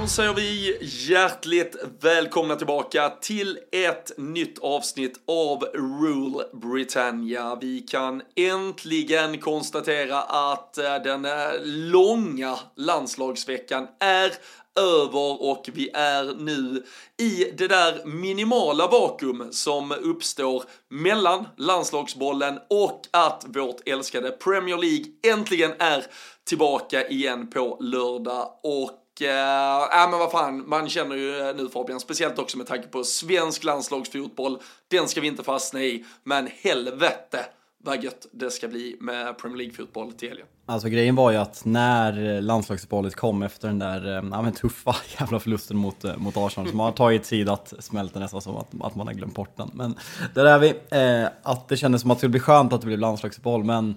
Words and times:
Då 0.00 0.06
säger 0.06 0.34
vi 0.34 0.78
hjärtligt 0.82 1.76
välkomna 2.00 2.56
tillbaka 2.56 3.10
till 3.20 3.58
ett 3.72 4.18
nytt 4.18 4.58
avsnitt 4.58 5.20
av 5.26 5.62
Rule 5.74 6.44
Britannia. 6.52 7.58
Vi 7.60 7.80
kan 7.80 8.22
äntligen 8.36 9.38
konstatera 9.38 10.22
att 10.22 10.78
eh, 10.78 10.94
den 11.04 11.24
eh, 11.24 11.32
långa 11.64 12.58
landslagsveckan 12.76 13.88
är 14.00 14.32
över 14.80 15.42
och 15.42 15.68
vi 15.72 15.90
är 15.94 16.34
nu 16.34 16.84
i 17.18 17.44
det 17.58 17.68
där 17.68 18.04
minimala 18.04 18.86
vakuum 18.86 19.48
som 19.52 19.92
uppstår 19.92 20.64
mellan 20.88 21.48
landslagsbollen 21.56 22.58
och 22.70 23.02
att 23.10 23.44
vårt 23.48 23.88
älskade 23.88 24.30
Premier 24.30 24.76
League 24.78 25.04
äntligen 25.34 25.72
är 25.78 26.04
tillbaka 26.44 27.08
igen 27.08 27.50
på 27.50 27.76
lördag 27.80 28.48
och 28.62 28.96
eh, 29.22 30.02
äh, 30.02 30.10
men 30.10 30.18
vad 30.18 30.30
fan, 30.30 30.68
man 30.68 30.88
känner 30.88 31.16
ju 31.16 31.40
eh, 31.40 31.56
nu 31.56 31.68
Fabian, 31.68 32.00
speciellt 32.00 32.38
också 32.38 32.58
med 32.58 32.66
tanke 32.66 32.88
på 32.88 33.04
svensk 33.04 33.64
landslagsfotboll, 33.64 34.58
den 34.88 35.08
ska 35.08 35.20
vi 35.20 35.26
inte 35.26 35.42
fastna 35.42 35.80
i, 35.80 36.04
men 36.24 36.48
helvete 36.62 37.44
vad 37.84 38.04
gött 38.04 38.26
det 38.32 38.50
ska 38.50 38.68
bli 38.68 38.96
med 39.00 39.38
Premier 39.38 39.58
League-fotboll 39.58 40.12
till 40.12 40.28
helgen. 40.28 40.46
Alltså 40.66 40.88
grejen 40.88 41.14
var 41.14 41.30
ju 41.30 41.36
att 41.36 41.64
när 41.64 42.40
landslagsuppehållet 42.40 43.16
kom 43.16 43.42
efter 43.42 43.68
den 43.68 43.78
där 43.78 44.06
eh, 44.06 44.24
ja, 44.30 44.42
men 44.42 44.52
tuffa 44.52 44.96
jävla 45.20 45.40
förlusten 45.40 45.76
mot, 45.76 46.04
eh, 46.04 46.16
mot 46.16 46.36
Arsenal 46.36 46.70
som 46.70 46.80
har 46.80 46.92
tagit 46.92 47.24
tid 47.24 47.48
att 47.48 47.74
smälta 47.78 48.18
nästan 48.18 48.40
som 48.40 48.56
att, 48.56 48.68
att 48.80 48.94
man 48.94 49.06
har 49.06 49.14
glömt 49.14 49.34
bort 49.34 49.56
den. 49.56 49.70
Men 49.74 49.94
där 50.34 50.44
är 50.44 50.58
vi, 50.58 50.68
eh, 50.68 51.28
att 51.42 51.68
det 51.68 51.76
kändes 51.76 52.02
som 52.02 52.10
att 52.10 52.16
det 52.16 52.20
skulle 52.20 52.30
bli 52.30 52.40
skönt 52.40 52.72
att 52.72 52.80
det 52.80 52.86
blev 52.86 52.98
landslagsuppehåll 52.98 53.64
men 53.64 53.96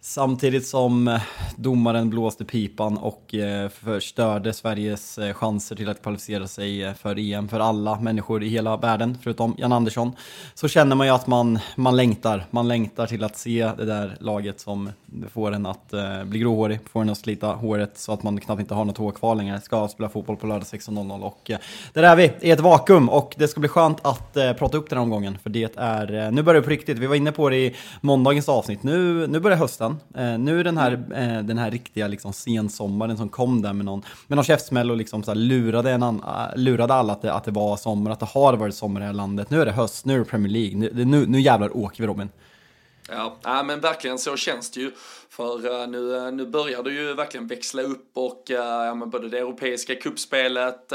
Samtidigt 0.00 0.66
som 0.66 1.08
eh, 1.08 1.20
domaren 1.56 2.10
blåste 2.10 2.44
pipan 2.44 2.98
och 2.98 3.34
eh, 3.34 3.68
förstörde 3.68 4.52
Sveriges 4.52 5.18
eh, 5.18 5.34
chanser 5.34 5.76
till 5.76 5.88
att 5.88 6.02
kvalificera 6.02 6.46
sig 6.46 6.94
för 6.94 7.18
EM 7.18 7.48
för 7.48 7.60
alla 7.60 8.00
människor 8.00 8.42
i 8.42 8.48
hela 8.48 8.76
världen, 8.76 9.18
förutom 9.22 9.54
Jan 9.58 9.72
Andersson, 9.72 10.12
så 10.54 10.68
känner 10.68 10.96
man 10.96 11.06
ju 11.06 11.12
att 11.12 11.26
man, 11.26 11.58
man 11.76 11.96
längtar. 11.96 12.46
Man 12.50 12.68
längtar 12.68 13.06
till 13.06 13.24
att 13.24 13.36
se 13.36 13.70
det 13.76 13.84
där 13.84 14.16
laget 14.20 14.60
som 14.60 14.90
får 15.32 15.52
en 15.52 15.66
att 15.66 15.94
bli 16.24 16.38
gråhårig, 16.38 16.80
får 16.90 17.00
en 17.00 17.10
att 17.10 17.18
slita 17.18 17.46
håret 17.46 17.98
så 17.98 18.12
att 18.12 18.22
man 18.22 18.40
knappt 18.40 18.60
inte 18.60 18.74
har 18.74 18.84
något 18.84 18.98
hår 18.98 19.12
kvar 19.12 19.34
längre. 19.34 19.60
Ska 19.60 19.88
spela 19.88 20.08
fotboll 20.08 20.36
på 20.36 20.46
lördag 20.46 20.64
16.00 20.64 21.22
och 21.22 21.50
där 21.92 22.02
är 22.02 22.16
vi 22.16 22.32
i 22.40 22.50
ett 22.50 22.60
vakuum 22.60 23.08
och 23.08 23.34
det 23.38 23.48
ska 23.48 23.60
bli 23.60 23.68
skönt 23.68 24.06
att 24.06 24.34
prata 24.34 24.76
upp 24.76 24.90
den 24.90 24.98
här 24.98 25.02
omgången 25.02 25.38
för 25.38 25.50
det 25.50 25.76
är, 25.76 26.30
nu 26.30 26.42
börjar 26.42 26.60
det 26.60 26.64
på 26.64 26.70
riktigt. 26.70 26.98
Vi 26.98 27.06
var 27.06 27.14
inne 27.14 27.32
på 27.32 27.48
det 27.48 27.56
i 27.56 27.76
måndagens 28.00 28.48
avsnitt. 28.48 28.82
Nu, 28.82 29.26
nu 29.26 29.40
börjar 29.40 29.56
hösten 29.56 29.87
hösten. 29.88 30.24
Eh, 30.24 30.38
nu 30.38 30.60
är 30.60 30.64
den 30.64 30.78
här, 30.78 30.92
eh, 30.92 31.42
den 31.42 31.58
här 31.58 31.70
riktiga 31.70 32.08
liksom, 32.08 32.32
sensommaren 32.32 33.16
som 33.16 33.28
kom 33.28 33.62
där 33.62 33.72
med 33.72 33.84
någon, 33.84 34.02
med 34.26 34.36
någon 34.36 34.44
käftsmäll 34.44 34.90
och 34.90 34.96
liksom, 34.96 35.22
så 35.22 35.30
här, 35.30 35.36
lurade, 35.36 35.90
en 35.90 36.02
an, 36.02 36.22
ah, 36.26 36.54
lurade 36.56 36.94
alla 36.94 37.12
att 37.12 37.22
det, 37.22 37.32
att 37.32 37.44
det 37.44 37.50
var 37.50 37.76
sommar, 37.76 38.10
att 38.10 38.20
det 38.20 38.26
har 38.26 38.56
varit 38.56 38.74
sommar 38.74 39.00
i 39.00 39.02
det 39.02 39.06
här 39.06 39.12
landet. 39.12 39.50
Nu 39.50 39.60
är 39.60 39.66
det 39.66 39.72
höst, 39.72 40.04
nu 40.04 40.14
är 40.14 40.18
det 40.18 40.24
Premier 40.24 40.52
League, 40.52 40.78
nu, 40.78 41.04
nu, 41.04 41.26
nu 41.26 41.40
jävlar 41.40 41.76
åker 41.76 42.02
vi 42.02 42.06
Robin. 42.06 42.28
Ja, 43.10 43.36
äh, 43.46 43.64
men 43.64 43.80
verkligen 43.80 44.18
så 44.18 44.36
känns 44.36 44.70
det 44.70 44.80
ju. 44.80 44.92
För 45.30 45.80
eh, 45.80 45.88
nu, 45.88 46.16
eh, 46.16 46.32
nu 46.32 46.46
börjar 46.46 46.82
det 46.82 46.90
ju 46.90 47.14
verkligen 47.14 47.46
växla 47.46 47.82
upp 47.82 48.10
och 48.14 48.50
eh, 48.50 48.86
ja, 48.86 48.94
men 48.94 49.10
både 49.10 49.28
det 49.28 49.38
europeiska 49.38 49.94
kuppspelet 49.94 50.92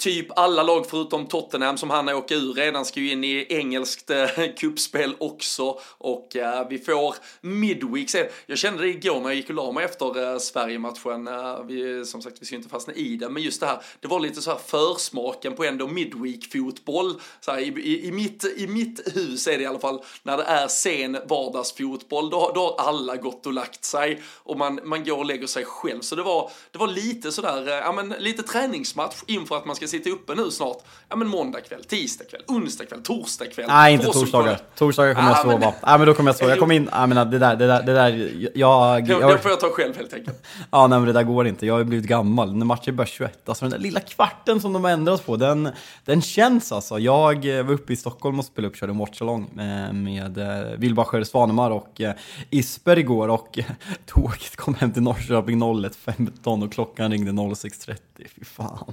typ 0.00 0.38
alla 0.38 0.62
lag 0.62 0.86
förutom 0.86 1.26
Tottenham 1.26 1.76
som 1.76 1.90
han 1.90 2.08
åker 2.08 2.36
ur 2.36 2.54
redan 2.54 2.84
ska 2.84 3.00
ju 3.00 3.12
in 3.12 3.24
i 3.24 3.46
engelskt 3.48 4.10
eh, 4.10 4.26
kuppspel 4.56 5.14
också 5.18 5.80
och 5.98 6.36
eh, 6.36 6.68
vi 6.68 6.78
får 6.78 7.14
Midweek 7.40 8.10
sen. 8.10 8.26
Jag 8.46 8.58
kände 8.58 8.82
det 8.82 8.88
igår 8.88 9.20
när 9.20 9.28
jag 9.28 9.34
gick 9.34 9.48
och 9.48 9.54
la 9.54 9.72
mig 9.72 9.84
efter 9.84 10.32
eh, 10.32 10.38
Sverige-matchen. 10.38 11.28
Eh, 11.28 11.64
vi, 11.64 12.04
som 12.04 12.22
sagt, 12.22 12.36
vi 12.40 12.46
ska 12.46 12.54
ju 12.54 12.56
inte 12.56 12.70
fastna 12.70 12.94
i 12.94 13.16
det, 13.16 13.28
men 13.28 13.42
just 13.42 13.60
det 13.60 13.66
här, 13.66 13.82
det 14.00 14.08
var 14.08 14.20
lite 14.20 14.42
så 14.42 14.50
här 14.50 14.58
försmaken 14.66 15.54
på 15.54 15.64
ändå 15.64 15.86
Midweek-fotboll. 15.86 17.20
Så 17.40 17.50
här, 17.50 17.58
i, 17.58 17.66
i, 17.66 18.06
i, 18.06 18.12
mitt, 18.12 18.44
I 18.56 18.66
mitt 18.66 19.16
hus 19.16 19.46
är 19.46 19.58
det 19.58 19.62
i 19.62 19.66
alla 19.66 19.78
fall, 19.78 20.02
när 20.22 20.36
det 20.36 20.44
är 20.44 20.68
sen 20.68 21.18
vardagsfotboll, 21.28 22.30
då, 22.30 22.52
då 22.54 22.60
har 22.60 22.88
alla 22.88 23.16
gått 23.16 23.46
och 23.46 23.52
lagt 23.52 23.84
sig 23.84 24.22
och 24.26 24.58
man, 24.58 24.80
man 24.84 25.04
går 25.04 25.18
och 25.18 25.24
lägger 25.24 25.46
sig 25.46 25.64
själv. 25.64 26.00
Så 26.00 26.16
det 26.16 26.22
var, 26.22 26.50
det 26.70 26.78
var 26.78 26.88
lite 26.88 27.32
sådär, 27.32 27.68
eh, 27.68 27.74
ja 27.74 27.92
men 27.92 28.08
lite 28.08 28.42
träningsmatch 28.42 29.16
inför 29.26 29.56
att 29.56 29.66
man 29.66 29.76
ska 29.76 29.89
sitta 29.90 30.10
uppe 30.10 30.34
nu 30.34 30.50
snart. 30.50 30.76
Ja 31.08 31.16
men 31.16 31.28
måndag 31.28 31.60
kväll, 31.60 31.84
tisdag 31.84 32.24
kväll, 32.24 32.42
onsdag 32.48 32.84
kväll, 32.84 33.02
torsdag 33.02 33.46
kväll. 33.46 33.66
Nej, 33.68 33.94
inte 33.94 34.06
torsdagar. 34.06 34.60
Torsdagar 34.76 35.14
kommer 35.14 35.30
ah, 35.30 35.36
jag 35.36 35.52
sova. 35.52 35.74
Nej, 35.86 35.98
men 35.98 36.06
då 36.06 36.14
kommer 36.14 36.28
jag 36.30 36.36
sova. 36.36 36.50
Jag 36.50 36.58
kommer 36.58 36.74
in, 36.74 36.88
nej 36.92 37.06
men 37.06 37.30
det 37.30 37.38
där, 37.38 37.56
det 37.56 37.66
där, 37.66 37.82
det 37.82 37.92
där, 37.92 38.10
jag... 38.54 39.08
jag... 39.08 39.28
Det 39.30 39.38
får 39.38 39.50
jag 39.50 39.60
ta 39.60 39.70
själv 39.70 39.96
helt 39.96 40.14
enkelt. 40.14 40.46
Ja, 40.70 40.86
nej 40.86 40.98
men 40.98 41.06
det 41.06 41.12
där 41.12 41.22
går 41.22 41.46
inte. 41.46 41.66
Jag 41.66 41.74
har 41.74 41.84
blivit 41.84 42.06
gammal. 42.06 42.56
När 42.56 42.66
matchen 42.66 42.96
börjar 42.96 43.06
21, 43.06 43.48
alltså 43.48 43.64
den 43.64 43.72
där 43.72 43.78
lilla 43.78 44.00
kvarten 44.00 44.60
som 44.60 44.72
de 44.72 44.84
har 44.84 44.90
ändrat 44.90 45.26
på, 45.26 45.36
den, 45.36 45.68
den 46.04 46.22
känns 46.22 46.72
alltså. 46.72 46.98
Jag 46.98 47.46
var 47.46 47.72
uppe 47.72 47.92
i 47.92 47.96
Stockholm 47.96 48.38
och 48.38 48.44
spelade 48.44 48.70
upp, 48.70 48.76
körde 48.76 48.92
en 48.92 48.98
watchalong 48.98 49.50
med, 49.54 49.94
med 49.94 50.38
eh, 50.38 50.78
Wilbacher 50.78 51.24
Svanemar 51.24 51.70
och 51.70 52.00
eh, 52.00 52.14
Isper 52.50 52.98
igår 52.98 53.28
och 53.28 53.58
tåget 54.06 54.56
kom 54.56 54.74
hem 54.74 54.92
till 54.92 55.02
Norrköping 55.02 55.62
01.15 55.62 56.64
och 56.64 56.72
klockan 56.72 57.10
ringde 57.10 57.30
06.30. 57.30 57.96
Fy 58.16 58.44
fan. 58.44 58.92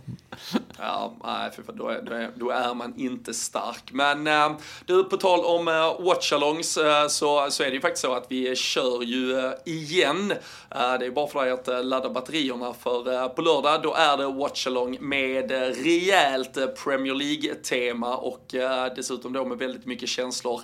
Ja, 0.77 0.86
Ja, 0.87 1.13
nej, 1.23 1.51
för 1.51 1.73
då 1.73 1.89
är, 1.89 2.01
då, 2.01 2.13
är, 2.13 2.31
då 2.35 2.49
är 2.49 2.73
man 2.73 2.93
inte 2.97 3.33
stark. 3.33 3.91
Men 3.91 4.27
eh, 4.27 4.51
du, 4.85 5.03
på 5.03 5.17
tal 5.17 5.45
om 5.45 5.67
äh, 5.67 6.05
watchalongs 6.05 6.77
eh, 6.77 7.07
så, 7.07 7.47
så 7.49 7.63
är 7.63 7.67
det 7.67 7.73
ju 7.73 7.81
faktiskt 7.81 8.01
så 8.01 8.13
att 8.13 8.25
vi 8.29 8.55
kör 8.55 9.03
ju 9.03 9.51
igen. 9.65 10.33
Det 10.69 11.05
är 11.05 11.11
bara 11.11 11.27
för 11.27 11.45
dig 11.45 11.51
att 11.51 11.85
ladda 11.85 12.09
batterierna 12.09 12.73
för 12.73 13.29
på 13.29 13.41
lördag 13.41 13.81
då 13.83 13.93
är 13.93 14.17
det 14.17 14.27
watchalong 14.27 14.97
med 15.01 15.51
rejält 15.51 16.83
Premier 16.83 17.15
League-tema 17.15 18.17
och 18.17 18.55
dessutom 18.95 19.33
då 19.33 19.45
med 19.45 19.57
väldigt 19.57 19.85
mycket 19.85 20.09
känslor 20.09 20.61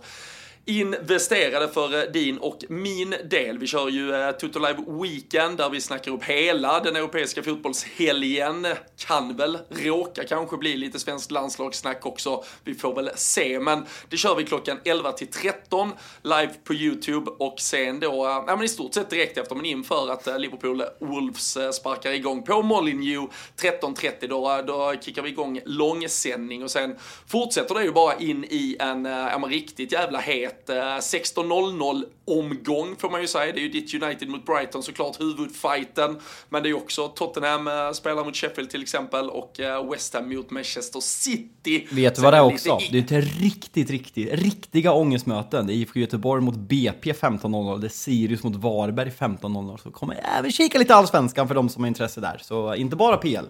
investerade 0.65 1.67
för 1.67 1.99
eh, 1.99 2.11
din 2.11 2.37
och 2.37 2.63
min 2.69 3.15
del. 3.25 3.57
Vi 3.57 3.67
kör 3.67 3.89
ju 3.89 4.15
eh, 4.15 4.31
Toto 4.31 4.59
Live 4.59 4.83
Weekend 4.87 5.57
där 5.57 5.69
vi 5.69 5.81
snackar 5.81 6.11
upp 6.11 6.23
hela 6.23 6.79
den 6.79 6.95
europeiska 6.95 7.43
fotbollshelgen. 7.43 8.67
Kan 8.97 9.37
väl 9.37 9.57
råka 9.69 10.23
kanske 10.23 10.57
bli 10.57 10.77
lite 10.77 10.99
svenskt 10.99 11.31
landslagssnack 11.31 12.05
också. 12.05 12.43
Vi 12.63 12.75
får 12.75 12.95
väl 12.95 13.09
se, 13.15 13.59
men 13.59 13.85
det 14.09 14.17
kör 14.17 14.35
vi 14.35 14.43
klockan 14.43 14.79
11 14.85 15.11
till 15.11 15.27
13 15.27 15.91
live 16.21 16.53
på 16.63 16.73
YouTube 16.73 17.31
och 17.31 17.59
sen 17.59 17.99
då, 17.99 18.25
eh, 18.25 18.43
ja 18.47 18.55
men 18.55 18.63
i 18.63 18.69
stort 18.69 18.93
sett 18.93 19.09
direkt 19.09 19.37
efter 19.37 19.55
men 19.55 19.65
inför 19.65 20.11
att 20.11 20.27
eh, 20.27 20.39
Liverpool 20.39 20.83
Wolves 20.99 21.57
eh, 21.57 21.71
sparkar 21.71 22.11
igång 22.11 22.43
på 22.43 22.61
Molineux 22.61 23.33
13.30 23.57 24.27
då, 24.27 24.51
eh, 24.51 24.65
då 24.65 24.93
kickar 25.01 25.21
vi 25.21 25.29
igång 25.29 25.61
långsändning 25.65 26.63
och 26.63 26.71
sen 26.71 26.95
fortsätter 27.27 27.75
det 27.75 27.83
ju 27.83 27.91
bara 27.91 28.15
in 28.15 28.43
i 28.49 28.77
en, 28.79 29.05
ja 29.05 29.37
men 29.39 29.49
riktigt 29.49 29.91
jävla 29.91 30.19
het 30.19 30.52
16.00 30.67 32.03
omgång 32.25 32.95
får 32.95 33.09
man 33.09 33.21
ju 33.21 33.27
säga. 33.27 33.53
Det 33.53 33.59
är 33.59 33.61
ju 33.63 33.69
ditt 33.69 34.03
United 34.03 34.29
mot 34.29 34.45
Brighton 34.45 34.83
såklart, 34.83 35.21
huvudfighten. 35.21 36.19
Men 36.49 36.63
det 36.63 36.67
är 36.67 36.71
ju 36.71 36.75
också 36.75 37.07
Tottenham 37.07 37.93
spelar 37.93 38.25
mot 38.25 38.35
Sheffield 38.35 38.69
till 38.69 38.81
exempel 38.81 39.29
och 39.29 39.59
West 39.91 40.13
Ham 40.13 40.29
mot 40.29 40.51
Manchester 40.51 40.99
City. 40.99 41.87
Vet 41.91 42.15
du 42.15 42.21
vad 42.21 42.33
det 42.33 42.37
är 42.37 42.43
också? 42.43 42.79
Det 42.91 43.11
är 43.11 43.17
ett 43.17 43.41
riktigt, 43.41 43.89
riktigt, 43.89 44.33
riktiga 44.33 44.93
ångestmöten. 44.93 45.67
Det 45.67 45.73
är 45.73 45.75
IFK 45.75 45.99
Göteborg 45.99 46.41
mot 46.41 46.55
BP 46.55 47.11
15.00, 47.11 47.79
det 47.79 47.87
är 47.87 47.89
Sirius 47.89 48.43
mot 48.43 48.55
Varberg 48.55 49.09
15.00. 49.09 49.77
Så 49.77 49.91
kommer 49.91 50.19
även 50.39 50.51
kika 50.51 50.79
lite 50.79 50.95
allsvenskan 50.95 51.47
för 51.47 51.55
de 51.55 51.69
som 51.69 51.83
har 51.83 51.87
intresse 51.87 52.21
där. 52.21 52.39
Så 52.43 52.75
inte 52.75 52.95
bara 52.95 53.17
PL. 53.17 53.45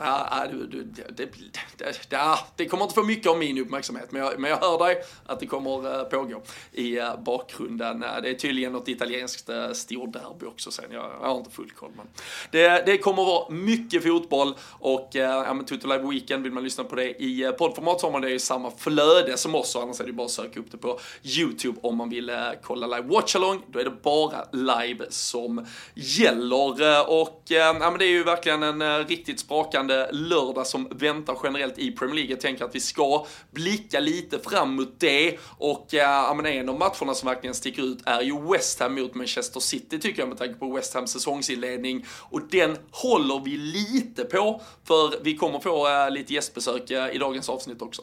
Ja, 0.00 0.46
det, 0.50 1.28
det, 1.76 2.48
det, 2.56 2.66
kommer 2.66 2.84
inte 2.84 2.94
få 2.94 3.02
mycket 3.02 3.30
av 3.30 3.38
min 3.38 3.58
uppmärksamhet, 3.58 4.12
men 4.12 4.22
jag, 4.22 4.38
men 4.40 4.50
jag 4.50 4.56
hör 4.56 4.78
dig 4.78 5.02
att 5.26 5.40
det 5.40 5.46
kommer 5.46 6.00
eh, 6.00 6.04
pågå 6.04 6.42
i 6.72 6.98
eh, 6.98 7.20
bakgrunden. 7.20 8.02
Eh, 8.02 8.08
det 8.22 8.30
är 8.30 8.34
tydligen 8.34 8.72
något 8.72 8.88
italienskt 8.88 9.50
storderby 9.72 10.46
också 10.46 10.70
sen, 10.70 10.84
jag, 10.90 11.10
jag 11.20 11.28
har 11.28 11.38
inte 11.38 11.50
full 11.50 11.70
koll. 11.70 11.90
Men 11.96 12.06
det, 12.50 12.86
det 12.86 12.98
kommer 12.98 13.24
vara 13.24 13.50
mycket 13.50 14.02
fotboll 14.02 14.54
och 14.70 15.08
ja, 15.12 15.54
men 15.54 15.64
Toto 15.64 15.88
Live 15.88 16.08
Weekend, 16.10 16.42
vill 16.42 16.52
man 16.52 16.64
lyssna 16.64 16.84
på 16.84 16.96
det 16.96 17.22
i 17.22 17.52
poddformat 17.58 18.00
så 18.00 18.06
har 18.06 18.12
man 18.12 18.22
det 18.22 18.30
i 18.30 18.38
samma 18.38 18.70
flöde 18.70 19.36
som 19.36 19.54
oss, 19.54 19.76
annars 19.76 20.00
är 20.00 20.04
det 20.04 20.12
bara 20.12 20.24
att 20.24 20.30
söka 20.30 20.60
upp 20.60 20.70
det 20.70 20.78
på 20.78 21.00
YouTube 21.22 21.78
om 21.82 21.96
man 21.96 22.10
vill 22.10 22.32
kolla 22.62 22.86
live 22.86 23.08
watchalong. 23.08 23.62
Då 23.66 23.78
är 23.78 23.84
det 23.84 24.02
bara 24.02 24.44
live 24.52 25.06
som 25.10 25.66
gäller 25.94 27.10
och 27.10 27.42
ja, 27.48 27.76
men 27.80 27.98
det 27.98 28.04
är 28.04 28.10
ju 28.10 28.24
verkligen 28.24 28.62
en 28.62 29.04
riktigt 29.04 29.40
sprakande 29.40 29.87
spännande 29.88 30.12
lördag 30.12 30.66
som 30.66 30.88
väntar 30.90 31.38
generellt 31.44 31.78
i 31.78 31.92
Premier 31.92 32.14
League. 32.14 32.30
Jag 32.30 32.40
tänker 32.40 32.64
att 32.64 32.74
vi 32.74 32.80
ska 32.80 33.26
blicka 33.50 34.00
lite 34.00 34.38
fram 34.38 34.74
mot 34.74 35.00
det 35.00 35.38
och 35.58 35.94
eh, 35.94 36.00
ja, 36.00 36.34
men 36.36 36.46
en 36.46 36.68
av 36.68 36.78
matcherna 36.78 37.14
som 37.14 37.28
verkligen 37.28 37.54
sticker 37.54 37.82
ut 37.82 37.98
är 38.04 38.20
ju 38.20 38.52
West 38.52 38.80
Ham 38.80 38.94
mot 38.94 39.14
Manchester 39.14 39.60
City 39.60 39.98
tycker 39.98 40.22
jag 40.22 40.28
med 40.28 40.38
tanke 40.38 40.54
på 40.54 40.72
West 40.72 40.94
Hams 40.94 41.12
säsongsinledning 41.12 42.06
och 42.30 42.40
den 42.50 42.76
håller 42.90 43.40
vi 43.44 43.56
lite 43.56 44.24
på 44.24 44.60
för 44.84 45.22
vi 45.22 45.36
kommer 45.36 45.60
få 45.60 45.88
äh, 45.88 46.10
lite 46.10 46.34
gästbesök 46.34 46.90
äh, 46.90 47.14
i 47.14 47.18
dagens 47.18 47.48
avsnitt 47.48 47.82
också. 47.82 48.02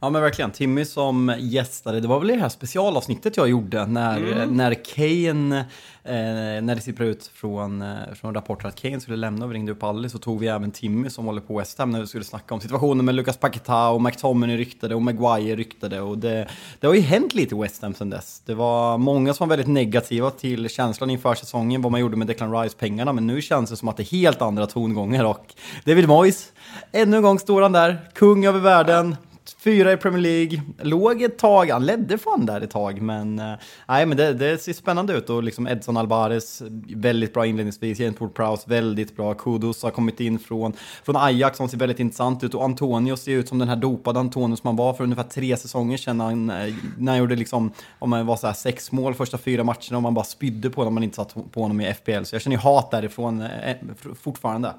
Ja 0.00 0.10
men 0.10 0.22
verkligen, 0.22 0.50
Timmy 0.50 0.84
som 0.84 1.34
gästade, 1.38 2.00
det 2.00 2.08
var 2.08 2.18
väl 2.18 2.28
det 2.28 2.34
här 2.34 2.48
specialavsnittet 2.48 3.36
jag 3.36 3.48
gjorde 3.48 3.86
när, 3.86 4.16
mm. 4.16 4.56
när 4.56 4.74
Kane, 4.74 5.58
eh, 6.04 6.62
när 6.62 6.74
det 6.74 6.80
sipprar 6.80 7.06
ut 7.06 7.30
från, 7.34 7.82
eh, 7.82 7.96
från 8.14 8.34
rapporter 8.34 8.68
att 8.68 8.82
Kane 8.82 9.00
skulle 9.00 9.16
lämna 9.16 9.44
och 9.44 9.50
vi 9.50 9.54
ringde 9.54 9.72
upp 9.72 9.82
Alice 9.82 10.12
så 10.12 10.18
tog 10.18 10.40
vi 10.40 10.48
även 10.48 10.70
Timmy 10.70 11.10
som 11.10 11.26
håller 11.26 11.40
på 11.40 11.58
West 11.58 11.78
Ham 11.78 11.90
när 11.90 12.00
vi 12.00 12.06
skulle 12.06 12.24
snacka 12.24 12.54
om 12.54 12.60
situationen 12.60 13.04
med 13.04 13.14
Lucas 13.14 13.36
Paquetá 13.36 13.88
och 13.88 14.02
McTominay 14.02 14.56
ryktade 14.56 14.94
och 14.94 15.02
Maguire 15.02 15.56
ryktade 15.56 16.00
och 16.00 16.18
det, 16.18 16.48
det 16.80 16.86
har 16.86 16.94
ju 16.94 17.00
hänt 17.00 17.34
lite 17.34 17.54
i 17.54 17.58
West 17.58 17.82
Ham 17.82 17.94
sedan 17.94 18.10
dess. 18.10 18.42
Det 18.46 18.54
var 18.54 18.98
många 18.98 19.34
som 19.34 19.48
var 19.48 19.56
väldigt 19.56 19.72
negativa 19.72 20.30
till 20.30 20.68
känslan 20.68 21.10
inför 21.10 21.34
säsongen, 21.34 21.82
vad 21.82 21.92
man 21.92 22.00
gjorde 22.00 22.16
med 22.16 22.26
Declan 22.26 22.62
Rice-pengarna, 22.62 23.12
men 23.12 23.26
nu 23.26 23.42
känns 23.42 23.70
det 23.70 23.76
som 23.76 23.88
att 23.88 23.96
det 23.96 24.02
är 24.02 24.16
helt 24.20 24.42
andra 24.42 24.66
tongångar 24.66 25.24
och 25.24 25.54
David 25.84 26.08
Moyes, 26.08 26.52
ännu 26.92 27.16
en 27.16 27.22
gång 27.22 27.38
står 27.38 27.62
han 27.62 27.72
där, 27.72 28.10
kung 28.14 28.46
över 28.46 28.60
världen, 28.60 29.16
fyra 29.60 29.92
i 29.92 29.96
Premier 29.96 30.22
League, 30.22 30.62
låg 30.82 31.22
ett 31.22 31.38
tag, 31.38 31.70
han 31.70 31.86
ledde 31.86 32.18
fan 32.18 32.46
där 32.46 32.60
ett 32.60 32.70
tag, 32.70 33.00
men 33.00 33.38
eh, 33.38 33.54
nej, 33.88 34.06
men 34.06 34.16
det, 34.16 34.34
det, 34.34 34.58
ser 34.58 34.72
spännande 34.72 35.12
ut. 35.12 35.30
Och 35.30 35.42
liksom 35.42 35.66
Edson 35.66 35.96
Alvarez, 35.96 36.62
väldigt 36.94 37.34
bra 37.34 37.46
inledningsvis, 37.46 38.00
Jentwood 38.00 38.34
Prowse, 38.34 38.70
väldigt 38.70 39.16
bra, 39.16 39.34
Kudos 39.34 39.82
har 39.82 39.90
kommit 39.90 40.20
in 40.20 40.38
från, 40.38 40.72
från 41.04 41.16
Ajax 41.16 41.56
som 41.56 41.68
ser 41.68 41.78
väldigt 41.78 42.00
intressant 42.00 42.44
ut. 42.44 42.54
Och 42.54 42.64
Antonio 42.64 43.16
ser 43.16 43.32
ut 43.32 43.48
som 43.48 43.58
den 43.58 43.68
här 43.68 43.76
dopade 43.76 44.20
Antonio 44.20 44.56
som 44.56 44.66
han 44.66 44.76
var 44.76 44.94
för 44.94 45.04
ungefär 45.04 45.22
tre 45.22 45.56
säsonger 45.56 45.96
sedan, 45.96 46.20
han, 46.20 46.50
eh, 46.50 46.74
när 46.98 47.12
han 47.12 47.18
gjorde 47.18 47.36
liksom, 47.36 47.72
om 47.98 48.10
man 48.10 48.26
var 48.26 48.36
så 48.36 48.46
här 48.46 48.54
sex 48.54 48.92
mål 48.92 49.14
första 49.14 49.38
fyra 49.38 49.64
matcherna 49.64 49.96
och 49.96 50.02
man 50.02 50.14
bara 50.14 50.24
spydde 50.24 50.70
på 50.70 50.80
honom, 50.80 50.94
man 50.94 51.02
inte 51.02 51.16
satt 51.16 51.34
på 51.52 51.62
honom 51.62 51.80
i 51.80 51.94
FPL, 51.94 52.24
så 52.24 52.34
jag 52.34 52.42
känner 52.42 52.56
ju 52.56 52.62
hat 52.62 52.90
därifrån 52.90 53.40
eh, 53.40 53.70
eh 53.70 53.76
fortfarande. 54.22 54.74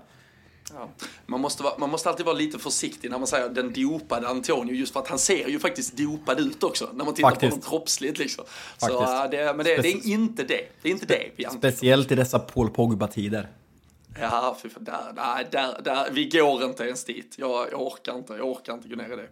Ja. 0.73 0.89
Man, 1.25 1.39
måste 1.41 1.63
vara, 1.63 1.77
man 1.77 1.89
måste 1.89 2.09
alltid 2.09 2.25
vara 2.25 2.35
lite 2.35 2.59
försiktig 2.59 3.11
när 3.11 3.17
man 3.17 3.27
säger 3.27 3.49
den 3.49 3.73
dopade 3.73 4.27
Antonio, 4.27 4.73
just 4.73 4.93
för 4.93 4.99
att 4.99 5.07
han 5.07 5.19
ser 5.19 5.47
ju 5.47 5.59
faktiskt 5.59 5.97
dopad 5.97 6.39
ut 6.39 6.63
också, 6.63 6.89
när 6.93 7.05
man 7.05 7.13
tittar 7.13 7.29
faktiskt. 7.29 7.49
på 7.49 7.55
honom 7.55 7.69
kroppsligt 7.69 8.17
liksom. 8.17 8.45
Så, 8.77 9.03
äh, 9.03 9.29
det, 9.31 9.53
men 9.55 9.65
det, 9.65 9.81
det, 9.81 9.89
är 9.89 10.07
inte 10.07 10.43
det. 10.43 10.61
Det 10.81 10.89
är 10.89 10.91
inte 10.91 11.05
det 11.05 11.31
vi 11.35 11.45
Speciellt 11.45 12.11
i 12.11 12.15
dessa 12.15 12.39
Paul 12.39 12.69
Pogba-tider. 12.69 13.47
Ja, 14.15 14.57
fy 14.61 14.69
fan, 14.69 14.83
där, 14.83 15.13
där, 15.15 15.47
där, 15.51 15.81
där, 15.83 16.09
vi 16.11 16.25
går 16.25 16.63
inte 16.63 16.83
ens 16.83 17.05
dit. 17.05 17.35
Jag, 17.37 17.67
jag, 17.71 17.81
orkar 17.81 18.15
inte, 18.15 18.33
jag 18.33 18.47
orkar 18.47 18.73
inte 18.73 18.87
gå 18.87 18.95
ner 18.95 19.13
i 19.13 19.15
det 19.15 19.27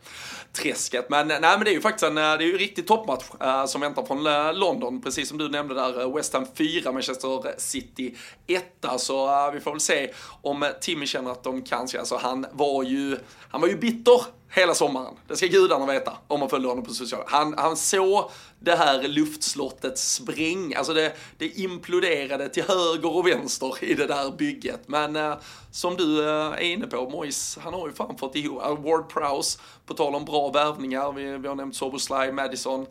träsket. 0.54 1.10
Men, 1.10 1.28
nej, 1.28 1.40
men 1.42 1.64
det 1.64 1.70
är 1.70 1.74
ju 1.74 1.82
faktiskt 1.82 2.04
en, 2.04 2.18
eh, 2.18 2.24
det 2.24 2.44
är 2.44 2.48
ju 2.48 2.58
riktigt 2.58 2.88
toppmatch 2.88 3.26
äh, 3.42 3.66
som 3.66 3.82
väntar 3.82 4.06
från 4.06 4.28
äh, 4.28 4.54
London, 4.54 5.02
precis 5.02 5.30
som 5.30 5.38
du 5.38 5.50
nämnde 5.50 5.76
där. 5.76 6.14
West 6.16 6.34
Ham 6.34 6.46
4, 6.56 6.92
Manchester 6.92 7.60
City 7.60 8.16
1. 8.48 8.64
Så 8.98 9.48
äh, 9.48 9.54
vi 9.54 9.60
får 9.60 9.72
väl 9.72 9.80
se 9.80 10.12
om 10.42 10.66
Timmy 10.82 11.06
känner 11.06 11.32
att 11.32 11.44
de 11.44 11.62
kan. 11.62 11.88
Alltså, 12.00 12.18
han 12.18 12.46
var 12.52 12.84
ju, 12.84 13.18
han 13.50 13.62
var 13.62 13.68
ju 13.68 13.78
bitter 13.78 14.22
hela 14.50 14.74
sommaren. 14.74 15.14
Det 15.28 15.36
ska 15.36 15.46
gudarna 15.46 15.86
veta 15.86 16.18
om 16.28 16.40
man 16.40 16.50
följer 16.50 16.70
honom 16.70 16.86
på 16.86 16.94
sociala 16.94 17.24
Han, 17.28 17.56
han 17.58 17.78
såg 17.78 18.32
det 18.60 18.76
här 18.76 19.08
luftslottet 19.08 19.98
spräng, 19.98 20.74
alltså 20.74 20.94
det, 20.94 21.14
det 21.38 21.48
imploderade 21.48 22.50
till 22.50 22.64
höger 22.64 23.16
och 23.16 23.28
vänster 23.28 23.84
i 23.84 23.94
det 23.94 24.08
där 24.08 24.32
bygget. 24.32 24.88
Men 24.88 25.16
eh, 25.16 25.34
som 25.72 25.96
du 25.96 26.30
eh, 26.30 26.46
är 26.46 26.62
inne 26.62 26.88
på, 26.88 27.10
Mois, 27.10 27.58
han 27.62 27.74
har 27.74 27.88
ju 27.88 27.94
fan 27.94 28.18
fått 28.18 28.36
ihop, 28.36 28.64
eh, 28.64 28.84
Ward 28.84 29.10
Prowse, 29.10 29.60
på 29.86 29.94
tal 29.94 30.16
om 30.16 30.26
bra 30.26 30.52
värvningar, 30.52 31.12
vi, 31.12 31.38
vi 31.38 31.48
har 31.48 31.56
nämnt 31.56 31.76
Soboslaj, 31.76 32.32
Madison, 32.32 32.86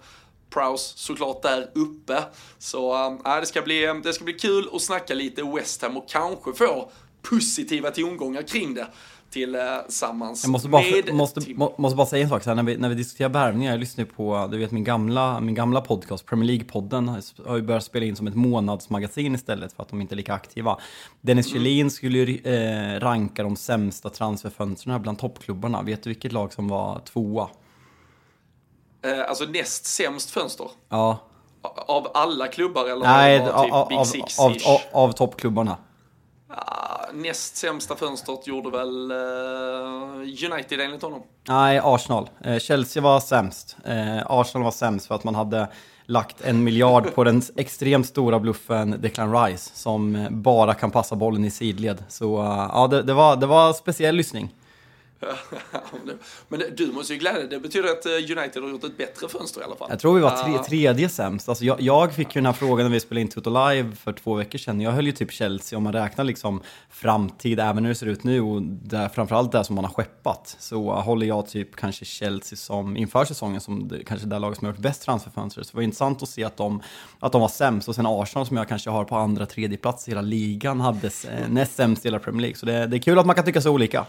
Prowse 0.51 0.99
såklart 0.99 1.43
där 1.43 1.71
uppe. 1.75 2.25
Så 2.59 2.95
eh, 2.95 3.35
äh, 3.35 3.41
det, 3.41 3.47
ska 3.47 3.63
bli, 3.63 4.01
det 4.05 4.13
ska 4.13 4.25
bli 4.25 4.35
kul 4.35 4.69
att 4.73 4.83
snacka 4.83 5.15
lite 5.15 5.43
West 5.43 5.83
Ham 5.83 5.97
och 5.97 6.09
kanske 6.09 6.53
få 6.53 6.91
positiva 7.23 7.91
tongångar 7.91 8.43
kring 8.43 8.75
det 8.75 8.87
tillsammans 9.37 10.45
jag 10.45 10.51
måste 10.51 10.69
bara, 10.69 10.83
med 10.83 11.15
måste, 11.15 11.41
Tim. 11.41 11.57
måste 11.79 11.97
bara 11.97 12.07
säga 12.07 12.23
en 12.23 12.29
sak, 12.29 12.43
så 12.43 12.51
här, 12.51 12.55
när, 12.55 12.63
vi, 12.63 12.77
när 12.77 12.89
vi 12.89 12.95
diskuterar 12.95 13.29
värvningar, 13.29 13.71
jag 13.71 13.81
lyssnar 13.81 14.05
ju 14.05 14.11
på, 14.11 14.49
du 14.51 14.59
vet 14.59 14.71
min 14.71 14.85
gamla, 14.85 15.41
min 15.41 15.55
gamla 15.55 15.81
podcast, 15.81 16.27
Premier 16.27 16.51
League-podden, 16.51 17.23
har 17.47 17.57
ju 17.57 17.63
börjat 17.63 17.85
spela 17.85 18.07
in 18.07 18.17
som 18.17 18.27
ett 18.27 18.35
månadsmagasin 18.35 19.35
istället 19.35 19.73
för 19.73 19.83
att 19.83 19.89
de 19.89 20.01
inte 20.01 20.15
är 20.15 20.17
lika 20.17 20.35
aktiva. 20.35 20.79
Dennis 21.21 21.47
mm. 21.47 21.55
Kjellin 21.55 21.91
skulle 21.91 22.19
ju 22.19 22.55
eh, 22.55 23.01
ranka 23.01 23.43
de 23.43 23.57
sämsta 23.57 24.11
transferfönstren 24.11 25.03
bland 25.03 25.19
toppklubbarna. 25.19 25.83
Vet 25.83 26.03
du 26.03 26.11
vilket 26.11 26.33
lag 26.33 26.53
som 26.53 26.69
var 26.69 26.99
tvåa? 26.99 27.49
Eh, 29.03 29.29
alltså 29.29 29.45
näst 29.45 29.87
sämst 29.87 30.31
fönster? 30.31 30.67
Ja. 30.89 31.19
Av 31.87 32.11
alla 32.15 32.49
klubbar 32.49 32.85
eller? 32.85 33.07
Nej, 33.07 33.41
typ 33.41 33.73
av, 33.73 33.89
Big 33.89 34.07
Six 34.07 34.39
av, 34.39 34.51
av, 34.67 34.81
av 34.93 35.13
toppklubbarna. 35.13 35.77
Uh, 36.51 36.57
näst 37.13 37.57
sämsta 37.57 37.97
fönstret 37.97 38.47
gjorde 38.47 38.71
väl 38.71 39.13
uh, 39.13 40.53
United 40.53 40.81
enligt 40.81 41.03
honom? 41.03 41.23
Nej, 41.49 41.81
Arsenal. 41.85 42.31
Uh, 42.47 42.59
Chelsea 42.59 43.03
var 43.03 43.21
sämst. 43.21 43.77
Uh, 43.89 44.23
Arsenal 44.27 44.65
var 44.65 44.71
sämst 44.71 45.07
för 45.07 45.15
att 45.15 45.25
man 45.25 45.35
hade 45.35 45.69
lagt 46.07 46.41
en 46.41 46.65
miljard 46.65 47.15
på 47.15 47.25
den 47.25 47.43
extremt 47.57 48.07
stora 48.07 48.41
bluffen 48.41 48.91
Declan 49.01 49.45
Rice 49.45 49.71
som 49.75 50.27
bara 50.31 50.75
kan 50.75 50.91
passa 50.91 51.17
bollen 51.17 51.45
i 51.45 51.51
sidled. 51.51 52.05
Så 52.09 52.25
ja, 52.73 52.87
det, 52.91 53.03
det, 53.03 53.15
var, 53.15 53.37
det 53.37 53.47
var 53.47 53.73
speciell 53.73 54.17
lyssning. 54.17 54.55
Men 56.49 56.63
du 56.77 56.93
måste 56.93 57.13
ju 57.13 57.19
glädja 57.19 57.39
dig. 57.39 57.49
Det 57.49 57.61
betyder 57.61 57.89
att 57.89 58.07
eh, 58.07 58.13
United 58.13 58.63
har 58.63 58.71
gjort 58.71 58.85
ett 58.85 58.97
bättre 58.97 59.29
fönster 59.29 59.61
i 59.61 59.65
alla 59.65 59.77
fall. 59.77 59.87
Jag 59.91 60.01
tror 60.01 60.15
vi 60.15 60.21
var 60.21 60.45
tre, 60.45 60.59
tredje 60.59 61.09
sämst. 61.09 61.49
Alltså 61.49 61.65
jag, 61.65 61.81
jag, 61.81 62.15
fick 62.15 62.35
ju 62.35 62.39
den 62.41 62.47
här 62.47 62.53
frågan 62.53 62.87
när 62.87 62.93
vi 62.93 63.01
spelade 63.01 63.21
in 63.21 63.29
Toto 63.29 63.51
Live 63.51 63.97
för 63.97 64.13
två 64.13 64.35
veckor 64.35 64.59
sedan. 64.59 64.81
Jag 64.81 64.91
höll 64.91 65.07
ju 65.07 65.13
typ 65.13 65.33
Chelsea 65.33 65.77
om 65.77 65.83
man 65.83 65.93
räknar 65.93 66.25
liksom 66.25 66.63
framtid, 66.91 67.61
även 67.61 67.83
när 67.83 67.89
det 67.89 67.95
ser 67.95 68.07
ut 68.07 68.25
nu 68.25 68.41
och 68.41 68.63
där, 68.63 69.09
framförallt 69.09 69.53
där 69.53 69.63
som 69.63 69.75
man 69.75 69.85
har 69.85 69.93
skeppat. 69.93 70.57
Så 70.59 70.93
håller 70.93 71.27
jag 71.27 71.47
typ 71.47 71.77
kanske 71.77 72.05
Chelsea 72.05 72.57
som 72.57 72.97
inför 72.97 73.25
säsongen 73.25 73.61
som 73.61 73.89
det, 73.89 74.05
kanske 74.05 74.27
det 74.27 74.39
laget 74.39 74.59
som 74.59 74.67
har 74.67 74.73
gjort 74.73 74.83
bäst 74.83 75.03
transferfönster. 75.03 75.63
Så 75.63 75.71
det 75.71 75.77
var 75.77 75.83
intressant 75.83 76.23
att 76.23 76.29
se 76.29 76.45
att 76.45 76.57
de, 76.57 76.83
att 77.21 77.33
de 77.33 77.41
var 77.41 77.49
sämst. 77.49 77.89
Och 77.89 77.95
sen 77.95 78.07
Arsenal 78.07 78.47
som 78.47 78.57
jag 78.57 78.69
kanske 78.69 78.91
har 78.91 79.05
på 79.05 79.17
andra, 79.17 79.47
tredje 79.47 79.79
plats 79.79 80.09
i 80.09 80.11
hela 80.11 80.21
ligan 80.21 80.81
hade 80.81 81.11
näst 81.49 81.77
sämst 81.77 82.05
i 82.05 82.09
hela 82.09 82.19
Premier 82.19 82.41
League. 82.41 82.57
Så 82.57 82.67
det, 82.67 82.87
det 82.87 82.97
är 82.97 83.01
kul 83.01 83.19
att 83.19 83.27
man 83.27 83.35
kan 83.35 83.45
tycka 83.45 83.61
så 83.61 83.71
olika 83.71 84.07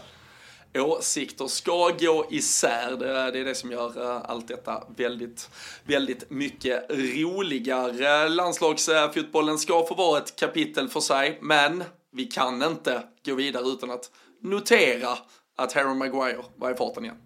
åsikter 0.74 1.46
ska 1.46 1.90
gå 2.00 2.26
isär. 2.30 2.96
Det, 2.96 3.30
det 3.30 3.38
är 3.38 3.44
det 3.44 3.54
som 3.54 3.70
gör 3.70 4.02
eh, 4.02 4.30
allt 4.30 4.48
detta 4.48 4.84
väldigt, 4.96 5.50
väldigt 5.84 6.30
mycket 6.30 6.86
roligare. 6.90 8.28
Landslagsfotbollen 8.28 9.58
ska 9.58 9.86
få 9.86 9.94
vara 9.94 10.18
ett 10.18 10.36
kapitel 10.36 10.88
för 10.88 11.00
sig, 11.00 11.38
men 11.42 11.84
vi 12.12 12.24
kan 12.24 12.62
inte 12.62 13.02
gå 13.26 13.34
vidare 13.34 13.64
utan 13.66 13.90
att 13.90 14.10
notera 14.42 15.18
att 15.56 15.72
Harry 15.72 15.94
Maguire 15.94 16.44
var 16.56 16.70
i 16.70 16.74
farten 16.74 17.04
igen. 17.04 17.16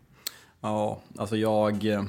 Ja, 0.60 1.00
alltså 1.18 1.36
jag... 1.36 1.84
Eh, 1.84 2.02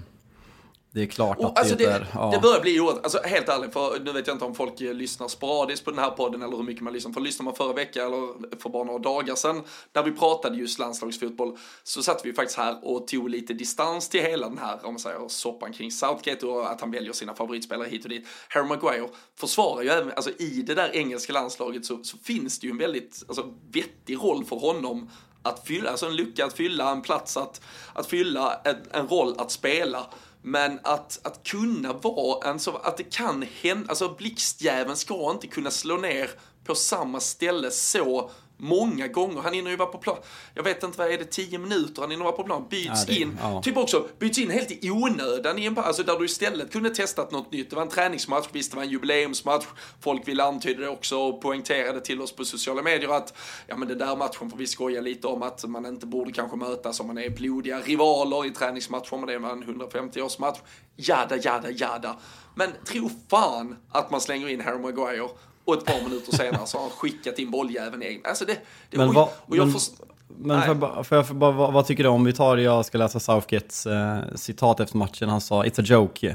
det 0.94 1.02
är 1.02 1.06
klart 1.06 1.38
Och 1.38 1.46
att 1.46 1.60
alltså 1.60 1.76
det, 1.76 1.86
är... 1.86 2.08
Ja. 2.14 2.32
det 2.34 2.40
börjar 2.40 2.62
bli 2.62 2.80
oerhört, 2.80 3.04
alltså 3.04 3.20
helt 3.24 3.50
ärligt, 3.50 3.74
för 3.74 4.00
nu 4.00 4.12
vet 4.12 4.28
jag 4.28 4.36
inte 4.36 4.46
om 4.46 4.56
folk 4.56 4.82
eh, 4.82 4.94
lyssnar 4.94 5.28
sporadiskt 5.28 5.86
på 5.86 5.92
den 5.92 6.00
här 6.00 6.10
podden 6.10 6.42
eller 6.42 6.58
hur 6.58 6.64
mycket 6.64 6.84
man 6.84 6.94
lyssnar. 6.94 7.14
För 7.14 7.22
lyssnar 7.22 7.44
man 7.44 7.56
förra 7.56 7.74
veckan 7.74 8.08
eller 8.08 8.58
för 8.60 8.70
bara 8.70 8.84
några 8.84 9.00
dagar 9.00 9.36
sedan 9.36 9.64
när 9.94 10.04
vi 10.04 10.12
pratade 10.12 10.58
just 10.58 10.80
landslagsfotboll 10.80 11.58
så 11.84 12.04
satt 12.04 12.26
vi 12.26 12.34
faktiskt 12.34 12.58
här 12.58 12.80
och 12.88 13.08
tog 13.08 13.30
lite 13.30 13.54
distans 13.54 14.10
till 14.10 14.22
hela 14.22 14.50
den 14.50 14.58
här, 14.58 14.86
om 14.86 14.94
man 14.94 15.00
säger, 15.00 15.28
soppan 15.28 15.74
kring 15.74 15.92
Southgate 15.92 16.46
och 16.46 16.72
att 16.72 16.82
han 16.82 16.92
väljer 16.92 17.14
sina 17.14 17.36
favoritspelare 17.36 17.88
hit 17.88 18.04
och 18.04 18.10
dit. 18.10 18.28
Harry 18.50 18.68
Maguire 18.68 19.08
försvarar 19.40 19.82
ju 19.82 19.90
även, 19.90 20.12
alltså 20.12 20.32
i 20.38 20.62
det 20.62 20.76
där 20.76 20.96
engelska 20.96 21.34
landslaget 21.34 21.86
så, 21.86 22.04
så 22.04 22.18
finns 22.18 22.60
det 22.60 22.68
ju 22.68 22.72
en 22.72 22.78
väldigt, 22.78 23.24
alltså 23.28 23.54
vettig 23.72 24.18
roll 24.18 24.46
för 24.46 24.56
honom 24.56 25.10
att 25.44 25.68
fylla, 25.68 25.90
alltså 25.90 26.06
en 26.06 26.16
lucka 26.16 26.46
att 26.46 26.54
fylla, 26.54 26.92
en 26.92 27.02
plats 27.02 27.38
att, 27.38 27.62
att 27.94 28.06
fylla, 28.06 28.62
en, 28.64 28.76
en 28.92 29.08
roll 29.08 29.36
att 29.38 29.52
spela. 29.52 30.08
Men 30.46 30.80
att, 30.84 31.20
att 31.24 31.44
kunna 31.44 31.94
vara 31.94 32.50
en 32.50 32.60
så, 32.60 32.78
att 32.78 32.98
det 32.98 33.04
kan 33.04 33.46
hända, 33.62 33.90
alltså 33.90 34.16
blixtjäveln 34.18 34.96
ska 34.96 35.32
inte 35.32 35.48
kunna 35.48 35.72
slå 35.72 35.98
ner 35.98 36.30
på 36.64 36.76
samma 36.76 37.20
ställe 37.20 37.72
så 37.72 38.32
många 38.64 39.08
gånger. 39.08 39.42
Han 39.42 39.54
hinner 39.54 39.72
ju 39.72 39.78
vara 39.78 39.90
på 39.90 39.98
plan, 39.98 40.18
jag 40.54 40.64
vet 40.64 40.84
inte 40.84 40.98
vad 40.98 41.12
är 41.12 41.18
det, 41.18 41.26
10 41.26 41.58
minuter 41.58 42.02
han 42.02 42.12
hinner 42.12 42.24
vara 42.24 42.36
på 42.36 42.44
plan, 42.44 42.66
byts 42.70 42.86
Ja, 42.90 42.96
det- 43.08 43.16
in. 43.20 43.38
ja. 43.42 43.62
Typ 43.62 43.78
också, 43.78 44.08
byts 44.20 44.38
in 44.38 44.50
helt 44.50 44.72
i 44.72 44.90
onödan 44.92 45.60
i 45.60 45.66
en 45.66 45.78
alltså 45.78 46.04
där 46.04 46.20
du 46.20 46.26
istället 46.26 46.72
kunde 46.72 46.90
testat 46.90 47.32
något 47.32 47.52
nytt. 47.52 47.70
Det 47.70 47.76
var 47.76 47.84
en 47.84 47.90
träningsmatch, 47.90 48.48
visst 48.52 48.72
det 48.72 48.76
var 48.78 48.84
en 48.84 48.90
jubileumsmatch. 48.90 49.66
Folk 50.02 50.28
ville 50.28 50.44
antyda 50.44 50.82
det 50.82 50.90
också 50.90 51.18
och 51.18 51.42
poängterade 51.42 52.02
till 52.02 52.22
oss 52.22 52.32
på 52.36 52.46
sociala 52.46 52.82
medier 52.82 53.10
att 53.10 53.34
ja 53.68 53.78
men 53.78 53.88
den 53.88 53.98
där 53.98 54.16
matchen 54.16 54.50
får 54.50 54.58
vi 54.58 54.68
skoja 54.68 55.02
lite 55.02 55.28
om 55.28 55.44
att 55.44 55.64
man 55.70 55.86
inte 55.86 56.06
borde 56.06 56.32
kanske 56.32 56.58
mötas 56.58 57.00
om 57.00 57.08
man 57.08 57.18
är 57.18 57.30
blodiga 57.30 57.80
rivaler 57.80 58.46
i 58.46 58.50
träningsmatcher, 58.50 59.18
men 59.18 59.28
det 59.28 59.38
var 59.40 59.50
en 59.50 59.64
150-årsmatch. 59.64 60.58
Jada, 60.96 61.38
jada, 61.38 61.70
jada. 61.72 62.16
Men 62.56 62.70
tro 62.86 63.10
fan 63.30 63.76
att 63.92 64.12
man 64.12 64.22
slänger 64.22 64.48
in 64.50 64.62
Harry 64.62 64.80
Maguire 64.80 65.28
och 65.66 65.74
ett 65.74 65.86
par 65.86 66.04
minuter 66.04 66.32
senare 66.38 66.66
så 66.68 66.78
har 66.78 66.82
han 66.84 66.92
skickat 66.92 67.40
in 67.40 67.52
bolljäveln 67.52 68.02
egen. 68.02 68.22
Alltså 68.24 68.46
det, 68.46 68.58
det 68.90 68.98
Men 68.98 69.14
vad- 69.14 69.28
och 69.46 69.58
jag 69.58 69.66
men- 69.66 69.74
först- 69.74 69.92
Men 70.38 70.62
för, 70.62 71.04
för, 71.04 71.24
för, 71.24 71.34
bara, 71.34 71.52
vad, 71.52 71.74
vad 71.74 71.86
tycker 71.88 72.04
du 72.04 72.10
om, 72.10 72.24
vi 72.24 72.34
tar, 72.34 72.58
jag 72.58 72.86
ska 72.86 72.98
läsa 72.98 73.20
Southgates 73.20 73.86
eh, 73.86 74.20
citat 74.36 74.80
efter 74.80 74.98
matchen, 74.98 75.30
han 75.30 75.42
sa 75.42 75.64
“It's 75.64 75.80
a 75.82 75.84
joke. 75.86 76.28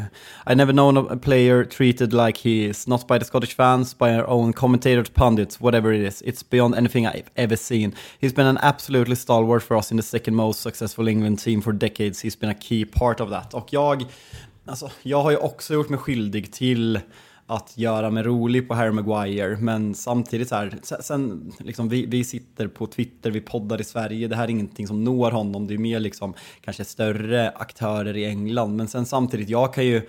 I 0.50 0.54
never 0.54 0.72
known 0.72 0.96
a 0.98 1.18
player 1.22 1.64
treated 1.64 2.12
like 2.12 2.48
he 2.48 2.64
is, 2.68 2.86
not 2.86 3.06
by 3.08 3.18
the 3.18 3.24
Scottish 3.24 3.56
fans, 3.56 3.98
by 3.98 4.04
our 4.04 4.24
own 4.24 4.52
commentators, 4.52 5.10
pundits, 5.10 5.60
whatever 5.60 5.92
it 5.92 6.12
is. 6.14 6.22
It's 6.22 6.50
beyond 6.50 6.74
anything 6.74 7.06
I've 7.06 7.30
ever 7.34 7.56
seen. 7.56 7.94
He's 8.20 8.34
been 8.34 8.46
an 8.46 8.58
absolutely 8.62 9.16
stalwart 9.16 9.62
for 9.62 9.76
us 9.78 9.92
in 9.92 9.98
the 9.98 10.02
second 10.06 10.34
most 10.36 10.60
successful 10.60 11.08
England 11.08 11.38
team 11.42 11.62
for 11.62 11.72
decades. 11.72 12.24
He's 12.24 12.38
been 12.40 12.50
a 12.50 12.58
key 12.68 12.84
part 12.84 13.20
of 13.20 13.30
that.” 13.30 13.54
Och 13.54 13.66
jag, 13.72 14.04
alltså, 14.66 14.90
jag 15.02 15.22
har 15.22 15.30
ju 15.30 15.36
också 15.36 15.74
gjort 15.74 15.88
mig 15.88 15.98
skyldig 15.98 16.52
till 16.52 17.00
att 17.50 17.78
göra 17.78 18.10
mig 18.10 18.22
rolig 18.22 18.68
på 18.68 18.74
Harry 18.74 18.90
Maguire, 18.90 19.56
men 19.56 19.94
samtidigt 19.94 20.48
så 20.48 20.54
här, 20.54 20.78
sen, 20.82 21.52
liksom 21.58 21.88
vi, 21.88 22.06
vi 22.06 22.24
sitter 22.24 22.68
på 22.68 22.86
Twitter, 22.86 23.30
vi 23.30 23.40
poddar 23.40 23.80
i 23.80 23.84
Sverige, 23.84 24.28
det 24.28 24.36
här 24.36 24.44
är 24.44 24.50
ingenting 24.50 24.86
som 24.86 25.04
når 25.04 25.30
honom, 25.30 25.66
det 25.66 25.74
är 25.74 25.78
mer 25.78 26.00
liksom 26.00 26.34
kanske 26.60 26.84
större 26.84 27.50
aktörer 27.50 28.16
i 28.16 28.24
England, 28.24 28.76
men 28.76 28.88
sen 28.88 29.06
samtidigt, 29.06 29.48
jag 29.48 29.74
kan 29.74 29.86
ju 29.86 30.02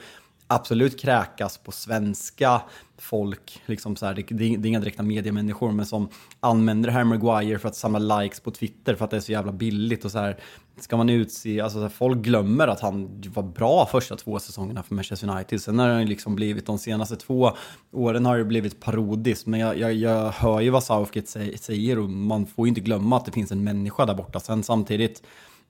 absolut 0.50 1.00
kräkas 1.00 1.58
på 1.58 1.72
svenska 1.72 2.62
folk, 2.98 3.62
liksom 3.66 3.96
så 3.96 4.06
här, 4.06 4.14
det, 4.14 4.22
det, 4.30 4.44
är- 4.54 4.66
inga 4.66 4.80
direkta 4.80 5.04
mediemänniskor, 5.04 5.72
men 5.72 5.86
som 5.86 6.10
använder 6.40 6.90
Harry 6.90 7.04
Maguire 7.04 7.60
för 7.60 7.68
att 7.70 7.76
samla 7.76 8.20
likes 8.20 8.40
på 8.40 8.52
Twitter 8.52 8.96
för 8.96 9.06
att 9.06 9.12
det 9.12 9.18
är 9.18 9.22
så 9.22 9.32
jävla 9.32 9.52
billigt 9.52 10.06
och 10.06 10.12
så 10.12 10.20
här, 10.20 10.38
ska 10.80 10.98
man 10.98 11.10
utse, 11.10 11.62
alltså 11.62 11.78
så 11.78 11.82
här, 11.82 11.90
folk 11.90 12.18
glömmer 12.18 12.68
att 12.68 12.80
han 12.80 13.22
var 13.34 13.44
bra 13.44 13.86
första 13.92 14.16
två 14.16 14.40
säsongerna 14.40 14.84
för 14.84 14.96
Manchester 14.96 15.30
United, 15.30 15.62
sen 15.62 15.80
har 15.80 15.90
han 15.90 16.02
ju 16.02 16.08
liksom 16.08 16.36
blivit, 16.36 16.66
de 16.66 16.78
senaste 16.80 17.16
två 17.16 17.52
åren 17.92 18.26
har 18.26 18.38
det 18.38 18.46
blivit 18.46 18.80
parodiskt, 18.80 19.46
men 19.48 19.60
jag, 19.60 19.78
jag, 19.78 19.94
jag 19.94 20.32
hör 20.32 20.60
ju 20.62 20.70
vad 20.70 20.84
Southgate 20.84 21.28
säger, 21.28 21.58
säger 21.58 22.00
och 22.00 22.10
man 22.10 22.46
får 22.48 22.68
ju 22.68 22.70
inte 22.70 22.82
glömma 22.82 23.18
att 23.18 23.26
det 23.26 23.32
finns 23.32 23.52
en 23.52 23.64
människa 23.64 24.06
där 24.06 24.14
borta, 24.16 24.40
sen 24.40 24.64
samtidigt, 24.64 25.24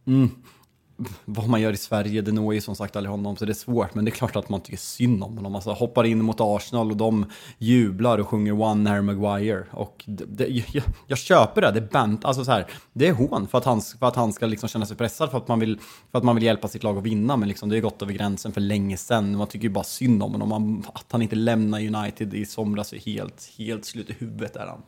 mm, 0.07 0.29
vad 1.25 1.48
man 1.48 1.62
gör 1.62 1.74
i 1.74 1.77
Sverige, 1.77 2.22
det 2.22 2.32
når 2.32 2.53
ju 2.53 2.62
som 2.62 2.75
sagt 2.75 2.96
aldrig 2.96 3.12
honom, 3.12 3.36
så 3.36 3.46
det 3.46 3.51
är 3.51 3.53
svårt. 3.53 3.96
Men 3.96 4.06
det 4.06 4.12
är 4.12 4.13
klart 4.13 4.36
att 4.36 4.50
man 4.50 4.62
tycker 4.62 4.77
synd 4.77 5.24
om 5.24 5.38
honom. 5.38 5.56
Alltså 5.56 5.72
hoppar 5.72 6.03
in 6.03 6.24
mot 6.24 6.38
Arsenal 6.39 6.91
och 6.91 6.98
de 6.98 7.25
jublar 7.58 8.18
och 8.18 8.27
sjunger 8.27 8.62
One 8.62 8.89
Harry 8.89 9.01
Maguire. 9.01 9.63
Och 9.72 10.03
det, 10.08 10.25
det, 10.25 10.48
jag, 10.74 10.84
jag 11.08 11.18
köper 11.18 11.62
det, 11.62 11.72
det 11.72 11.79
är 11.79 11.89
bant, 11.91 12.25
alltså 12.25 12.46
så 12.46 12.51
här, 12.51 12.65
det 12.94 13.08
är 13.08 13.13
hån 13.13 13.48
för 13.48 13.58
att 13.58 13.65
han, 13.65 13.82
för 13.82 14.08
att 14.08 14.15
han 14.15 14.34
ska 14.34 14.46
liksom 14.46 14.70
känna 14.70 14.86
sig 14.86 14.98
pressad, 14.98 15.32
för 15.32 15.38
att, 15.38 15.48
man 15.48 15.60
vill, 15.60 15.79
för 16.12 16.18
att 16.18 16.24
man 16.24 16.36
vill 16.36 16.44
hjälpa 16.44 16.68
sitt 16.68 16.84
lag 16.84 16.98
att 16.98 17.03
vinna. 17.03 17.38
Men 17.38 17.48
liksom, 17.48 17.70
det 17.70 17.77
är 17.77 17.82
gått 17.82 18.01
över 18.01 18.13
gränsen 18.13 18.51
för 18.51 18.62
länge 18.62 18.98
sedan. 18.98 19.38
Man 19.38 19.48
tycker 19.48 19.63
ju 19.63 19.74
bara 19.74 19.84
synd 19.84 20.24
om 20.24 20.32
honom. 20.32 20.50
Man, 20.50 20.84
att 20.94 21.12
han 21.12 21.22
inte 21.22 21.36
lämnar 21.36 21.79
United 21.79 22.34
i 22.34 22.46
somras 22.46 22.94
är 22.94 22.98
helt, 22.98 23.51
helt 23.58 23.86
slut 23.86 24.10
i 24.10 24.13
huvudet 24.20 24.56
är 24.56 24.68
han. 24.68 24.82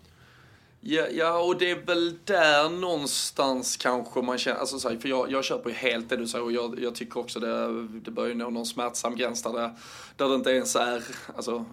Ja, 0.84 1.08
ja, 1.12 1.40
och 1.40 1.58
det 1.58 1.72
är 1.72 1.76
väl 1.86 2.18
där 2.26 2.70
någonstans 2.70 3.78
kanske 3.78 4.22
man 4.22 4.38
känner, 4.38 4.60
alltså 4.60 4.80
så 4.80 4.90
här, 4.90 4.98
för 4.98 5.10
jag, 5.10 5.32
jag 5.32 5.44
köper 5.44 5.70
ju 5.70 5.76
helt 5.76 6.10
det 6.10 6.18
du 6.18 6.28
säger 6.28 6.46
och 6.46 6.52
jag, 6.52 6.80
jag 6.80 6.96
tycker 6.96 7.20
också 7.20 7.40
det, 7.40 7.88
det 7.88 8.12
börjar 8.12 8.30
ju 8.30 8.36
nå 8.36 8.50
någon 8.50 8.66
smärtsam 8.66 9.16
gräns 9.16 9.44
där 9.44 9.54
det, 9.54 9.72
där 10.16 10.30
det 10.30 10.36
inte 10.36 10.52
ens 10.52 10.76
är, 10.76 11.04
alltså, 11.36 11.66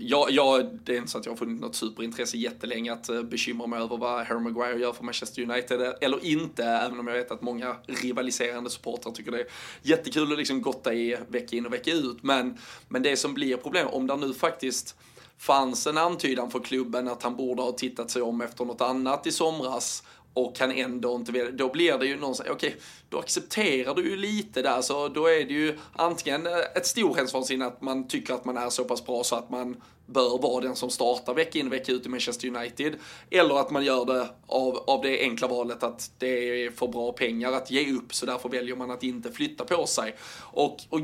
jag, 0.00 0.30
jag, 0.30 0.78
det 0.84 0.94
är 0.94 0.98
inte 0.98 1.10
så 1.10 1.18
att 1.18 1.26
jag 1.26 1.32
har 1.32 1.36
funnit 1.36 1.60
något 1.60 1.74
superintresse 1.74 2.36
jättelänge 2.36 2.92
att 2.92 3.08
eh, 3.08 3.22
bekymra 3.22 3.66
mig 3.66 3.80
över 3.80 3.96
vad 3.96 4.26
Harry 4.26 4.40
Maguire 4.40 4.78
gör 4.78 4.92
för 4.92 5.04
Manchester 5.04 5.42
United, 5.42 5.82
eh, 5.82 5.92
eller 6.00 6.24
inte, 6.24 6.64
även 6.64 7.00
om 7.00 7.06
jag 7.06 7.14
vet 7.14 7.30
att 7.30 7.42
många 7.42 7.76
rivaliserande 7.86 8.70
supportrar 8.70 9.12
tycker 9.12 9.30
det 9.30 9.40
är 9.40 9.46
jättekul 9.82 10.32
att 10.32 10.38
liksom 10.38 10.62
gotta 10.62 10.94
i 10.94 11.16
vecka 11.28 11.56
in 11.56 11.66
och 11.66 11.72
vecka 11.72 11.92
ut, 11.92 12.22
men, 12.22 12.58
men 12.88 13.02
det 13.02 13.16
som 13.16 13.34
blir 13.34 13.56
problem, 13.56 13.88
om 13.88 14.06
där 14.06 14.16
nu 14.16 14.34
faktiskt 14.34 14.96
fanns 15.42 15.86
en 15.86 15.98
antydan 15.98 16.50
för 16.50 16.60
klubben 16.60 17.08
att 17.08 17.22
han 17.22 17.36
borde 17.36 17.62
ha 17.62 17.72
tittat 17.72 18.10
sig 18.10 18.22
om 18.22 18.40
efter 18.40 18.64
något 18.64 18.80
annat 18.80 19.26
i 19.26 19.32
somras 19.32 20.02
och 20.34 20.56
kan 20.56 20.72
ändå 20.72 21.14
inte 21.14 21.32
välja, 21.32 21.50
då 21.50 21.68
blir 21.68 21.98
det 21.98 22.06
ju 22.06 22.16
någonstans, 22.16 22.50
okej, 22.50 22.76
då 23.08 23.18
accepterar 23.18 23.94
du 23.94 24.10
ju 24.10 24.16
lite 24.16 24.62
där, 24.62 24.82
så 24.82 25.08
då 25.08 25.26
är 25.26 25.44
det 25.44 25.54
ju 25.54 25.78
antingen 25.92 26.46
ett 26.76 26.86
storhetsvansinne 26.86 27.66
att 27.66 27.80
man 27.80 28.08
tycker 28.08 28.34
att 28.34 28.44
man 28.44 28.56
är 28.56 28.70
så 28.70 28.84
pass 28.84 29.06
bra 29.06 29.24
så 29.24 29.36
att 29.36 29.50
man 29.50 29.82
bör 30.06 30.42
vara 30.42 30.60
den 30.60 30.76
som 30.76 30.90
startar 30.90 31.34
vecka 31.34 31.58
in 31.58 31.66
och 31.66 31.72
vecka 31.72 31.92
ut 31.92 32.06
i 32.06 32.08
Manchester 32.08 32.48
United, 32.48 32.94
eller 33.30 33.60
att 33.60 33.70
man 33.70 33.84
gör 33.84 34.04
det 34.04 34.28
av, 34.46 34.76
av 34.76 35.02
det 35.02 35.20
enkla 35.20 35.48
valet 35.48 35.82
att 35.82 36.10
det 36.18 36.64
är 36.64 36.70
för 36.70 36.88
bra 36.88 37.12
pengar 37.12 37.52
att 37.52 37.70
ge 37.70 37.92
upp, 37.92 38.14
så 38.14 38.26
därför 38.26 38.48
väljer 38.48 38.76
man 38.76 38.90
att 38.90 39.02
inte 39.02 39.32
flytta 39.32 39.64
på 39.64 39.86
sig. 39.86 40.14
Och, 40.40 40.76
och 40.88 41.00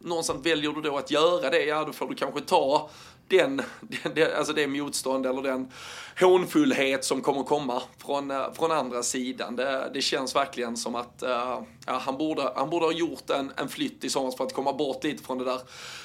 någonstans 0.00 0.46
väljer 0.46 0.72
du 0.72 0.80
då 0.80 0.96
att 0.96 1.10
göra 1.10 1.50
det, 1.50 1.64
ja 1.64 1.84
då 1.84 1.92
får 1.92 2.08
du 2.08 2.14
kanske 2.14 2.40
ta 2.40 2.90
den, 3.28 3.62
den, 4.14 4.36
alltså 4.36 4.52
det 4.52 4.66
motstånd 4.66 5.26
eller 5.26 5.42
den 5.42 5.72
hånfullhet 6.20 7.04
som 7.04 7.20
kommer 7.20 7.42
komma 7.42 7.82
från, 7.98 8.30
eh, 8.30 8.52
från 8.52 8.72
andra 8.72 9.02
sidan. 9.02 9.56
Det, 9.56 9.90
det 9.94 10.00
känns 10.00 10.36
verkligen 10.36 10.76
som 10.76 10.94
att 10.94 11.22
uh, 11.22 11.62
ja, 11.86 11.98
han, 12.00 12.18
borde, 12.18 12.52
han 12.56 12.70
borde 12.70 12.86
ha 12.86 12.92
gjort 12.92 13.30
en, 13.30 13.52
en 13.56 13.68
flytt 13.68 14.04
i 14.04 14.10
somras 14.10 14.36
för 14.36 14.44
att 14.44 14.54
komma 14.54 14.72
bort 14.72 15.04
lite 15.04 15.24
från 15.24 15.38
det 15.38 15.44
där 15.44 15.60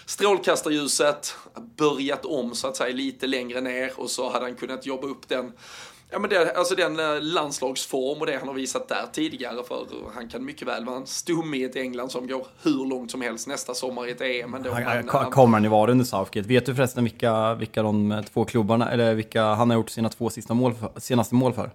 strålkastarljuset, 0.05 1.35
börjat 1.77 2.25
om 2.25 2.55
så 2.55 2.67
att 2.67 2.77
säga 2.77 2.95
lite 2.95 3.27
längre 3.27 3.61
ner 3.61 3.91
och 3.95 4.09
så 4.09 4.29
hade 4.29 4.45
han 4.45 4.55
kunnat 4.55 4.85
jobba 4.85 5.07
upp 5.07 5.27
den 5.27 5.51
Ja 6.13 6.19
men 6.19 6.29
det, 6.29 6.55
alltså 6.55 6.75
den 6.75 6.99
eh, 6.99 7.21
landslagsform 7.21 8.19
och 8.19 8.25
det 8.25 8.37
han 8.39 8.47
har 8.47 8.55
visat 8.55 8.87
där 8.87 9.05
tidigare 9.13 9.63
för 9.67 9.85
han 10.15 10.29
kan 10.29 10.45
mycket 10.45 10.67
väl 10.67 10.85
vara 10.85 10.95
en 10.97 11.07
stomme 11.07 11.57
i 11.57 11.63
ett 11.63 11.75
England 11.75 12.09
som 12.11 12.27
går 12.27 12.45
hur 12.63 12.85
långt 12.89 13.11
som 13.11 13.21
helst 13.21 13.47
nästa 13.47 13.73
sommar 13.73 14.07
i 14.07 14.11
ett 14.11 14.21
EM 14.21 14.53
ändå. 14.53 14.71
Han- 14.71 14.83
han- 14.83 14.97
eh, 14.97 15.29
Kommer 15.29 15.53
han 15.57 15.63
ju 15.63 15.69
vara 15.69 15.91
under 15.91 16.05
Southgate? 16.05 16.47
Vet 16.47 16.65
du 16.65 16.75
förresten 16.75 17.03
vilka, 17.03 17.53
vilka 17.53 17.83
de 17.83 18.23
två 18.33 18.45
klubbarna, 18.45 18.91
eller 18.91 19.13
vilka 19.13 19.43
han 19.43 19.69
har 19.69 19.77
gjort 19.77 19.89
sina 19.89 20.09
två 20.09 20.29
sista 20.29 20.53
mål 20.53 20.73
för, 20.73 20.99
senaste 20.99 21.35
mål 21.35 21.53
för? 21.53 21.69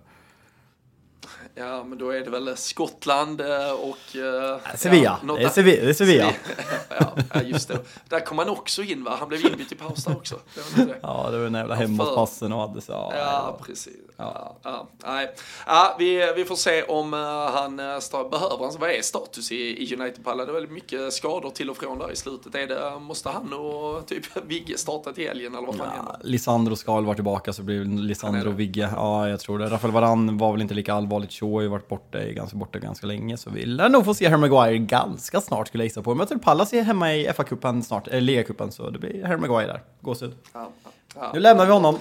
Ja, 1.59 1.85
men 1.85 1.99
då 1.99 2.11
är 2.11 2.21
det 2.21 2.31
väl 2.31 2.57
Skottland 2.57 3.41
eh, 3.41 3.71
och... 3.71 4.17
eh, 4.17 4.77
Sevilla. 4.77 5.19
ja, 5.27 5.35
det, 5.35 5.43
är 5.43 5.49
Sevilla 5.49 5.83
det 5.83 5.89
är 5.89 5.95
Sevilla. 5.95 6.33
ja, 7.01 7.17
ja, 7.35 7.43
just 7.43 7.69
det. 7.69 7.79
Där 8.09 8.21
kom 8.21 8.39
han 8.39 8.49
också 8.49 8.83
in 8.83 9.05
va? 9.05 9.17
Han 9.19 9.29
blev 9.29 9.47
inbytt 9.47 9.73
i 9.73 9.75
paus 9.75 10.05
där 10.05 10.17
också. 10.17 10.39
Det 10.55 10.85
det. 10.85 10.99
Ja, 11.03 11.29
det 11.31 11.37
var 11.37 11.45
den 11.45 11.55
jävla 11.55 11.75
Ja, 11.75 11.81
hemmapassen 11.81 12.53
och 12.53 12.61
hade 12.61 12.81
så. 12.81 12.93
Ja, 12.93 13.39
Ja, 13.39 13.59
precis. 13.67 13.97
Ja, 14.17 14.57
ja, 14.63 14.89
nej. 15.05 15.35
Ja, 15.67 15.97
vi, 15.99 16.33
vi 16.37 16.45
får 16.45 16.57
se 16.57 16.83
om 16.83 17.15
eh, 17.15 17.21
han 17.55 17.81
uh, 17.81 18.31
behöver 18.31 18.65
han. 18.65 18.77
Vad 18.81 18.91
är 18.91 19.03
status 19.03 19.53
i, 19.53 19.57
i 19.57 19.95
United-pallen? 19.95 20.47
Det 20.47 20.51
är 20.53 20.55
väldigt 20.55 20.73
mycket 20.73 21.13
skador 21.13 21.51
till 21.51 21.71
och 21.71 21.77
från 21.77 21.99
där 21.99 22.13
i 22.13 22.17
slutet. 22.17 22.55
Är 22.55 22.67
det, 22.67 22.99
måste 23.01 23.29
han 23.29 23.53
och 23.53 24.07
typ 24.07 24.25
Vigge 24.47 24.79
starta 24.79 25.13
till 25.13 25.29
helgen 25.29 25.55
eller 25.55 25.67
vad 25.67 25.77
fan 25.77 25.91
händer? 25.91 26.17
Lisandro 26.23 26.77
ska 26.77 26.95
väl 26.95 27.05
vara 27.05 27.15
tillbaka 27.15 27.53
så 27.53 27.63
blir 27.63 27.85
Lisandro 27.85 28.49
och. 28.49 28.61
Vigge. 28.61 28.91
Ja, 28.95 29.29
jag 29.29 29.41
tror 29.41 29.59
det. 29.59 29.67
Rafael 29.67 29.93
Varan 29.93 30.39
var 30.39 30.53
väl 30.53 30.63
inte 30.63 30.75
lika 30.75 30.95
allvarligt 30.95 31.33
Shaw 31.49 31.55
har 31.55 31.63
ju 31.63 31.69
varit 31.69 31.89
borta, 31.89 32.25
ganska 32.25 32.57
borta 32.57 32.79
ganska 32.79 33.07
länge, 33.07 33.37
så 33.37 33.51
vi 33.51 33.67
lär 33.67 33.89
nog 33.89 34.05
få 34.05 34.15
se 34.15 34.29
Harry 34.29 34.41
Maguire 34.41 34.79
ganska 34.79 35.41
snart 35.41 35.69
skulle 35.69 35.85
jag 35.85 35.87
gissa 35.87 36.03
på. 36.03 36.15
Möter 36.15 36.37
Pallas 36.37 36.73
hemma 36.73 37.15
i 37.15 37.29
FA-cupen 37.29 37.83
snart, 37.83 38.09
eller 38.09 38.21
Liga-cupen, 38.21 38.71
så 38.71 38.91
det 38.91 38.99
blir 38.99 39.25
Harry 39.25 39.37
Maguire 39.37 39.67
där. 39.67 39.83
Gåshud. 40.01 40.35
Ja, 40.53 40.71
ja. 41.15 41.31
Nu 41.35 41.41
lämnar 41.41 41.67
vi 41.67 41.73
honom. 41.73 41.99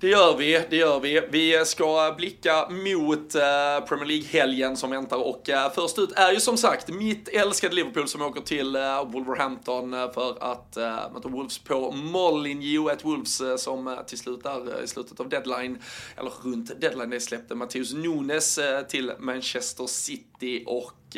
Det 0.00 0.08
gör 0.08 0.36
vi, 0.36 0.64
det 0.70 0.76
gör 0.76 1.00
vi. 1.00 1.22
Vi 1.30 1.64
ska 1.64 2.14
blicka 2.16 2.68
mot 2.68 3.34
eh, 3.34 3.86
Premier 3.88 4.06
League-helgen 4.06 4.76
som 4.76 4.90
väntar 4.90 5.16
och 5.16 5.50
eh, 5.50 5.72
först 5.72 5.98
ut 5.98 6.12
är 6.12 6.32
ju 6.32 6.40
som 6.40 6.56
sagt 6.56 6.88
mitt 6.88 7.28
älskade 7.28 7.74
Liverpool 7.74 8.08
som 8.08 8.22
åker 8.22 8.40
till 8.40 8.76
eh, 8.76 9.04
Wolverhampton 9.04 9.92
för 10.14 10.52
att 10.52 10.76
möta 11.12 11.28
Wolves 11.28 11.58
på 11.58 11.92
Molineux. 11.92 12.92
Ett 12.92 13.04
Wolves 13.04 13.42
som 13.56 13.98
till 14.06 14.18
slut 14.18 14.42
där 14.42 14.82
i 14.82 14.86
slutet 14.86 15.20
av 15.20 15.28
deadline, 15.28 15.82
eller 16.16 16.30
runt 16.44 16.80
deadline, 16.80 17.10
det 17.10 17.20
släppte 17.20 17.54
Matteus 17.54 17.94
Nunes 17.94 18.58
till 18.88 19.12
Manchester 19.18 19.86
City 19.86 20.64
och 20.66 21.16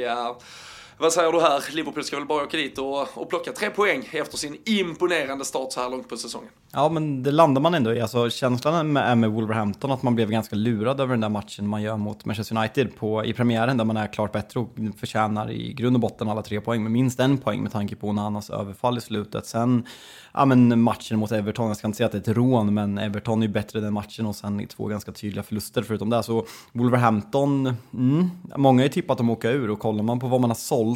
vad 0.98 1.12
säger 1.12 1.32
du 1.32 1.40
här? 1.40 1.74
Liverpool 1.74 2.04
ska 2.04 2.16
väl 2.16 2.26
bara 2.26 2.44
åka 2.44 2.56
dit 2.56 2.78
och, 2.78 3.18
och 3.18 3.28
plocka 3.28 3.52
tre 3.52 3.70
poäng 3.70 4.08
efter 4.12 4.38
sin 4.38 4.56
imponerande 4.64 5.44
start 5.44 5.72
så 5.72 5.80
här 5.80 5.90
långt 5.90 6.08
på 6.08 6.16
säsongen. 6.16 6.48
Ja, 6.72 6.88
men 6.88 7.22
det 7.22 7.30
landar 7.30 7.62
man 7.62 7.74
ändå 7.74 7.94
i. 7.94 8.00
Alltså, 8.00 8.30
känslan 8.30 8.96
är 8.96 9.14
med 9.14 9.30
Wolverhampton 9.30 9.92
att 9.92 10.02
man 10.02 10.14
blev 10.14 10.30
ganska 10.30 10.56
lurad 10.56 11.00
över 11.00 11.10
den 11.10 11.20
där 11.20 11.28
matchen 11.28 11.68
man 11.68 11.82
gör 11.82 11.96
mot 11.96 12.24
Manchester 12.24 12.56
United 12.56 12.96
på, 12.96 13.24
i 13.24 13.32
premiären 13.32 13.76
där 13.76 13.84
man 13.84 13.96
är 13.96 14.06
klart 14.06 14.32
bättre 14.32 14.60
och 14.60 14.68
förtjänar 14.96 15.50
i 15.50 15.72
grund 15.72 15.96
och 15.96 16.00
botten 16.00 16.28
alla 16.28 16.42
tre 16.42 16.60
poäng 16.60 16.82
med 16.82 16.92
minst 16.92 17.20
en 17.20 17.38
poäng 17.38 17.62
med 17.62 17.72
tanke 17.72 17.96
på 17.96 18.08
Onanas 18.08 18.50
överfall 18.50 18.98
i 18.98 19.00
slutet. 19.00 19.46
Sen 19.46 19.86
ja, 20.34 20.44
men 20.44 20.82
matchen 20.82 21.18
mot 21.18 21.32
Everton, 21.32 21.68
jag 21.68 21.76
ska 21.76 21.86
inte 21.86 21.96
säga 21.96 22.06
att 22.06 22.12
det 22.12 22.18
är 22.18 22.30
ett 22.30 22.36
rån, 22.36 22.74
men 22.74 22.98
Everton 22.98 23.42
är 23.42 23.46
ju 23.46 23.52
bättre 23.52 23.80
den 23.80 23.92
matchen 23.92 24.26
och 24.26 24.36
sen 24.36 24.66
två 24.66 24.86
ganska 24.86 25.12
tydliga 25.12 25.42
förluster 25.42 25.82
förutom 25.82 26.10
det. 26.10 26.22
Så 26.22 26.46
Wolverhampton, 26.72 27.74
mm, 27.94 28.30
många 28.56 28.80
har 28.80 28.84
ju 28.84 28.92
tippat 28.92 29.18
dem 29.18 29.30
åka 29.30 29.50
ur 29.50 29.70
och 29.70 29.78
kollar 29.78 30.02
man 30.02 30.20
på 30.20 30.26
vad 30.26 30.40
man 30.40 30.50
har 30.50 30.54
sålt 30.54 30.87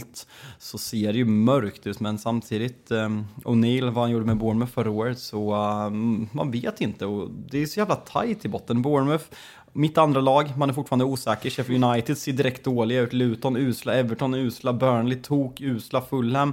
så 0.58 0.78
ser 0.78 1.12
det 1.12 1.18
ju 1.18 1.24
mörkt 1.24 1.86
ut, 1.86 2.00
men 2.00 2.18
samtidigt, 2.18 2.90
um, 2.90 3.26
O'Neill, 3.44 3.90
vad 3.90 4.04
han 4.04 4.10
gjorde 4.10 4.26
med 4.26 4.36
Bournemouth 4.36 4.72
förra 4.72 4.90
året, 4.90 5.18
så 5.18 5.54
um, 5.54 6.28
man 6.32 6.50
vet 6.50 6.80
inte 6.80 7.06
och 7.06 7.30
det 7.30 7.62
är 7.62 7.66
så 7.66 7.80
jävla 7.80 7.96
tight 7.96 8.44
i 8.44 8.48
botten. 8.48 8.82
Bournemouth 8.82 9.24
mitt 9.72 9.98
andra 9.98 10.20
lag, 10.20 10.52
man 10.56 10.70
är 10.70 10.74
fortfarande 10.74 11.04
osäker. 11.04 11.50
Sheffield 11.50 11.84
United 11.84 12.18
ser 12.18 12.32
direkt 12.32 12.64
dåliga 12.64 13.00
ut. 13.00 13.12
Luton 13.12 13.56
usla, 13.56 13.94
Everton 13.94 14.34
usla, 14.34 14.72
Burnley 14.72 15.18
tok 15.18 15.60
usla, 15.60 16.00
Fulham. 16.00 16.52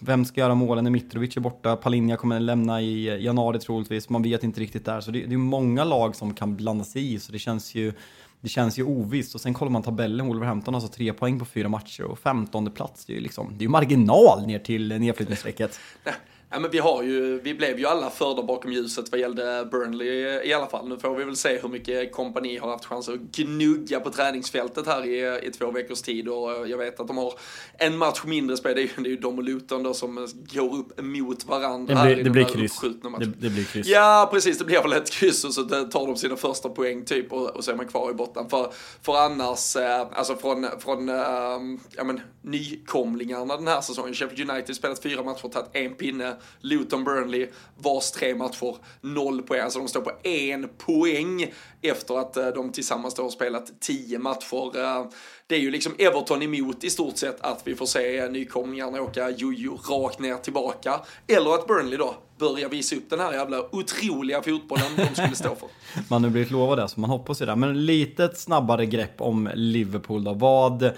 Vem 0.00 0.24
ska 0.24 0.40
göra 0.40 0.54
målen 0.54 0.84
när 0.84 0.90
Mitrovic 0.90 1.36
är 1.36 1.40
borta? 1.40 1.76
Palinja 1.76 2.16
kommer 2.16 2.40
lämna 2.40 2.82
i 2.82 3.24
januari 3.24 3.58
troligtvis. 3.58 4.08
Man 4.08 4.22
vet 4.22 4.44
inte 4.44 4.60
riktigt 4.60 4.84
där. 4.84 5.00
Så 5.00 5.10
det, 5.10 5.26
det 5.26 5.34
är 5.34 5.38
många 5.38 5.84
lag 5.84 6.16
som 6.16 6.34
kan 6.34 6.56
blanda 6.56 6.84
sig 6.84 7.14
i, 7.14 7.18
så 7.18 7.32
det 7.32 7.38
känns 7.38 7.74
ju 7.74 7.92
det 8.42 8.48
känns 8.48 8.78
ju 8.78 8.84
ovisst. 8.84 9.34
Och 9.34 9.40
sen 9.40 9.54
kollar 9.54 9.72
man 9.72 9.82
tabellen, 9.82 10.26
Wolverhampton 10.26 10.74
har 10.74 10.80
alltså 10.80 10.96
tre 10.96 11.12
poäng 11.12 11.38
på 11.38 11.44
fyra 11.44 11.68
matcher 11.68 12.04
och 12.04 12.18
femtonde 12.18 12.70
plats. 12.70 13.04
Det 13.04 13.12
är 13.12 13.14
ju 13.14 13.20
liksom, 13.20 13.54
det 13.58 13.64
är 13.64 13.68
marginal 13.68 14.46
ner 14.46 14.58
till 14.58 15.00
nedflyttningsstrecket. 15.00 15.80
Ja, 16.52 16.58
men 16.58 16.70
vi, 16.70 16.78
har 16.78 17.02
ju, 17.02 17.40
vi 17.40 17.54
blev 17.54 17.78
ju 17.78 17.86
alla 17.86 18.10
förda 18.10 18.42
bakom 18.42 18.72
ljuset 18.72 19.10
vad 19.10 19.20
gällde 19.20 19.68
Burnley 19.70 20.40
i 20.44 20.52
alla 20.52 20.66
fall. 20.66 20.88
Nu 20.88 20.98
får 20.98 21.14
vi 21.14 21.24
väl 21.24 21.36
se 21.36 21.58
hur 21.62 21.68
mycket 21.68 22.12
kompani 22.12 22.58
har 22.58 22.70
haft 22.70 22.84
chans 22.84 23.08
att 23.08 23.18
gnugga 23.18 24.00
på 24.00 24.10
träningsfältet 24.10 24.86
här 24.86 25.04
i, 25.04 25.46
i 25.46 25.50
två 25.50 25.70
veckors 25.70 26.02
tid. 26.02 26.28
Och 26.28 26.68
jag 26.68 26.78
vet 26.78 27.00
att 27.00 27.06
de 27.06 27.18
har 27.18 27.32
en 27.78 27.98
match 27.98 28.22
mindre 28.24 28.56
spel. 28.56 28.74
Det 28.74 28.80
är 28.80 28.82
ju, 28.82 29.02
det 29.02 29.08
är 29.08 29.10
ju 29.10 29.16
de 29.16 29.38
och 29.38 29.44
Luton 29.44 29.82
då 29.82 29.94
som 29.94 30.28
går 30.52 30.74
upp 30.74 31.02
mot 31.02 31.44
varandra. 31.44 31.94
Det 31.94 32.14
blir, 32.14 32.24
det 32.24 32.30
blir 32.30 32.44
kryss. 32.44 32.80
Det, 32.80 33.26
det, 33.26 33.50
blir 33.50 33.64
kryss. 33.64 33.86
Ja, 33.86 34.28
precis. 34.32 34.58
Det 34.58 34.64
blir 34.64 34.82
väl 34.82 34.92
ett 34.92 35.10
kryss 35.10 35.44
och 35.44 35.54
så 35.54 35.64
tar 35.64 36.06
de 36.06 36.16
sina 36.16 36.36
första 36.36 36.68
poäng 36.68 37.04
typ 37.04 37.32
och, 37.32 37.56
och 37.56 37.64
så 37.64 37.70
är 37.70 37.76
man 37.76 37.88
kvar 37.88 38.10
i 38.10 38.14
botten. 38.14 38.48
För, 38.48 38.72
för 39.02 39.16
annars, 39.16 39.76
eh, 39.76 40.06
alltså 40.12 40.36
från, 40.36 40.66
från 40.78 41.08
eh, 41.08 41.14
ja, 41.96 42.04
men, 42.04 42.20
nykomlingarna 42.42 43.56
den 43.56 43.68
här 43.68 43.80
säsongen. 43.80 44.14
Sheffield 44.14 44.50
United 44.50 44.76
spelat 44.76 45.02
fyra 45.02 45.22
matcher, 45.22 45.48
tagit 45.48 45.70
en 45.72 45.94
pinne. 45.94 46.36
Luton 46.60 47.04
Burnley, 47.04 47.48
vars 47.78 48.10
tre 48.10 48.34
matcher, 48.34 48.76
noll 49.00 49.42
poäng. 49.42 49.60
Alltså 49.60 49.78
de 49.78 49.88
står 49.88 50.00
på 50.00 50.28
en 50.28 50.68
poäng 50.78 51.52
efter 51.82 52.18
att 52.18 52.36
eh, 52.36 52.46
de 52.46 52.72
tillsammans 52.72 53.14
då 53.14 53.22
har 53.22 53.30
spelat 53.30 53.80
tio 53.80 54.18
matcher. 54.18 54.78
Eh, 54.78 55.06
det 55.46 55.54
är 55.54 55.60
ju 55.60 55.70
liksom 55.70 55.92
Everton 55.98 56.42
emot 56.42 56.84
i 56.84 56.90
stort 56.90 57.16
sett 57.16 57.40
att 57.40 57.62
vi 57.64 57.74
får 57.74 57.86
se 57.86 58.18
eh, 58.18 58.30
nykomlingarna 58.30 59.02
åka 59.02 59.30
jojo 59.30 59.76
rakt 59.76 60.18
ner 60.18 60.36
tillbaka. 60.36 61.00
Eller 61.26 61.54
att 61.54 61.66
Burnley 61.66 61.98
då 61.98 62.14
börjar 62.38 62.68
visa 62.68 62.96
upp 62.96 63.10
den 63.10 63.20
här 63.20 63.32
jävla 63.32 63.74
otroliga 63.74 64.42
fotbollen 64.42 64.96
de 64.96 65.14
skulle 65.14 65.34
stå 65.34 65.54
för. 65.54 65.68
man 66.08 66.24
har 66.24 66.30
blivit 66.30 66.50
lovad 66.50 66.78
det, 66.78 66.88
så 66.88 67.00
man 67.00 67.10
hoppas 67.10 67.42
ju 67.42 67.46
det. 67.46 67.56
Men 67.56 67.86
lite 67.86 68.28
snabbare 68.34 68.86
grepp 68.86 69.20
om 69.20 69.50
Liverpool 69.54 70.24
då. 70.24 70.32
Vad 70.32 70.92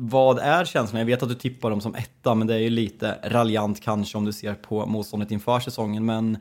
vad 0.00 0.38
är 0.38 0.64
känslan? 0.64 0.98
Jag 0.98 1.06
vet 1.06 1.22
att 1.22 1.28
du 1.28 1.34
tippar 1.34 1.70
dem 1.70 1.80
som 1.80 1.94
etta, 1.94 2.34
men 2.34 2.46
det 2.46 2.54
är 2.54 2.58
ju 2.58 2.70
lite 2.70 3.18
raljant 3.22 3.80
kanske 3.80 4.18
om 4.18 4.24
du 4.24 4.32
ser 4.32 4.54
på 4.54 4.86
motståndet 4.86 5.30
inför 5.30 5.60
säsongen. 5.60 6.06
Men 6.06 6.38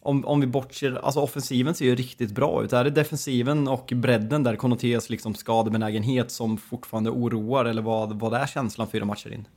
om, 0.00 0.24
om 0.24 0.40
vi 0.40 0.46
bortser, 0.46 1.00
alltså 1.02 1.20
offensiven 1.20 1.74
ser 1.74 1.84
ju 1.84 1.94
riktigt 1.94 2.30
bra 2.30 2.64
ut. 2.64 2.72
Är 2.72 2.84
det 2.84 2.90
defensiven 2.90 3.68
och 3.68 3.92
bredden 3.94 4.42
där 4.42 4.56
konnoteras 4.56 5.10
liksom 5.10 5.34
skadebenägenhet 5.34 6.30
som 6.30 6.58
fortfarande 6.58 7.10
oroar? 7.10 7.64
Eller 7.64 7.82
vad, 7.82 8.20
vad 8.20 8.34
är 8.34 8.46
känslan 8.46 8.90
fyra 8.90 9.04
matcher 9.04 9.32
in? 9.32 9.48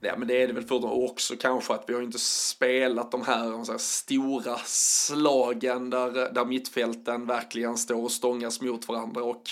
Ja 0.00 0.14
men 0.16 0.28
det 0.28 0.42
är 0.42 0.46
det 0.46 0.52
väl 0.52 0.62
fortfarande 0.62 1.10
också 1.10 1.34
kanske 1.40 1.74
att 1.74 1.84
vi 1.86 1.94
har 1.94 2.02
inte 2.02 2.18
spelat 2.18 3.10
de 3.10 3.22
här, 3.22 3.72
här 3.72 3.78
stora 3.78 4.56
slagen 4.64 5.90
där, 5.90 6.32
där 6.34 6.44
mittfälten 6.44 7.26
verkligen 7.26 7.76
står 7.76 8.04
och 8.04 8.12
stångas 8.12 8.60
mot 8.60 8.88
varandra 8.88 9.22
och 9.22 9.42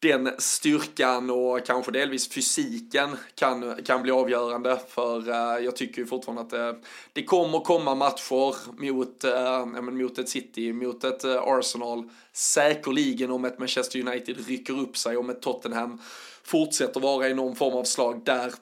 den 0.00 0.30
styrkan 0.38 1.30
och 1.30 1.66
kanske 1.66 1.92
delvis 1.92 2.28
fysiken 2.28 3.16
kan, 3.34 3.84
kan 3.84 4.02
bli 4.02 4.12
avgörande. 4.12 4.80
För 4.88 5.28
uh, 5.28 5.64
jag 5.64 5.76
tycker 5.76 5.98
ju 5.98 6.06
fortfarande 6.06 6.42
att 6.42 6.74
uh, 6.74 6.80
det 7.12 7.22
kommer 7.24 7.60
komma 7.60 7.94
matcher 7.94 8.54
mot, 8.80 9.24
uh, 9.24 9.82
men 9.82 9.98
mot 9.98 10.18
ett 10.18 10.28
City, 10.28 10.72
mot 10.72 11.04
ett 11.04 11.24
Arsenal. 11.24 12.10
Säkerligen 12.32 13.30
om 13.30 13.44
ett 13.44 13.58
Manchester 13.58 14.08
United 14.08 14.46
rycker 14.46 14.80
upp 14.80 14.96
sig, 14.96 15.16
om 15.16 15.30
ett 15.30 15.42
Tottenham 15.42 16.00
fortsätter 16.44 17.00
vara 17.00 17.28
i 17.28 17.34
någon 17.34 17.56
form 17.56 17.74
av 17.74 17.84
slag 17.84 18.24
där 18.24 18.52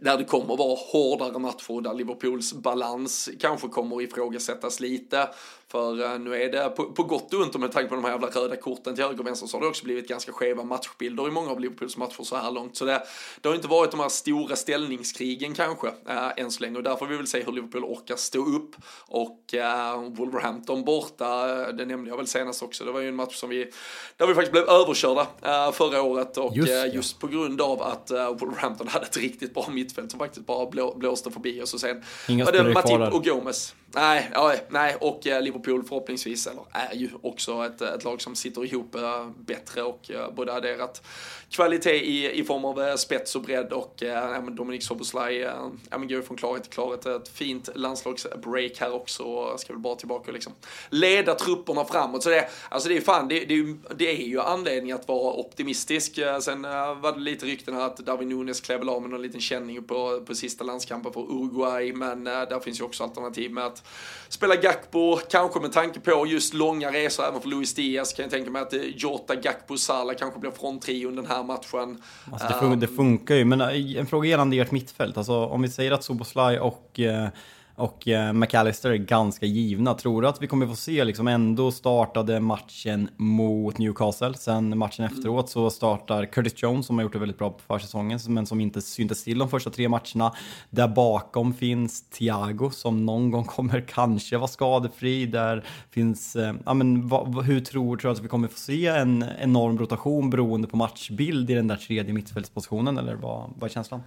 där 0.00 0.18
det 0.18 0.24
kommer 0.24 0.56
vara 0.56 0.76
hårdare 0.92 1.38
matcher 1.38 1.80
där 1.80 1.94
Liverpools 1.94 2.52
balans 2.52 3.30
kanske 3.40 3.68
kommer 3.68 4.02
ifrågasättas 4.02 4.80
lite. 4.80 5.28
För 5.70 6.00
uh, 6.00 6.18
nu 6.18 6.42
är 6.42 6.52
det 6.52 6.68
på, 6.68 6.84
på 6.84 7.02
gott 7.02 7.34
och 7.34 7.40
ont 7.40 7.54
och 7.54 7.60
med 7.60 7.72
tanke 7.72 7.88
på 7.88 7.94
de 7.94 8.04
här 8.04 8.10
jävla 8.10 8.28
röda 8.28 8.56
korten 8.56 8.94
till 8.94 9.04
höger 9.04 9.20
och 9.20 9.26
vänster 9.26 9.46
så 9.46 9.56
har 9.56 9.62
det 9.62 9.68
också 9.68 9.84
blivit 9.84 10.08
ganska 10.08 10.32
skeva 10.32 10.64
matchbilder 10.64 11.28
i 11.28 11.30
många 11.30 11.50
av 11.50 11.60
Liverpools 11.60 11.96
matcher 11.96 12.22
så 12.22 12.36
här 12.36 12.50
långt. 12.50 12.76
Så 12.76 12.84
det, 12.84 13.02
det 13.40 13.48
har 13.48 13.56
inte 13.56 13.68
varit 13.68 13.90
de 13.90 14.00
här 14.00 14.08
stora 14.08 14.56
ställningskrigen 14.56 15.54
kanske 15.54 15.86
uh, 15.86 16.32
än 16.36 16.50
så 16.50 16.62
länge 16.62 16.76
och 16.76 16.82
därför 16.82 17.06
vill 17.06 17.18
vi 17.18 17.26
se 17.26 17.42
hur 17.42 17.52
Liverpool 17.52 17.84
orkar 17.84 18.16
stå 18.16 18.38
upp. 18.38 18.76
Och 19.06 19.54
uh, 19.54 20.08
Wolverhampton 20.08 20.84
borta, 20.84 21.46
det 21.72 21.86
nämnde 21.86 22.10
jag 22.10 22.16
väl 22.16 22.26
senast 22.26 22.62
också, 22.62 22.84
det 22.84 22.92
var 22.92 23.00
ju 23.00 23.08
en 23.08 23.16
match 23.16 23.36
som 23.36 23.50
vi, 23.50 23.70
där 24.16 24.26
vi 24.26 24.34
faktiskt 24.34 24.52
blev 24.52 24.64
överkörda 24.64 25.22
uh, 25.22 25.72
förra 25.72 26.02
året 26.02 26.36
och 26.36 26.56
just, 26.56 26.94
just 26.94 27.20
på 27.20 27.26
grund 27.26 27.60
av 27.60 27.82
att 27.82 28.10
Wolverhampton 28.10 28.88
hade 28.88 29.06
ett 29.06 29.16
riktigt 29.16 29.54
bra 29.54 29.68
mittfält 29.70 30.10
som 30.10 30.20
faktiskt 30.20 30.46
bara 30.46 30.70
blå, 30.70 30.94
blåste 30.96 31.30
förbi 31.30 31.62
oss 31.62 31.74
och 31.74 31.80
sen 31.80 32.02
Inga 32.28 32.44
var 32.44 32.52
det 32.52 32.62
Matip 32.62 33.14
och 33.14 33.24
Gomes. 33.24 33.74
Nej, 33.96 34.30
ja, 34.34 34.54
nej, 34.68 34.96
och 35.00 35.26
eh, 35.26 35.42
Liverpool 35.42 35.84
förhoppningsvis, 35.84 36.46
eller 36.46 36.62
är 36.72 36.94
ju 36.94 37.10
också 37.22 37.66
ett, 37.66 37.80
ett 37.80 38.04
lag 38.04 38.22
som 38.22 38.34
sitter 38.34 38.64
ihop 38.64 38.94
eh, 38.94 39.28
bättre 39.38 39.82
och 39.82 40.10
eh, 40.10 40.30
både 40.30 40.52
adderat 40.52 41.02
kvalitet 41.50 42.04
i, 42.04 42.40
i 42.40 42.44
form 42.44 42.64
av 42.64 42.96
spets 42.96 43.36
och 43.36 43.42
bredd 43.42 43.72
och 43.72 43.94
ja, 43.96 44.40
men 44.40 44.56
Dominic 44.56 44.86
Soboslaj 44.86 45.36
ja, 45.36 45.70
går 45.90 46.22
från 46.22 46.36
klarhet 46.36 46.62
till 46.62 46.72
klarhet. 46.72 47.06
Ett 47.06 47.28
fint 47.28 47.68
landslagsbreak 47.74 48.72
här 48.80 48.94
också 48.94 49.22
och 49.22 49.60
ska 49.60 49.72
väl 49.72 49.82
bara 49.82 49.96
tillbaka 49.96 50.24
och 50.26 50.34
liksom 50.34 50.52
leda 50.90 51.34
trupperna 51.34 51.84
framåt. 51.84 52.22
Så 52.22 52.30
det, 52.30 52.48
alltså 52.68 52.88
det 52.88 52.96
är 52.96 53.00
fan, 53.00 53.28
det, 53.28 53.44
det, 53.44 53.76
det 53.96 54.22
är 54.22 54.26
ju 54.26 54.40
anledning 54.40 54.92
att 54.92 55.08
vara 55.08 55.32
optimistisk. 55.32 56.18
Sen 56.40 56.62
var 56.62 57.12
det 57.12 57.20
lite 57.20 57.46
rykten 57.46 57.74
här 57.74 57.86
att 57.86 57.96
Darwin 57.96 58.28
Nunes 58.28 58.60
klev 58.60 58.88
av 58.88 59.02
med 59.02 59.10
någon 59.10 59.22
liten 59.22 59.40
känning 59.40 59.84
på, 59.84 60.20
på 60.26 60.34
sista 60.34 60.64
landskampen 60.64 61.12
för 61.12 61.20
Uruguay, 61.20 61.92
men 61.92 62.24
där 62.24 62.60
finns 62.60 62.80
ju 62.80 62.84
också 62.84 63.04
alternativ 63.04 63.50
med 63.50 63.66
att 63.66 63.85
spela 64.28 64.56
Gakpo, 64.56 65.16
kanske 65.30 65.60
med 65.60 65.72
tanke 65.72 66.00
på 66.00 66.26
just 66.26 66.54
långa 66.54 66.92
resor 66.92 67.24
även 67.24 67.40
för 67.40 67.48
Luis 67.48 67.74
Diaz 67.74 68.12
kan 68.12 68.22
jag 68.22 68.32
tänka 68.32 68.50
mig 68.50 68.62
att 68.62 68.74
Jota, 68.94 69.34
Gakpo, 69.34 69.76
Salah 69.76 70.16
kanske 70.16 70.40
blir 70.40 70.50
fronttrion 70.50 71.16
den 71.16 71.26
här 71.26 71.42
matchen. 71.42 72.02
Alltså 72.32 72.48
det, 72.48 72.54
fun 72.54 72.80
det, 72.80 72.88
funkar 72.88 73.34
ju, 73.34 73.44
men 73.44 73.60
eh, 73.60 73.96
en 73.96 74.06
fråga 74.06 74.28
gällande 74.28 74.56
ert 74.56 74.70
mittfält. 74.70 75.16
Alltså, 75.16 75.46
om 75.46 75.62
vi 75.62 75.68
säger 75.68 75.92
att 75.92 76.04
Soboslaj 76.04 76.60
och 76.60 77.00
eh, 77.00 77.28
och 77.76 78.08
eh, 78.08 78.32
McAllister 78.32 78.90
är 78.90 78.96
ganska 78.96 79.46
givna. 79.46 79.94
Tror 79.94 80.22
du 80.22 80.28
att 80.28 80.42
vi 80.42 80.46
kommer 80.46 80.66
få 80.66 80.76
se 80.76 81.04
liksom 81.04 81.28
ändå 81.28 81.72
startade 81.72 82.40
matchen 82.40 83.08
mot 83.16 83.78
Newcastle, 83.78 84.34
sen 84.34 84.78
matchen 84.78 85.04
Mm. 85.04 85.16
efteråt 85.18 85.50
så 85.50 85.70
startar 85.70 86.24
Curtis 86.26 86.62
Jones 86.62 86.86
som 86.86 86.96
har 86.96 87.02
gjort 87.02 87.12
det 87.12 87.18
väldigt 87.18 87.38
bra 87.38 87.50
på 87.50 87.58
försäsongen 87.66 88.18
men 88.28 88.46
som 88.46 88.60
inte 88.60 88.82
syntes 88.82 89.24
till 89.24 89.38
de 89.38 89.48
första 89.48 89.70
tre 89.70 89.88
matcherna. 89.88 90.32
Där 90.70 90.88
bakom 90.88 91.54
finns 91.54 92.10
Thiago 92.10 92.70
som 92.70 93.06
någon 93.06 93.30
gång 93.30 93.44
kommer 93.56 93.80
kanske 93.80 94.36
vara 94.36 94.48
skadefri. 94.48 95.26
Där 95.26 95.64
finns, 95.90 96.36
eh, 96.36 96.54
ja 96.66 96.74
men 96.74 97.08
vad, 97.08 97.34
vad- 97.34 97.44
hur 97.44 97.60
tror 97.60 97.96
du 97.96 98.10
att 98.10 98.20
vi 98.20 98.28
kommer 98.28 98.48
få 98.48 98.58
se 98.58 98.86
en 98.86 99.24
enorm 99.40 99.78
rotation 99.78 100.30
beroende 100.30 100.68
på 100.68 100.76
matchbild 100.76 101.50
i 101.50 101.54
den 101.54 101.68
där 101.68 101.76
tredje 101.76 102.12
mittfältspositionen 102.14 102.98
eller 102.98 103.14
vad, 103.14 103.50
vad 103.58 103.70
är 103.70 103.74
känslan? 103.74 104.00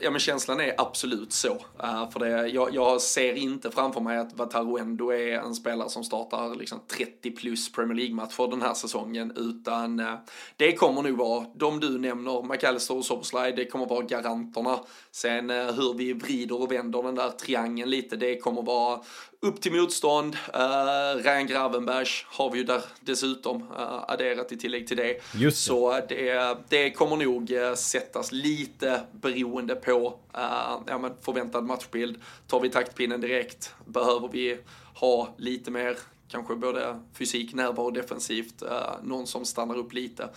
Ja, 0.00 0.10
men 0.10 0.20
känslan 0.20 0.60
är 0.60 0.74
absolut 0.78 1.32
så. 1.32 1.52
Uh, 1.54 2.10
för 2.10 2.20
det, 2.20 2.48
jag, 2.48 2.74
jag 2.74 3.02
ser 3.02 3.34
inte 3.34 3.70
framför 3.70 4.00
mig 4.00 4.18
att 4.18 4.32
Wataru 4.32 4.78
ändå 4.78 5.12
är 5.12 5.38
en 5.38 5.54
spelare 5.54 5.88
som 5.88 6.04
startar 6.04 6.54
liksom 6.54 6.80
30 6.96 7.30
plus 7.30 7.72
Premier 7.72 7.96
League-matcher 7.96 8.50
den 8.50 8.62
här 8.62 8.74
säsongen. 8.74 9.32
Utan 9.36 10.00
uh, 10.00 10.14
det 10.56 10.72
kommer 10.72 11.02
nog 11.02 11.18
vara 11.18 11.46
de 11.54 11.80
du 11.80 11.98
nämner, 11.98 12.42
McAllister 12.42 12.96
och 12.96 13.04
Soboslaj, 13.04 13.52
det 13.52 13.64
kommer 13.64 13.86
vara 13.86 14.02
garanterna. 14.02 14.78
Sen 15.10 15.50
uh, 15.50 15.72
hur 15.72 15.94
vi 15.94 16.12
vrider 16.12 16.60
och 16.62 16.72
vänder 16.72 17.02
den 17.02 17.14
där 17.14 17.30
triangeln 17.30 17.90
lite, 17.90 18.16
det 18.16 18.36
kommer 18.36 18.62
vara 18.62 19.00
upp 19.46 19.60
till 19.60 19.72
motstånd. 19.72 20.34
Uh, 20.34 21.22
Ryan 21.22 21.46
Gravenberg 21.46 22.06
har 22.26 22.50
vi 22.50 22.58
ju 22.58 22.64
där 22.64 22.82
dessutom 23.00 23.62
uh, 23.62 24.04
adderat 24.08 24.52
i 24.52 24.56
tillägg 24.56 24.86
till 24.86 24.96
det. 24.96 25.16
Just 25.34 25.66
det. 25.66 25.68
Så 25.68 26.00
det, 26.08 26.56
det 26.68 26.90
kommer 26.90 27.16
nog 27.16 27.52
eh, 27.52 27.74
sättas 27.74 28.32
lite 28.32 29.00
beroende 29.12 29.71
på 29.74 30.18
eh, 30.34 30.80
ja, 30.86 30.98
men 30.98 31.16
förväntad 31.20 31.64
matchbild. 31.64 32.20
Tar 32.46 32.60
vi 32.60 32.68
taktpinnen 32.68 33.20
direkt, 33.20 33.74
behöver 33.86 34.28
vi 34.28 34.58
ha 34.94 35.34
lite 35.36 35.70
mer 35.70 35.98
kanske 36.32 36.54
både 36.54 37.00
fysik, 37.18 37.54
närvaro 37.54 37.86
och 37.86 37.92
defensivt, 37.92 38.62
eh, 38.62 38.68
någon 39.02 39.26
som 39.26 39.44
stannar 39.44 39.78
upp 39.78 39.92
lite. 39.92 40.28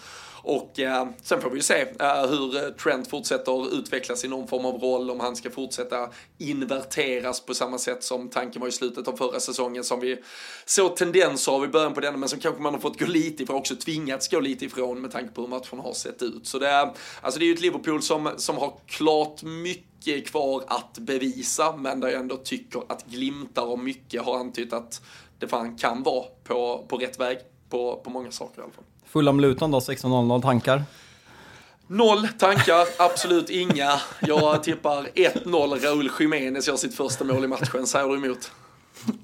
Och 0.48 0.80
eh, 0.80 1.08
sen 1.24 1.42
får 1.42 1.50
vi 1.50 1.56
ju 1.56 1.62
se 1.62 1.82
eh, 2.00 2.28
hur 2.30 2.64
eh, 2.64 2.70
Trent 2.70 3.08
fortsätter 3.08 3.80
utvecklas 3.80 4.26
i 4.26 4.28
någon 4.28 4.48
form 4.48 4.66
av 4.66 4.82
roll, 4.82 5.12
om 5.12 5.20
han 5.20 5.36
ska 5.36 5.50
fortsätta 5.50 6.10
inverteras 6.38 7.46
på 7.46 7.54
samma 7.54 7.78
sätt 7.78 8.04
som 8.04 8.30
tanken 8.30 8.62
var 8.62 8.68
i 8.68 8.72
slutet 8.72 9.08
av 9.08 9.18
förra 9.18 9.40
säsongen 9.40 9.84
som 9.84 10.00
vi 10.00 10.18
såg 10.66 10.96
tendenser 10.96 11.52
av 11.52 11.66
i 11.66 11.68
början 11.68 11.94
på 11.94 12.00
den, 12.00 12.20
men 12.20 12.30
som 12.30 12.40
kanske 12.40 12.62
man 12.62 12.74
har 12.74 12.82
fått 12.82 13.00
gå 13.00 13.06
lite 13.06 13.44
ifrån, 13.44 13.56
också 13.56 13.76
tvingats 13.76 14.28
gå 14.28 14.40
lite 14.40 14.66
ifrån 14.66 15.02
med 15.02 15.12
tanke 15.12 15.34
på 15.34 15.42
hur 15.42 15.48
matchen 15.48 15.80
har 15.80 15.94
sett 15.94 16.22
ut. 16.22 16.48
Så 16.48 16.60
det 16.60 16.68
är, 16.68 16.94
alltså 17.22 17.40
det 17.40 17.46
är 17.46 17.48
ju 17.48 17.54
ett 17.54 17.62
Liverpool 17.62 18.02
som, 18.02 18.32
som 18.38 18.58
har 18.58 18.74
klart 18.86 19.44
mycket 19.44 20.28
kvar 20.28 20.64
att 20.68 20.98
bevisa, 20.98 21.76
men 21.78 22.00
där 22.00 22.08
jag 22.08 22.20
ändå 22.20 22.38
tycker 22.38 22.84
att 22.88 23.06
glimtar 23.06 23.66
och 23.66 23.80
mycket 23.80 24.22
har 24.22 24.40
antytt 24.40 24.74
att 24.74 25.02
det 25.39 25.48
fan 25.48 25.78
kan 25.78 26.04
vara 26.04 26.26
på, 26.43 26.86
på 26.88 26.98
rätt 26.98 27.19
väg 27.19 27.38
på, 27.69 28.02
på 28.04 28.10
många 28.10 28.32
saker 28.32 28.62
i 28.62 28.63
alla 28.63 28.74
fall. 28.74 28.84
Fulham 29.06 29.39
Luton 29.39 29.71
då, 29.71 29.80
16.00 29.80 30.41
tankar? 30.41 30.84
Noll 31.88 32.28
tankar, 32.28 32.88
absolut 32.98 33.50
inga. 33.50 34.02
Jag 34.21 34.63
tippar 34.63 35.04
1-0 35.15 35.80
Raúl 35.80 36.12
Jiménez 36.19 36.67
gör 36.67 36.76
sitt 36.76 36.95
första 36.95 37.24
mål 37.24 37.43
i 37.43 37.48
matchen. 37.48 37.88
Säger 37.88 38.08
du 38.08 38.15
emot? 38.15 38.52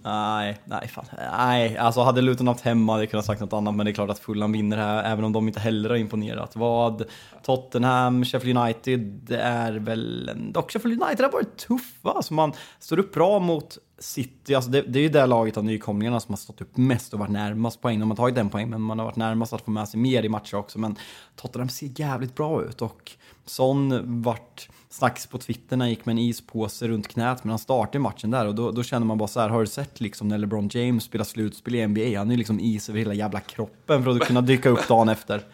Nej, 0.03 0.57
nej 0.65 0.87
fan. 0.87 1.05
Nej, 1.37 1.77
alltså 1.77 2.01
hade 2.01 2.21
Luton 2.21 2.47
haft 2.47 2.61
hemma 2.61 2.91
hade 2.91 3.03
jag 3.03 3.11
kunnat 3.11 3.25
sagt 3.25 3.41
något 3.41 3.53
annat, 3.53 3.75
men 3.75 3.85
det 3.85 3.91
är 3.91 3.93
klart 3.93 4.09
att 4.09 4.19
Fulham 4.19 4.51
vinner 4.51 4.77
här, 4.77 5.03
även 5.03 5.25
om 5.25 5.33
de 5.33 5.47
inte 5.47 5.59
heller 5.59 5.89
har 5.89 5.97
imponerat. 5.97 6.55
Vad 6.55 7.03
Tottenham, 7.43 8.25
Sheffield 8.25 8.57
United, 8.57 8.99
det 8.99 9.37
är 9.37 9.71
väl 9.71 10.31
dock 10.53 10.71
Sheffield 10.71 11.03
United 11.03 11.25
har 11.25 11.31
varit 11.31 11.57
tuffa. 11.57 12.11
Alltså 12.11 12.33
man 12.33 12.53
står 12.79 12.99
upp 12.99 13.13
bra 13.13 13.39
mot 13.39 13.77
City, 13.99 14.55
alltså 14.55 14.71
det, 14.71 14.81
det 14.81 14.99
är 14.99 15.03
ju 15.03 15.09
det 15.09 15.25
laget 15.25 15.57
av 15.57 15.63
nykomlingarna 15.63 16.19
som 16.19 16.33
har 16.33 16.37
stått 16.37 16.61
upp 16.61 16.77
mest 16.77 17.13
och 17.13 17.19
varit 17.19 17.31
närmast 17.31 17.81
poäng. 17.81 17.99
De 17.99 18.09
har 18.09 18.17
tagit 18.17 18.37
en 18.37 18.49
poäng, 18.49 18.69
men 18.69 18.81
man 18.81 18.99
har 18.99 19.05
varit 19.05 19.15
närmast 19.15 19.53
att 19.53 19.61
få 19.61 19.71
med 19.71 19.87
sig 19.87 19.99
mer 19.99 20.23
i 20.23 20.29
matcher 20.29 20.55
också. 20.55 20.79
Men 20.79 20.95
Tottenham 21.35 21.69
ser 21.69 21.99
jävligt 21.99 22.35
bra 22.35 22.63
ut 22.63 22.81
och 22.81 23.11
Son 23.45 24.01
vart 24.21 24.69
snacks 24.91 25.27
på 25.27 25.37
Twitter 25.37 25.77
när 25.77 25.85
han 25.85 25.89
gick 25.89 26.05
med 26.05 26.13
en 26.13 26.19
ispåse 26.19 26.87
runt 26.87 27.07
knät, 27.07 27.43
men 27.43 27.49
han 27.49 27.59
startade 27.59 27.99
matchen 27.99 28.31
där 28.31 28.47
och 28.47 28.55
då, 28.55 28.71
då 28.71 28.83
känner 28.83 29.05
man 29.05 29.17
bara 29.17 29.27
så 29.27 29.39
här, 29.39 29.49
har 29.49 29.59
du 29.61 29.67
sett 29.67 30.01
liksom 30.01 30.27
när 30.27 30.37
LeBron 30.37 30.69
James 30.73 31.03
spelar 31.03 31.25
slutspel 31.25 31.75
i 31.75 31.87
NBA? 31.87 32.17
Han 32.17 32.27
är 32.27 32.31
ju 32.31 32.37
liksom 32.37 32.59
is 32.59 32.89
över 32.89 32.99
hela 32.99 33.13
jävla 33.13 33.39
kroppen 33.39 34.03
för 34.03 34.11
att 34.11 34.19
kunna 34.19 34.41
dyka 34.41 34.69
upp 34.69 34.87
dagen 34.87 35.09
efter. 35.09 35.45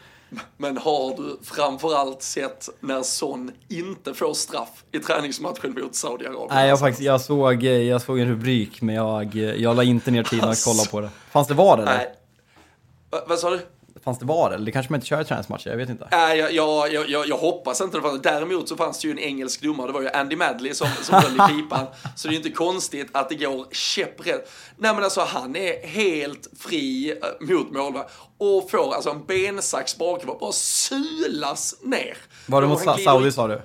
Men 0.57 0.77
har 0.77 1.17
du 1.17 1.39
framförallt 1.43 2.21
sett 2.21 2.69
när 2.79 3.01
Son 3.01 3.51
inte 3.67 4.13
får 4.13 4.33
straff 4.33 4.83
i 4.91 4.99
träningsmatchen 4.99 5.75
mot 5.81 5.95
Saudiarabien? 5.95 6.47
Nej, 6.51 6.69
jag, 6.69 6.79
faktiskt, 6.79 7.01
jag, 7.03 7.21
såg, 7.21 7.63
jag 7.63 8.01
såg 8.01 8.19
en 8.19 8.27
rubrik, 8.27 8.81
men 8.81 8.95
jag, 8.95 9.35
jag 9.35 9.75
la 9.75 9.83
inte 9.83 10.11
ner 10.11 10.23
tiden 10.23 10.49
att 10.49 10.63
kolla 10.65 10.83
på 10.91 11.01
det. 11.01 11.09
Fanns 11.31 11.47
det 11.47 11.53
VAR 11.53 11.77
eller? 11.77 11.85
Nej. 11.85 12.15
Va, 13.09 13.19
vad 13.27 13.39
sa 13.39 13.49
du? 13.49 13.59
Fanns 14.03 14.19
det 14.19 14.25
VAR 14.25 14.51
eller? 14.51 14.65
Det 14.65 14.71
kanske 14.71 14.91
man 14.91 14.97
inte 14.97 15.07
kör 15.07 15.21
i 15.21 15.25
träningsmatcher, 15.25 15.69
jag 15.69 15.77
vet 15.77 15.89
inte. 15.89 16.07
Nej, 16.11 16.37
jag, 16.37 16.51
jag, 16.53 17.09
jag, 17.09 17.27
jag, 17.27 17.37
hoppas 17.37 17.81
inte 17.81 17.97
det 17.97 18.01
fanns. 18.01 18.21
Däremot 18.21 18.69
så 18.69 18.75
fanns 18.75 18.99
det 19.01 19.07
ju 19.07 19.11
en 19.11 19.19
engelsk 19.19 19.61
domare, 19.61 19.87
det 19.87 19.93
var 19.93 20.01
ju 20.01 20.09
Andy 20.09 20.35
Madley 20.35 20.73
som, 20.73 20.87
som 21.01 21.15
höll 21.15 21.33
i 21.33 21.53
pipan. 21.53 21.85
Så 22.15 22.27
det 22.27 22.31
är 22.31 22.31
ju 22.31 22.37
inte 22.37 22.49
konstigt 22.49 23.07
att 23.11 23.29
det 23.29 23.35
går 23.35 23.65
käpprätt. 23.71 24.51
Nej 24.77 24.93
men 24.93 25.03
alltså 25.03 25.21
han 25.21 25.55
är 25.55 25.87
helt 25.87 26.47
fri 26.59 27.11
eh, 27.11 27.47
mot 27.47 27.71
målvakt 27.71 28.11
och 28.37 28.71
får 28.71 28.93
alltså 28.93 29.09
en 29.09 29.25
bensax 29.25 29.97
bakifrån, 29.97 30.37
bara 30.39 30.51
sulas 30.51 31.75
ner. 31.83 32.17
Var 32.45 32.61
det 32.61 32.67
Och 32.67 32.85
mot 32.87 33.01
Saudi 33.03 33.31
sa 33.31 33.47
du? 33.47 33.61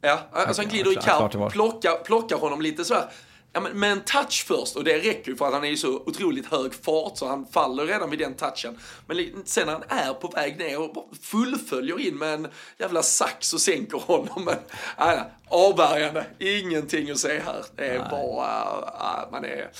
Ja, 0.00 0.18
alltså 0.32 0.62
han 0.62 0.68
glider 0.70 0.92
i 0.92 0.94
ja, 0.94 1.00
klart 1.00 1.32
det 1.32 1.38
var. 1.38 1.46
kapp, 1.46 1.52
plockar, 1.52 2.04
plockar 2.04 2.36
honom 2.36 2.62
lite 2.62 2.84
så 2.84 2.94
här. 2.94 3.10
Ja, 3.56 3.60
men 3.60 3.80
med 3.80 3.92
en 3.92 4.00
touch 4.00 4.44
först, 4.46 4.76
och 4.76 4.84
det 4.84 4.98
räcker 4.98 5.30
ju 5.30 5.36
för 5.36 5.46
att 5.46 5.52
han 5.52 5.64
är 5.64 5.68
ju 5.68 5.76
så 5.76 5.96
otroligt 5.96 6.46
hög 6.46 6.74
fart 6.74 7.18
så 7.18 7.28
han 7.28 7.46
faller 7.46 7.86
redan 7.86 8.10
vid 8.10 8.18
den 8.18 8.34
touchen. 8.34 8.78
Men 9.06 9.42
sen 9.44 9.66
när 9.66 9.72
han 9.72 9.82
är 9.88 10.12
på 10.12 10.28
väg 10.28 10.58
ner 10.58 10.80
och 10.80 11.10
fullföljer 11.22 12.00
in 12.00 12.18
med 12.18 12.34
en 12.34 12.48
jävla 12.78 13.02
sax 13.02 13.52
och 13.52 13.60
sänker 13.60 13.98
honom. 13.98 14.44
Men, 14.44 14.54
nej, 14.98 15.16
nej, 15.16 15.24
avvärjande, 15.48 16.26
ingenting 16.38 17.10
att 17.10 17.18
säga 17.18 17.42
här. 17.44 17.64
Det 17.76 17.86
är 17.86 17.98
bara, 18.10 19.22
äh, 19.22 19.30
man 19.32 19.44
är... 19.44 19.70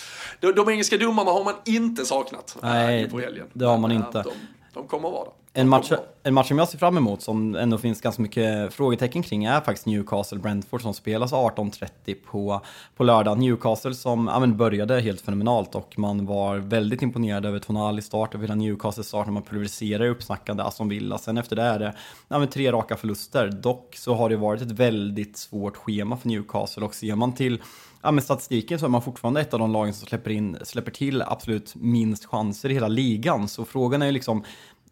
De, 0.41 0.53
de 0.53 0.69
engelska 0.69 0.97
domarna 0.97 1.31
har 1.31 1.45
man 1.45 1.55
inte 1.65 2.05
saknat 2.07 2.57
äh, 2.63 2.69
Nej, 2.69 3.03
inför 3.03 3.19
helgen. 3.19 3.47
det 3.53 3.65
har 3.65 3.79
man 3.79 3.91
äh, 3.91 3.97
inte. 3.97 4.23
De, 4.23 4.33
de 4.73 4.89
kommer 4.89 5.09
att 5.09 5.15
vara 5.15 5.25
där. 5.25 5.33
En 5.59 5.69
match, 5.69 5.93
en 6.23 6.35
match 6.35 6.49
som 6.49 6.59
jag 6.59 6.69
ser 6.69 6.79
fram 6.79 6.97
emot, 6.97 7.23
som 7.23 7.55
ändå 7.55 7.79
finns 7.79 8.01
ganska 8.01 8.23
mycket 8.23 8.75
frågetecken 8.75 9.23
kring, 9.23 9.45
är 9.45 9.61
faktiskt 9.61 9.87
Newcastle-Brentford 9.87 10.83
som 10.83 10.95
spelas 10.95 11.33
18.30 11.33 12.17
på, 12.27 12.61
på 12.97 13.05
lördag. 13.05 13.39
Newcastle 13.39 13.95
som 13.95 14.31
ja, 14.33 14.41
men 14.41 14.57
började 14.57 15.01
helt 15.01 15.21
fenomenalt 15.21 15.75
och 15.75 15.99
man 15.99 16.27
var 16.27 16.57
väldigt 16.57 17.03
imponerad 17.03 17.47
över 17.47 17.59
Tonali 17.59 18.03
start 18.03 18.35
och 18.35 18.43
hela 18.43 18.55
Newcastles 18.55 19.09
start 19.09 19.27
när 19.27 19.33
man 19.33 19.43
pulveriserar 19.43 20.09
uppsnackande 20.09 20.63
Aston 20.63 20.89
Villa. 20.89 21.19
Sen 21.19 21.39
efter 21.39 21.57
det 21.57 21.63
är 21.63 21.79
det 21.79 21.95
ja, 22.29 22.39
men 22.39 22.49
tre 22.49 22.73
raka 22.73 22.97
förluster. 22.97 23.49
Dock 23.49 23.97
så 23.97 24.15
har 24.15 24.29
det 24.29 24.37
varit 24.37 24.63
ett 24.63 24.73
väldigt 24.73 25.37
svårt 25.37 25.77
schema 25.77 26.17
för 26.17 26.29
Newcastle 26.29 26.85
och 26.85 26.95
ser 26.95 27.15
man 27.15 27.33
till 27.33 27.63
ja, 28.03 28.11
men 28.11 28.25
statistiken 28.25 28.79
så 28.79 28.87
är 28.87 28.91
man 28.91 29.03
fortfarande 29.03 29.41
ett 29.41 29.55
av 29.55 29.61
de 29.61 29.73
lagen 29.73 29.95
som 29.95 30.07
släpper, 30.07 30.31
in, 30.31 30.57
släpper 30.63 30.91
till 30.91 31.23
absolut 31.23 31.75
minst 31.75 32.25
chanser 32.25 32.71
i 32.71 32.75
hela 32.75 32.89
ligan. 32.89 33.49
Så 33.49 33.65
frågan 33.65 34.03
är 34.03 34.07
ju 34.07 34.13
liksom, 34.13 34.45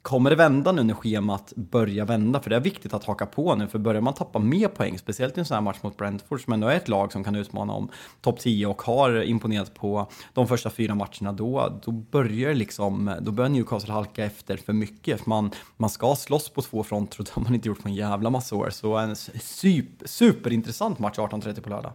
Kommer 0.04 0.30
det 0.30 0.36
vända 0.36 0.72
nu 0.72 0.82
när 0.82 0.94
schemat 0.94 1.52
börjar 1.56 2.04
vända? 2.04 2.40
För 2.40 2.50
det 2.50 2.56
är 2.56 2.60
viktigt 2.60 2.94
att 2.94 3.04
haka 3.04 3.26
på 3.26 3.54
nu, 3.54 3.66
för 3.66 3.78
börjar 3.78 4.00
man 4.00 4.14
tappa 4.14 4.38
mer 4.38 4.68
poäng, 4.68 4.98
speciellt 4.98 5.36
i 5.36 5.40
en 5.40 5.46
sån 5.46 5.54
här 5.54 5.62
match 5.62 5.78
mot 5.82 5.96
Brentford, 5.96 6.44
som 6.44 6.52
ändå 6.52 6.68
är 6.68 6.76
ett 6.76 6.88
lag 6.88 7.12
som 7.12 7.24
kan 7.24 7.34
utmana 7.34 7.72
om 7.72 7.88
topp 8.20 8.40
10 8.40 8.66
och 8.66 8.82
har 8.82 9.22
imponerat 9.22 9.74
på 9.74 10.10
de 10.32 10.48
första 10.48 10.70
fyra 10.70 10.94
matcherna, 10.94 11.32
då, 11.32 11.80
då 11.84 11.92
börjar 11.92 12.54
liksom, 12.54 13.16
då 13.20 13.32
börjar 13.32 13.48
Newcastle 13.48 13.92
halka 13.92 14.24
efter 14.24 14.56
för 14.56 14.72
mycket. 14.72 15.20
För 15.20 15.30
man, 15.30 15.50
man 15.76 15.90
ska 15.90 16.14
slåss 16.14 16.48
på 16.48 16.62
två 16.62 16.82
fronter 16.82 17.20
och 17.20 17.24
det 17.24 17.32
har 17.32 17.42
man 17.42 17.54
inte 17.54 17.68
gjort 17.68 17.82
på 17.82 17.88
en 17.88 17.94
jävla 17.94 18.30
massa 18.30 18.56
år. 18.56 18.70
Så 18.70 18.96
en 18.96 19.16
super, 19.16 20.08
superintressant 20.08 20.98
match 20.98 21.18
18.30 21.18 21.60
på 21.60 21.68
lördag. 21.68 21.92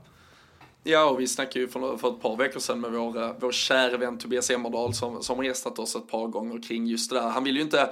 Ja, 0.83 1.09
och 1.09 1.19
vi 1.19 1.27
snackade 1.27 1.59
ju 1.59 1.67
för, 1.67 1.97
för 1.97 2.09
ett 2.09 2.21
par 2.21 2.37
veckor 2.37 2.59
sedan 2.59 2.79
med 2.81 2.91
vår, 2.91 3.21
eh, 3.21 3.31
vår 3.39 3.51
kära 3.51 3.97
vän 3.97 4.17
Tobias 4.17 4.49
Emmerdahl 4.49 4.93
som, 4.93 5.23
som 5.23 5.37
har 5.37 5.43
gästat 5.43 5.79
oss 5.79 5.95
ett 5.95 6.07
par 6.07 6.27
gånger 6.27 6.61
kring 6.61 6.87
just 6.87 7.09
det 7.09 7.15
där. 7.15 7.29
Han 7.29 7.43
vill 7.43 7.55
ju 7.55 7.61
inte 7.61 7.89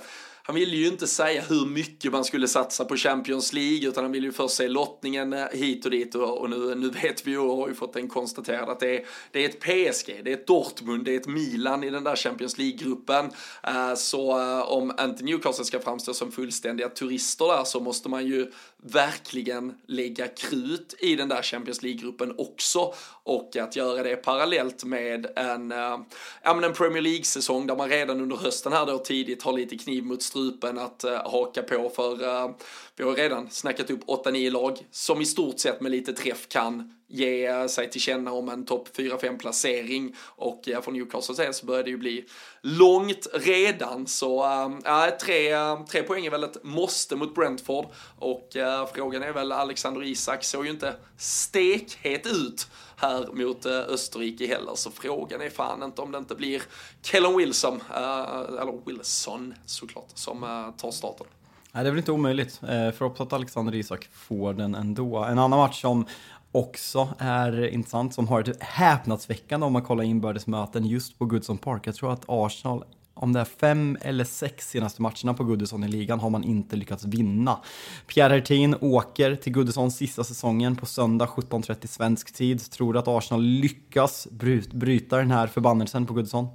han 0.47 0.55
ville 0.55 0.75
ju 0.75 0.87
inte 0.87 1.07
säga 1.07 1.41
hur 1.41 1.65
mycket 1.65 2.11
man 2.11 2.23
skulle 2.23 2.47
satsa 2.47 2.85
på 2.85 2.97
Champions 2.97 3.53
League 3.53 3.89
utan 3.89 4.03
han 4.03 4.11
ville 4.11 4.25
ju 4.25 4.31
först 4.31 4.55
se 4.55 4.67
lottningen 4.67 5.33
eh, 5.33 5.45
hit 5.51 5.85
och 5.85 5.91
dit 5.91 6.15
och, 6.15 6.37
och 6.37 6.49
nu, 6.49 6.75
nu 6.75 6.89
vet 6.89 7.27
vi 7.27 7.31
ju 7.31 7.37
och 7.37 7.57
har 7.57 7.67
ju 7.67 7.73
fått 7.73 7.93
den 7.93 8.07
konstaterad 8.07 8.69
att 8.69 8.79
det 8.79 8.97
är, 8.97 9.05
det 9.31 9.45
är 9.45 9.49
ett 9.49 9.59
PSG, 9.59 10.21
det 10.23 10.31
är 10.31 10.33
ett 10.33 10.47
Dortmund, 10.47 11.05
det 11.05 11.15
är 11.15 11.19
ett 11.19 11.27
Milan 11.27 11.83
i 11.83 11.89
den 11.89 12.03
där 12.03 12.15
Champions 12.15 12.57
League-gruppen. 12.57 13.25
Uh, 13.67 13.95
så 13.95 14.39
uh, 14.39 14.71
om 14.71 14.93
inte 14.99 15.23
Newcastle 15.23 15.65
ska 15.65 15.79
framstå 15.79 16.13
som 16.13 16.31
fullständiga 16.31 16.89
turister 16.89 17.47
där 17.47 17.63
så 17.63 17.79
måste 17.79 18.09
man 18.09 18.25
ju 18.25 18.51
verkligen 18.77 19.73
lägga 19.87 20.27
krut 20.27 20.95
i 20.99 21.15
den 21.15 21.29
där 21.29 21.41
Champions 21.41 21.83
League-gruppen 21.83 22.35
också 22.37 22.93
och 23.23 23.57
att 23.57 23.75
göra 23.75 24.03
det 24.03 24.15
parallellt 24.15 24.83
med 24.83 25.27
en, 25.35 25.71
uh, 25.71 25.99
ja, 26.43 26.53
men 26.53 26.63
en 26.63 26.73
Premier 26.73 27.01
League-säsong 27.01 27.67
där 27.67 27.75
man 27.75 27.89
redan 27.89 28.21
under 28.21 28.35
hösten 28.35 28.73
här 28.73 28.85
då 28.85 28.97
tidigt 28.97 29.43
har 29.43 29.53
lite 29.53 29.77
kniv 29.77 30.05
mot 30.05 30.21
strupen 30.37 30.77
att 30.77 31.03
eh, 31.03 31.31
haka 31.31 31.63
på 31.63 31.89
för 31.95 32.23
eh, 32.23 32.51
vi 32.95 33.03
har 33.03 33.15
redan 33.15 33.49
snackat 33.49 33.89
upp 33.89 34.05
8-9 34.05 34.51
lag 34.51 34.77
som 34.91 35.21
i 35.21 35.25
stort 35.25 35.59
sett 35.59 35.81
med 35.81 35.91
lite 35.91 36.13
träff 36.13 36.47
kan 36.47 36.93
ge 37.07 37.45
eh, 37.45 37.67
sig 37.67 37.89
till 37.89 38.01
känna 38.01 38.31
om 38.31 38.49
en 38.49 38.65
topp 38.65 38.89
4-5 38.97 39.37
placering. 39.37 40.15
Och 40.19 40.61
ja, 40.65 40.81
från 40.81 40.93
Newcastle 40.93 41.35
sen 41.35 41.53
så 41.53 41.65
börjar 41.65 41.83
det 41.83 41.89
ju 41.89 41.97
bli 41.97 42.25
långt 42.61 43.27
redan. 43.33 44.07
Så 44.07 44.45
äh, 44.85 45.17
tre, 45.21 45.49
tre 45.89 46.03
poäng 46.03 46.25
är 46.25 46.31
väl 46.31 46.43
ett 46.43 46.63
måste 46.63 47.15
mot 47.15 47.35
Brentford. 47.35 47.85
Och 48.19 48.55
äh, 48.55 48.87
frågan 48.93 49.23
är 49.23 49.33
väl 49.33 49.51
Alexander 49.51 50.03
Isak 50.03 50.43
såg 50.43 50.65
ju 50.65 50.71
inte 50.71 50.95
stekhet 51.17 52.27
ut 52.27 52.67
här 52.97 53.27
mot 53.33 53.65
eh, 53.65 53.71
Österrike 53.71 54.47
heller 54.47 54.75
så 54.75 54.91
frågan 54.91 55.41
är 55.41 55.49
fan 55.49 55.83
inte 55.83 56.01
om 56.01 56.11
det 56.11 56.17
inte 56.17 56.35
blir 56.35 56.61
Kellen 57.01 57.37
Wilson, 57.37 57.81
eh, 57.89 58.61
eller 58.61 58.85
Wilson 58.85 59.53
såklart, 59.65 60.11
som 60.13 60.43
eh, 60.43 60.71
tar 60.77 60.91
starten. 60.91 61.27
Nej, 61.71 61.83
det 61.83 61.89
är 61.89 61.91
väl 61.91 61.99
inte 61.99 62.11
omöjligt. 62.11 62.57
Förhoppningsvis 62.57 63.21
att 63.21 63.33
Alexander 63.33 63.75
Isak 63.75 64.09
får 64.13 64.53
den 64.53 64.75
ändå. 64.75 65.17
En 65.17 65.39
annan 65.39 65.59
match 65.59 65.81
som 65.81 66.05
också 66.51 67.09
är 67.17 67.67
intressant, 67.67 68.13
som 68.13 68.27
har 68.27 68.49
ett 68.49 68.63
häpnadsväckande 68.63 69.65
om 69.65 69.73
man 69.73 69.81
kollar 69.81 70.03
inbördesmöten 70.03 70.85
just 70.85 71.19
på 71.19 71.25
Goodson 71.25 71.57
Park. 71.57 71.87
Jag 71.87 71.95
tror 71.95 72.13
att 72.13 72.23
Arsenal 72.27 72.83
om 73.17 73.33
det 73.33 73.39
är 73.39 73.45
fem 73.45 73.97
eller 74.01 74.23
sex 74.23 74.69
senaste 74.69 75.01
matcherna 75.01 75.33
på 75.33 75.43
Goodison 75.43 75.83
i 75.83 75.87
ligan 75.87 76.19
har 76.19 76.29
man 76.29 76.43
inte 76.43 76.75
lyckats 76.75 77.05
vinna. 77.05 77.59
Pierre 78.07 78.33
Hertin 78.33 78.75
åker 78.81 79.35
till 79.35 79.53
Goodison 79.53 79.91
sista 79.91 80.23
säsongen 80.23 80.75
på 80.75 80.85
söndag 80.85 81.25
17.30 81.25 81.87
svensk 81.87 82.33
tid. 82.33 82.71
Tror 82.71 82.93
du 82.93 82.99
att 82.99 83.07
Arsenal 83.07 83.43
lyckas 83.43 84.27
bryta 84.71 85.17
den 85.17 85.31
här 85.31 85.47
förbannelsen 85.47 86.05
på 86.05 86.13
Goodison? 86.13 86.47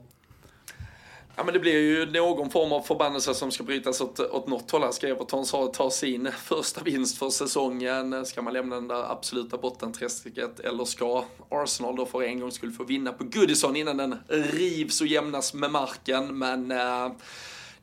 Ja 1.37 1.45
men 1.45 1.55
det 1.55 1.61
blir 1.61 1.79
ju 1.79 2.07
någon 2.07 2.51
form 2.51 2.73
av 2.73 2.81
förbannelse 2.81 3.35
som 3.35 3.51
ska 3.51 3.65
brytas 3.65 4.01
åt, 4.01 4.21
åt 4.21 4.49
något 4.49 4.71
håll. 4.71 4.83
Här 4.83 4.93
ska 4.93 5.09
Everton 5.09 5.73
ta 5.73 5.91
sin 5.91 6.33
första 6.33 6.83
vinst 6.83 7.19
för 7.19 7.31
säsongen. 7.31 8.27
Ska 8.27 8.43
man 8.43 8.53
lämna 8.53 8.75
den 8.75 8.89
där 8.89 9.13
absoluta 9.13 9.59
bottenträsket 9.59 10.61
eller 10.61 10.85
ska 10.85 11.25
Arsenal 11.49 11.97
då 11.97 12.07
för 12.07 12.23
en 12.23 12.41
gång 12.41 12.53
skulle 12.53 12.73
få 12.73 12.85
vinna 12.85 13.13
på 13.13 13.25
Goodison 13.25 13.77
innan 13.77 13.97
den 13.97 14.19
rivs 14.29 15.01
och 15.01 15.07
jämnas 15.07 15.55
med 15.55 15.71
marken. 15.71 16.39
Men 16.39 16.71
eh, 16.71 17.13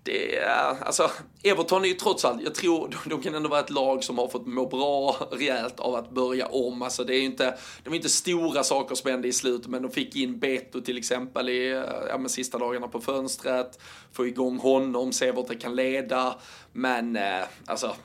det 0.10 0.36
är, 0.36 0.84
alltså, 0.84 1.12
Everton 1.44 1.84
är 1.84 1.88
ju 1.88 1.94
trots 1.94 2.26
allt, 2.26 2.42
jag 2.42 2.56
tror 2.56 2.96
de 3.06 3.22
kan 3.22 3.36
ändå 3.36 3.50
vara 3.50 3.60
ett 3.60 3.70
lag 3.70 4.04
som 4.04 4.18
har 4.18 4.28
fått 4.28 4.48
må 4.48 4.66
bra 4.66 5.16
rejält 5.32 5.80
av 5.80 5.96
att 5.96 6.10
börja 6.10 6.48
om. 6.48 6.82
Alltså 6.82 7.04
det 7.04 7.16
är 7.16 7.20
ju 7.20 7.26
inte, 7.26 7.58
de 7.84 7.90
är 7.90 7.96
inte 7.96 8.10
stora 8.10 8.64
saker 8.64 8.96
som 8.96 9.12
hände 9.12 9.28
i 9.28 9.34
slutet, 9.34 9.68
men 9.68 9.82
de 9.82 9.92
fick 9.92 10.16
in 10.16 10.40
Beto 10.40 10.82
till 10.82 10.98
exempel 10.98 11.50
i 11.50 11.84
ja, 12.10 12.18
men 12.18 12.30
sista 12.30 12.58
dagarna 12.58 12.88
på 12.88 13.02
fönstret, 13.02 13.80
få 14.12 14.28
igång 14.28 14.58
honom, 14.58 15.12
se 15.12 15.32
vart 15.32 15.48
det 15.48 15.56
kan 15.56 15.76
leda. 15.76 16.36
Men 16.74 17.16
eh, 17.16 17.44
Alltså, 17.66 17.96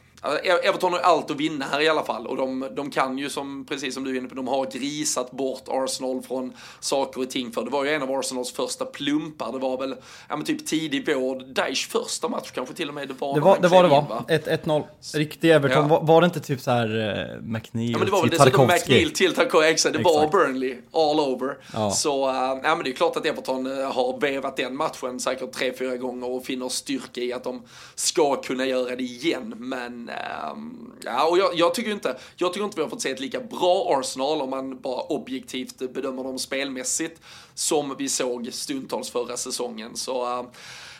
Everton 0.63 0.93
har 0.93 1.01
allt 1.01 1.31
att 1.31 1.37
vinna 1.37 1.65
här 1.65 1.81
i 1.81 1.89
alla 1.89 2.03
fall 2.03 2.27
och 2.27 2.37
de, 2.37 2.69
de 2.77 2.91
kan 2.91 3.19
ju 3.19 3.31
som, 3.31 3.65
precis 3.69 3.95
som 3.95 4.05
du 4.05 4.11
är 4.11 4.19
inne 4.19 4.29
på, 4.29 4.35
de 4.35 4.49
har 4.49 4.67
grisat 4.71 5.31
bort 5.31 5.63
Arsenal 5.69 6.23
från 6.23 6.53
saker 6.81 7.21
och 7.21 7.31
ting 7.31 7.53
för 7.53 7.65
det 7.65 7.71
var 7.71 7.85
ju 7.85 7.91
en 7.91 8.03
av 8.03 8.11
Arsenals 8.11 8.53
första 8.53 8.85
plumpar, 8.85 9.53
det 9.53 9.59
var 9.59 9.79
väl, 9.79 9.95
ja 10.29 10.37
men 10.37 10.47
typ 10.47 10.67
tidig 10.67 11.15
vår, 11.15 11.55
Daesh 11.55 11.89
första 11.89 12.29
match 12.29 12.51
kanske 12.55 12.75
till 12.75 12.89
och 12.89 12.95
med 12.95 13.09
det 13.09 13.15
var. 13.19 13.35
Det 13.35 13.41
var 13.41 13.59
det 13.61 13.69
var, 13.69 13.83
det 13.83 13.89
var. 13.89 14.05
1-1-0, 14.29 14.85
riktig 15.15 15.51
Everton, 15.51 15.83
ja. 15.83 15.89
var, 15.89 16.03
var, 16.03 16.21
det 16.21 16.25
inte 16.25 16.41
typ 16.41 16.61
såhär 16.61 16.97
uh, 16.97 17.43
McNeil 17.43 17.91
ja, 17.91 17.99
men 17.99 18.07
det 18.07 18.13
var 18.13 18.21
väl 18.21 18.31
dessutom 18.31 18.67
McNeil 18.67 19.11
till 19.11 19.35
Tarkovsky, 19.35 19.69
exakt, 19.69 19.97
det 19.97 20.03
var 20.03 20.29
Burnley 20.29 20.77
all 20.93 21.21
over. 21.21 21.57
Ja. 21.73 21.91
Så, 21.91 22.29
uh, 22.29 22.35
ja 22.63 22.75
men 22.75 22.85
det 22.85 22.91
är 22.91 22.95
klart 22.95 23.17
att 23.17 23.27
Everton 23.27 23.67
uh, 23.67 23.93
har 23.93 24.21
vevat 24.21 24.57
den 24.57 24.77
matchen 24.77 25.21
säkert 25.21 25.53
tre, 25.53 25.73
fyra 25.79 25.97
gånger 25.97 26.31
och 26.31 26.45
finner 26.45 26.69
styrka 26.69 27.21
i 27.21 27.33
att 27.33 27.45
de 27.45 27.63
ska 27.95 28.37
kunna 28.37 28.67
göra 28.67 28.97
det 28.97 29.03
igen, 29.03 29.55
men 29.57 30.11
Um, 30.53 30.93
ja, 31.05 31.29
och 31.29 31.39
jag, 31.39 31.55
jag, 31.55 31.75
tycker 31.75 31.91
inte, 31.91 32.17
jag 32.37 32.53
tycker 32.53 32.65
inte 32.65 32.77
vi 32.77 32.83
har 32.83 32.91
fått 32.91 33.03
se 33.03 33.11
ett 33.11 33.21
lika 33.21 33.41
bra 33.41 33.99
Arsenal 33.99 34.43
om 34.43 34.51
man 34.51 34.81
bara 34.81 35.03
objektivt 35.03 35.79
bedömer 35.79 36.25
dem 36.25 36.39
spelmässigt 36.39 37.21
som 37.55 37.95
vi 37.99 38.09
såg 38.09 38.49
stundtals 38.53 39.11
förra 39.11 39.37
säsongen. 39.37 39.97
Så 39.97 40.39
uh, 40.39 40.47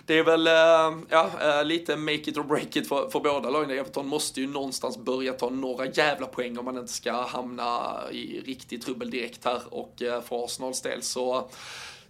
det 0.07 0.19
är 0.19 0.25
väl 0.25 0.47
uh, 0.47 1.05
ja, 1.09 1.31
uh, 1.43 1.65
lite 1.65 1.97
make 1.97 2.15
it 2.15 2.37
or 2.37 2.43
break 2.43 2.77
it 2.77 2.89
för, 2.89 3.11
för 3.11 3.21
båda 3.21 3.51
lagen. 3.51 3.71
Everton 3.71 4.09
måste 4.09 4.41
ju 4.41 4.47
någonstans 4.47 4.99
börja 4.99 5.33
ta 5.33 5.51
några 5.51 5.87
jävla 5.87 6.27
poäng 6.27 6.59
om 6.59 6.65
man 6.65 6.79
inte 6.79 6.93
ska 6.93 7.13
hamna 7.13 8.01
i 8.11 8.41
riktig 8.41 8.83
trubbel 8.83 9.11
direkt 9.11 9.45
här 9.45 9.61
och 9.71 10.03
eh, 10.03 10.23
för 10.23 10.45
Arsenals 10.45 10.81
del 10.81 11.03
så 11.03 11.49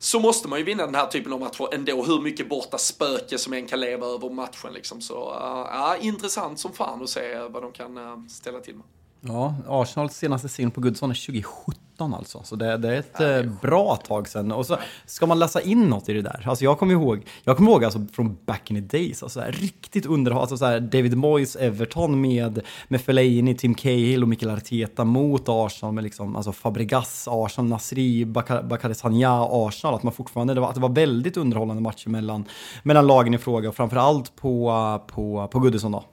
så 0.04 0.20
måste 0.20 0.48
man 0.48 0.58
ju 0.58 0.64
vinna 0.64 0.86
den 0.86 0.94
här 0.94 1.06
typen 1.06 1.32
av 1.32 1.40
matcher 1.40 1.74
ändå, 1.74 2.04
hur 2.04 2.20
mycket 2.20 2.48
borta 2.48 2.78
spöke 2.78 3.38
som 3.38 3.52
än 3.52 3.66
kan 3.66 3.80
leva 3.80 4.06
över 4.06 4.30
matchen 4.30 4.72
liksom. 4.72 5.00
Så 5.00 5.14
uh, 5.14 5.68
ja, 5.72 5.96
intressant 6.00 6.60
som 6.60 6.72
fan 6.72 7.02
att 7.02 7.10
se 7.10 7.38
vad 7.38 7.62
de 7.62 7.72
kan 7.72 7.98
uh, 7.98 8.26
ställa 8.26 8.60
till 8.60 8.74
med. 8.74 8.84
Ja, 9.26 9.54
Arsenals 9.68 10.16
senaste 10.16 10.48
seger 10.48 10.70
på 10.70 10.80
Goodson 10.80 11.10
är 11.10 11.26
2017 11.26 12.14
alltså, 12.14 12.42
så 12.44 12.56
det, 12.56 12.76
det 12.76 12.88
är 12.88 12.98
ett 12.98 13.10
ja, 13.18 13.24
det 13.24 13.32
är 13.32 13.44
eh, 13.44 13.50
bra 13.62 13.96
tag 13.96 14.28
sedan. 14.28 14.52
Och 14.52 14.66
så 14.66 14.76
ska 15.06 15.26
man 15.26 15.38
läsa 15.38 15.60
in 15.60 15.82
något 15.88 16.08
i 16.08 16.12
det 16.12 16.22
där. 16.22 16.44
Alltså 16.46 16.64
jag 16.64 16.78
kommer 16.78 16.92
ihåg, 16.92 17.26
jag 17.44 17.56
kommer 17.56 17.70
ihåg 17.70 17.84
alltså 17.84 18.06
från 18.12 18.36
back 18.46 18.70
in 18.70 18.88
the 18.88 18.98
days, 18.98 19.22
alltså 19.22 19.42
riktigt 19.48 20.06
underhåll, 20.06 20.40
alltså 20.40 20.56
så 20.56 20.64
här 20.64 20.80
David 20.80 21.16
Moyes 21.16 21.56
Everton 21.56 22.20
med, 22.20 22.60
med 22.88 23.00
Fellaini, 23.00 23.54
Tim 23.54 23.74
Cahill 23.74 24.22
och 24.22 24.28
Mikael 24.28 24.50
Arteta 24.50 25.04
mot 25.04 25.44
Arsenal 25.46 25.94
med 25.94 26.04
liksom, 26.04 26.36
alltså 26.36 26.52
Fabregas, 26.52 27.28
Arsenal, 27.30 27.68
Nasri, 27.68 28.24
Bakary 28.24 28.94
Sanja, 28.94 29.48
Arsenal, 29.50 29.94
att 29.94 30.02
man 30.02 30.12
fortfarande, 30.12 30.54
det 30.54 30.60
var, 30.60 30.68
att 30.68 30.74
det 30.74 30.80
var 30.80 30.88
väldigt 30.88 31.36
underhållande 31.36 31.82
matcher 31.82 32.08
mellan, 32.08 32.44
mellan 32.82 33.06
lagen 33.06 33.34
i 33.34 33.38
fråga 33.38 33.68
och 33.68 33.74
framförallt 33.74 34.36
på, 34.36 34.72
på, 35.06 35.48
på 35.52 35.58
Goodison 35.58 35.92
då. 35.92 36.04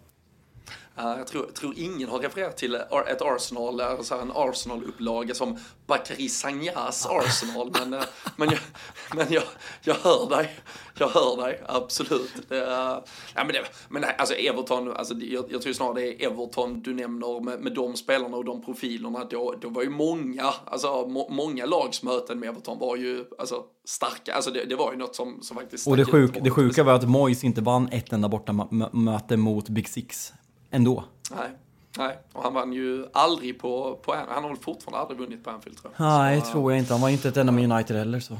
Jag 0.95 1.27
tror, 1.27 1.43
tror, 1.43 1.73
ingen 1.77 2.09
har 2.09 2.19
refererat 2.19 2.57
till 2.57 2.75
ett 2.75 3.21
Arsenal, 3.21 3.81
alltså 3.81 4.15
en 4.15 4.31
Arsenal-upplaga 4.31 5.33
som 5.33 5.57
Bakary 5.87 6.29
Sagnas 6.29 7.05
Arsenal, 7.05 7.71
men, 7.79 7.93
uh, 7.93 8.03
men, 8.35 8.49
jag, 8.49 8.59
men 9.15 9.27
jag, 9.29 9.43
jag 9.81 9.95
hör 9.95 10.29
dig. 10.29 10.49
Jag 10.97 11.07
hör 11.07 11.45
dig, 11.45 11.61
absolut. 11.67 12.31
Det, 12.49 12.61
uh, 12.61 12.67
ja, 12.67 13.03
men, 13.35 13.47
det, 13.47 13.61
men 13.89 14.05
alltså 14.17 14.35
Everton, 14.35 14.91
alltså, 14.91 15.13
jag, 15.13 15.45
jag 15.49 15.61
tror 15.61 15.73
snarare 15.73 15.93
det 15.93 16.23
är 16.23 16.31
Everton 16.31 16.81
du 16.81 16.93
nämner 16.93 17.41
med, 17.43 17.59
med 17.59 17.73
de 17.73 17.95
spelarna 17.95 18.37
och 18.37 18.45
de 18.45 18.65
profilerna. 18.65 19.25
Då, 19.29 19.55
då 19.61 19.69
var 19.69 19.83
ju 19.83 19.89
många, 19.89 20.53
alltså 20.65 21.07
må, 21.07 21.29
många 21.29 21.65
lagsmöten 21.65 22.39
med 22.39 22.49
Everton 22.49 22.79
var 22.79 22.95
ju 22.95 23.25
alltså, 23.39 23.63
starka. 23.85 24.33
Alltså 24.33 24.51
det, 24.51 24.65
det 24.65 24.75
var 24.75 24.91
ju 24.91 24.97
något 24.97 25.15
som, 25.15 25.41
som 25.41 25.57
faktiskt 25.57 25.87
Och 25.87 25.97
det, 25.97 26.05
sjuk, 26.05 26.37
det 26.43 26.51
sjuka 26.51 26.83
var 26.83 26.93
att 26.93 27.09
Moyes 27.09 27.43
inte 27.43 27.61
vann 27.61 27.89
ett 27.91 28.13
enda 28.13 28.29
borta 28.29 28.53
möte 28.91 29.37
mot 29.37 29.69
Big 29.69 29.89
Six 29.89 30.33
ändå. 30.71 31.03
Nej. 31.31 31.49
Nej, 31.97 32.17
och 32.33 32.43
han 32.43 32.53
vann 32.53 32.73
ju 32.73 33.05
aldrig 33.13 33.59
på, 33.59 33.99
på 34.01 34.15
han 34.29 34.43
har 34.43 34.49
väl 34.49 34.57
fortfarande 34.57 34.99
aldrig 34.99 35.19
vunnit 35.19 35.43
på 35.43 35.49
Anfield 35.49 35.77
tror 35.81 35.93
jag. 35.97 36.05
Nej, 36.07 36.41
så, 36.41 36.51
tror 36.51 36.71
jag 36.71 36.79
inte. 36.79 36.93
Han 36.93 37.01
var 37.01 37.09
inte 37.09 37.29
ett 37.29 37.37
enda 37.37 37.51
med 37.51 37.71
United 37.71 37.97
heller 37.97 38.19
så. 38.19 38.37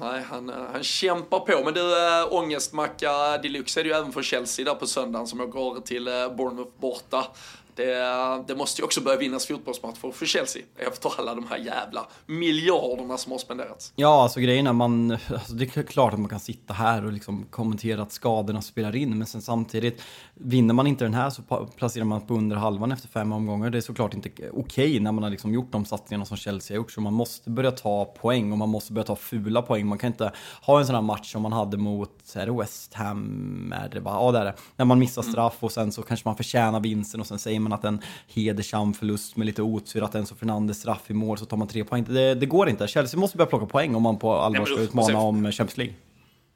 Nej, 0.00 0.22
han, 0.30 0.50
eh, 0.50 0.56
han 0.72 0.82
kämpar 0.82 1.40
på. 1.40 1.64
Men 1.64 1.74
du, 1.74 2.20
äh, 2.20 2.32
ångestmacka 2.32 3.38
deluxe 3.38 3.80
är 3.80 3.84
det 3.84 3.90
ju 3.90 3.96
även 3.96 4.12
för 4.12 4.22
Chelsea 4.22 4.64
där 4.64 4.74
på 4.74 4.86
söndagen 4.86 5.26
som 5.26 5.40
jag 5.40 5.50
går 5.50 5.80
till 5.80 6.08
äh, 6.08 6.14
Bournemouth 6.36 6.70
borta. 6.80 7.26
Det, 7.74 8.44
det, 8.46 8.56
måste 8.56 8.80
ju 8.80 8.84
också 8.84 9.00
börja 9.00 9.18
vinnas 9.18 9.46
fotbollsmatcher 9.46 10.12
för 10.12 10.26
Chelsea 10.26 10.62
efter 10.76 11.12
alla 11.18 11.34
de 11.34 11.46
här 11.46 11.58
jävla 11.58 12.06
miljarderna 12.26 13.18
som 13.18 13.32
har 13.32 13.38
spenderats. 13.38 13.92
Ja, 13.96 14.22
alltså 14.22 14.40
grejen 14.40 14.66
är 14.66 14.72
man, 14.72 15.10
alltså 15.10 15.52
det 15.52 15.76
är 15.76 15.82
klart 15.82 16.12
att 16.12 16.20
man 16.20 16.28
kan 16.28 16.40
sitta 16.40 16.74
här 16.74 17.04
och 17.04 17.12
liksom 17.12 17.46
kommentera 17.50 18.02
att 18.02 18.12
skadorna 18.12 18.62
spelar 18.62 18.96
in, 18.96 19.18
men 19.18 19.26
sen 19.26 19.42
samtidigt, 19.42 20.02
vinner 20.34 20.74
man 20.74 20.86
inte 20.86 21.04
den 21.04 21.14
här 21.14 21.30
så 21.30 21.42
placerar 21.76 22.04
man 22.04 22.26
på 22.26 22.34
under 22.34 22.56
halvan 22.56 22.92
efter 22.92 23.08
fem 23.08 23.32
omgångar. 23.32 23.70
Det 23.70 23.78
är 23.78 23.82
såklart 23.82 24.14
inte 24.14 24.28
okej 24.28 24.50
okay 24.52 25.00
när 25.00 25.12
man 25.12 25.22
har 25.22 25.30
liksom 25.30 25.54
gjort 25.54 25.72
de 25.72 25.84
satsningarna 25.84 26.24
som 26.24 26.36
Chelsea 26.36 26.74
har 26.74 26.76
gjort, 26.76 26.92
så 26.92 27.00
man 27.00 27.12
måste 27.12 27.50
börja 27.50 27.70
ta 27.70 28.04
poäng 28.04 28.52
och 28.52 28.58
man 28.58 28.68
måste 28.68 28.92
börja 28.92 29.06
ta 29.06 29.16
fula 29.16 29.62
poäng. 29.62 29.86
Man 29.86 29.98
kan 29.98 30.06
inte 30.06 30.32
ha 30.62 30.80
en 30.80 30.86
sån 30.86 30.94
här 30.94 31.02
match 31.02 31.32
som 31.32 31.42
man 31.42 31.52
hade 31.52 31.76
mot, 31.76 32.36
är 32.36 32.46
det 32.46 32.52
West 32.52 32.94
Ham? 32.94 33.74
Är 33.76 33.88
det 33.88 34.00
bara, 34.00 34.14
ja 34.14 34.32
det 34.32 34.38
är 34.38 34.44
det. 34.44 34.54
När 34.76 34.84
man 34.84 34.98
missar 34.98 35.22
straff 35.22 35.56
och 35.60 35.72
sen 35.72 35.92
så 35.92 36.02
kanske 36.02 36.28
man 36.28 36.36
förtjänar 36.36 36.80
vinsten 36.80 37.20
och 37.20 37.26
sen 37.26 37.38
säger 37.38 37.60
man 37.62 37.72
att 37.72 37.84
en 37.84 38.00
hedersam 38.26 38.94
förlust 38.94 39.36
med 39.36 39.46
lite 39.46 39.62
otur, 39.62 40.04
att 40.04 40.14
Enzo 40.14 40.34
Fernandes 40.34 40.78
straff 40.80 41.10
i 41.10 41.14
mål 41.14 41.38
så 41.38 41.44
tar 41.44 41.56
man 41.56 41.68
tre 41.68 41.84
poäng. 41.84 42.04
Det, 42.08 42.34
det 42.34 42.46
går 42.46 42.68
inte. 42.68 42.86
Chelsea 42.86 43.20
måste 43.20 43.36
börja 43.36 43.48
plocka 43.48 43.66
poäng 43.66 43.94
om 43.94 44.02
man 44.02 44.18
på 44.18 44.32
allvar 44.32 44.64
ska 44.64 44.80
utmana 44.80 45.18
om 45.18 45.52
Champions 45.52 45.76
League. 45.76 45.94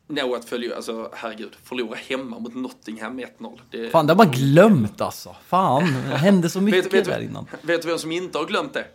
No, 0.09 0.35
att 0.35 0.45
följa, 0.45 0.77
alltså 0.77 1.11
herregud, 1.15 1.57
förlora 1.65 1.99
hemma 2.09 2.39
mot 2.39 2.55
Nottingham 2.55 3.17
med 3.17 3.29
1-0. 3.39 3.61
Det... 3.71 3.91
Fan, 3.91 4.07
det 4.07 4.13
har 4.13 4.17
man 4.17 4.31
glömt 4.31 5.01
alltså. 5.01 5.37
Fan, 5.47 5.85
det 6.11 6.17
hände 6.17 6.51
så 6.51 6.61
mycket 6.61 6.87
vet, 6.87 6.95
vet, 6.95 7.05
där 7.05 7.21
innan. 7.21 7.47
Vet 7.63 7.83
du 7.83 7.89
vem 7.89 7.99
som 7.99 8.13
inte 8.13 8.39
har 8.39 8.45
glömt 8.45 8.75
det? 8.75 8.87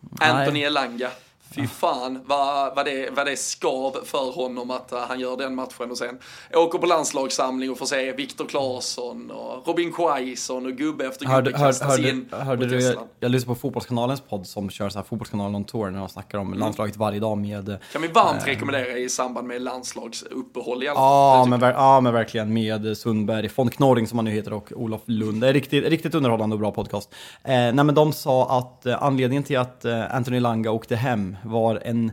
Nej. 0.00 0.30
Anthony 0.30 0.62
Elanga. 0.62 1.10
Fy 1.54 1.66
fan 1.66 2.20
vad, 2.24 2.76
vad, 2.76 2.84
det, 2.84 3.10
vad 3.16 3.26
det 3.26 3.36
skav 3.36 3.96
för 4.04 4.32
honom 4.32 4.70
att 4.70 4.92
uh, 4.92 4.98
han 4.98 5.20
gör 5.20 5.36
den 5.36 5.54
matchen 5.54 5.90
och 5.90 5.98
sen 5.98 6.18
åker 6.54 6.78
på 6.78 6.86
landslagssamling 6.86 7.70
och 7.70 7.78
får 7.78 7.86
se 7.86 8.12
Viktor 8.12 8.46
Claesson 8.46 9.30
och 9.30 9.66
Robin 9.66 9.92
Quaison 9.92 10.66
och 10.66 10.72
gubbe 10.72 11.06
efter 11.06 11.20
gubbe 11.20 11.34
hörde, 11.34 11.52
kastas 11.52 11.88
hörde, 11.88 12.10
in 12.10 12.28
hörde 12.30 12.66
du, 12.66 12.80
jag, 12.80 12.96
jag 13.20 13.30
lyssnar 13.30 13.54
på 13.54 13.60
Fotbollskanalens 13.60 14.20
podd 14.20 14.46
som 14.46 14.70
kör 14.70 14.88
så 14.88 14.98
här 14.98 15.04
Fotbollskanalen 15.04 15.54
on 15.54 15.64
tour 15.64 15.90
när 15.90 15.98
de 15.98 16.08
snackar 16.08 16.38
om 16.38 16.46
mm. 16.46 16.58
landslaget 16.58 16.96
varje 16.96 17.20
dag 17.20 17.38
med... 17.38 17.78
Kan 17.92 18.02
vi 18.02 18.08
varmt 18.08 18.42
äh, 18.42 18.46
rekommendera 18.46 18.98
i 18.98 19.08
samband 19.08 19.48
med 19.48 19.62
landslagsuppehåll 19.62 20.82
i 20.82 20.88
alla 20.88 20.94
fall. 20.94 21.04
Ja, 21.04 21.46
men, 21.48 21.60
ja 21.60 22.00
men 22.00 22.12
verkligen 22.12 22.52
med 22.52 22.96
Sundberg, 22.96 23.50
von 23.56 23.70
Knorring 23.70 24.06
som 24.06 24.18
han 24.18 24.24
nu 24.24 24.30
heter 24.30 24.52
och 24.52 24.72
Olof 24.76 25.00
Lund. 25.06 25.40
Det 25.40 25.48
är 25.48 25.52
riktigt, 25.52 25.84
riktigt 25.84 26.14
underhållande 26.14 26.54
och 26.54 26.60
bra 26.60 26.72
podcast. 26.72 27.14
Eh, 27.42 27.50
nej 27.50 27.72
men 27.72 27.94
de 27.94 28.12
sa 28.12 28.58
att 28.58 28.86
eh, 28.86 29.02
anledningen 29.02 29.42
till 29.42 29.58
att 29.58 29.84
eh, 29.84 30.14
Anthony 30.14 30.40
Langa 30.40 30.70
åkte 30.70 30.96
hem 30.96 31.36
var 31.44 31.82
en 31.84 32.12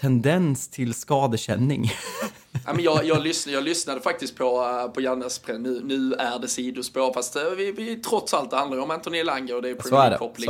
tendens 0.00 0.68
till 0.68 0.94
skadekänning. 0.94 1.90
ja, 2.66 2.72
men 2.72 2.84
jag, 2.84 3.04
jag, 3.04 3.22
lyssnade, 3.22 3.56
jag 3.56 3.64
lyssnade 3.64 4.00
faktiskt 4.00 4.36
på, 4.36 4.60
uh, 4.60 4.92
på 4.92 5.00
Jannes, 5.00 5.40
nu, 5.46 5.80
nu 5.84 6.14
är 6.14 6.38
det 6.38 6.48
sidospår, 6.48 7.12
fast 7.12 7.36
uh, 7.36 7.42
vi, 7.56 7.72
vi, 7.72 7.96
trots 7.96 8.34
allt 8.34 8.50
det 8.50 8.56
handlar 8.56 8.76
ju 8.76 8.82
om 8.82 8.90
Anthony 8.90 9.24
Langa 9.24 9.56
och 9.56 9.62
det 9.62 9.70
är 9.70 9.74
Premier 9.74 10.10
League-koppling. 10.10 10.46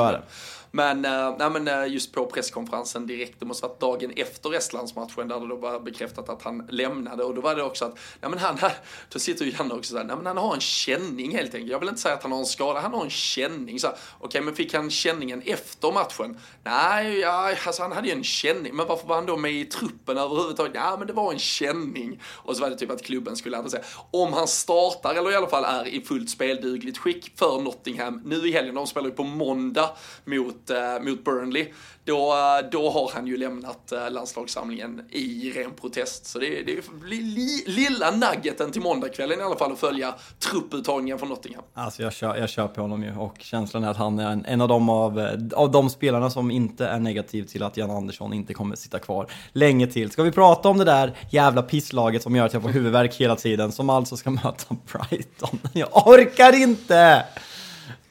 Men, 0.74 1.04
äh, 1.04 1.34
nej, 1.38 1.50
men 1.50 1.68
eh, 1.68 1.86
just 1.86 2.12
på 2.12 2.26
presskonferensen 2.26 3.06
direkt, 3.06 3.40
det 3.40 3.46
måste 3.46 3.66
varit 3.66 3.80
dagen 3.80 4.12
efter 4.16 4.54
Estlandsmatchen 4.54 5.28
där 5.28 5.40
det 5.40 5.48
då 5.48 5.56
var 5.56 5.80
bekräftat 5.80 6.28
att 6.28 6.42
han 6.42 6.66
lämnade 6.68 7.24
och 7.24 7.34
då 7.34 7.40
var 7.40 7.54
det 7.54 7.62
också 7.62 7.84
att, 7.84 7.98
nej 8.20 8.30
men 8.30 8.38
han, 8.38 8.58
då 9.08 9.18
sitter 9.18 9.44
ju 9.44 9.50
Janne 9.50 9.74
också 9.74 9.92
såhär, 9.92 10.04
nej 10.04 10.16
men 10.16 10.26
han 10.26 10.36
har 10.36 10.54
en 10.54 10.60
känning 10.60 11.36
helt 11.36 11.54
enkelt. 11.54 11.70
Jag 11.70 11.78
vill 11.78 11.88
inte 11.88 12.00
säga 12.00 12.14
att 12.14 12.22
han 12.22 12.32
har 12.32 12.38
en 12.38 12.46
skada, 12.46 12.80
han 12.80 12.94
har 12.94 13.04
en 13.04 13.10
känning. 13.10 13.78
Okej, 13.84 13.98
okay, 14.20 14.40
men 14.40 14.54
fick 14.54 14.74
han 14.74 14.90
känningen 14.90 15.42
efter 15.46 15.92
matchen? 15.92 16.38
Nej, 16.64 17.18
ja, 17.18 17.54
alltså 17.66 17.82
han 17.82 17.92
hade 17.92 18.08
ju 18.08 18.14
en 18.14 18.24
känning, 18.24 18.76
men 18.76 18.86
varför 18.86 19.08
var 19.08 19.14
han 19.14 19.26
då 19.26 19.36
med 19.36 19.52
i 19.52 19.64
truppen 19.64 20.18
överhuvudtaget? 20.18 20.72
Ja, 20.74 20.96
men 20.98 21.06
det 21.06 21.12
var 21.12 21.32
en 21.32 21.38
känning. 21.38 22.20
Och 22.24 22.56
så 22.56 22.62
var 22.62 22.70
det 22.70 22.76
typ 22.76 22.90
att 22.90 23.02
klubben 23.02 23.36
skulle 23.36 23.58
adressera. 23.58 23.82
Om 24.10 24.32
han 24.32 24.48
startar, 24.48 25.14
eller 25.14 25.32
i 25.32 25.36
alla 25.36 25.46
fall 25.46 25.64
är 25.64 25.88
i 25.88 26.00
fullt 26.00 26.30
speldugligt 26.30 26.98
skick 26.98 27.38
för 27.38 27.60
Nottingham 27.60 28.22
nu 28.24 28.48
i 28.48 28.52
helgen, 28.52 28.74
de 28.74 28.86
spelar 28.86 29.08
ju 29.08 29.14
på 29.14 29.24
måndag 29.24 29.90
mot 30.24 30.61
mot, 30.62 30.70
eh, 30.70 31.10
mot 31.10 31.24
Burnley, 31.24 31.68
då, 32.04 32.32
eh, 32.32 32.70
då 32.70 32.90
har 32.90 33.10
han 33.14 33.26
ju 33.26 33.36
lämnat 33.36 33.92
eh, 33.92 34.10
landslagssamlingen 34.10 35.02
i 35.10 35.52
ren 35.56 35.70
protest. 35.80 36.26
Så 36.26 36.38
det, 36.38 36.46
det 36.46 36.72
är 36.72 37.06
li, 37.06 37.64
lilla 37.66 38.10
nuggeten 38.10 38.72
till 38.72 38.82
måndagskvällen 38.82 39.40
i 39.40 39.42
alla 39.42 39.56
fall 39.56 39.72
att 39.72 39.78
följa 39.78 40.14
trupputtagningen 40.38 41.18
från 41.18 41.28
Nottingham. 41.28 41.64
Alltså 41.74 42.02
jag, 42.02 42.12
kör, 42.12 42.36
jag 42.36 42.48
köper 42.48 42.82
honom 42.82 43.02
ju 43.02 43.16
och 43.16 43.36
känslan 43.38 43.84
är 43.84 43.88
att 43.88 43.96
han 43.96 44.18
är 44.18 44.30
en, 44.30 44.44
en 44.44 44.60
av, 44.60 44.68
de 44.68 44.88
av, 44.88 45.20
eh, 45.20 45.38
av 45.54 45.70
de 45.70 45.90
spelarna 45.90 46.30
som 46.30 46.50
inte 46.50 46.86
är 46.86 46.98
negativ 46.98 47.44
till 47.44 47.62
att 47.62 47.76
Jan 47.76 47.90
Andersson 47.90 48.32
inte 48.32 48.54
kommer 48.54 48.76
sitta 48.76 48.98
kvar 48.98 49.26
länge 49.52 49.86
till. 49.86 50.10
Ska 50.10 50.22
vi 50.22 50.32
prata 50.32 50.68
om 50.68 50.78
det 50.78 50.84
där 50.84 51.16
jävla 51.30 51.62
pisslaget 51.62 52.22
som 52.22 52.36
gör 52.36 52.46
att 52.46 52.52
jag 52.52 52.62
får 52.62 52.68
huvudvärk 52.68 53.14
hela 53.14 53.36
tiden, 53.36 53.72
som 53.72 53.90
alltså 53.90 54.16
ska 54.16 54.30
möta 54.30 54.76
Brighton? 54.92 55.58
Jag 55.72 56.08
orkar 56.08 56.62
inte! 56.62 57.24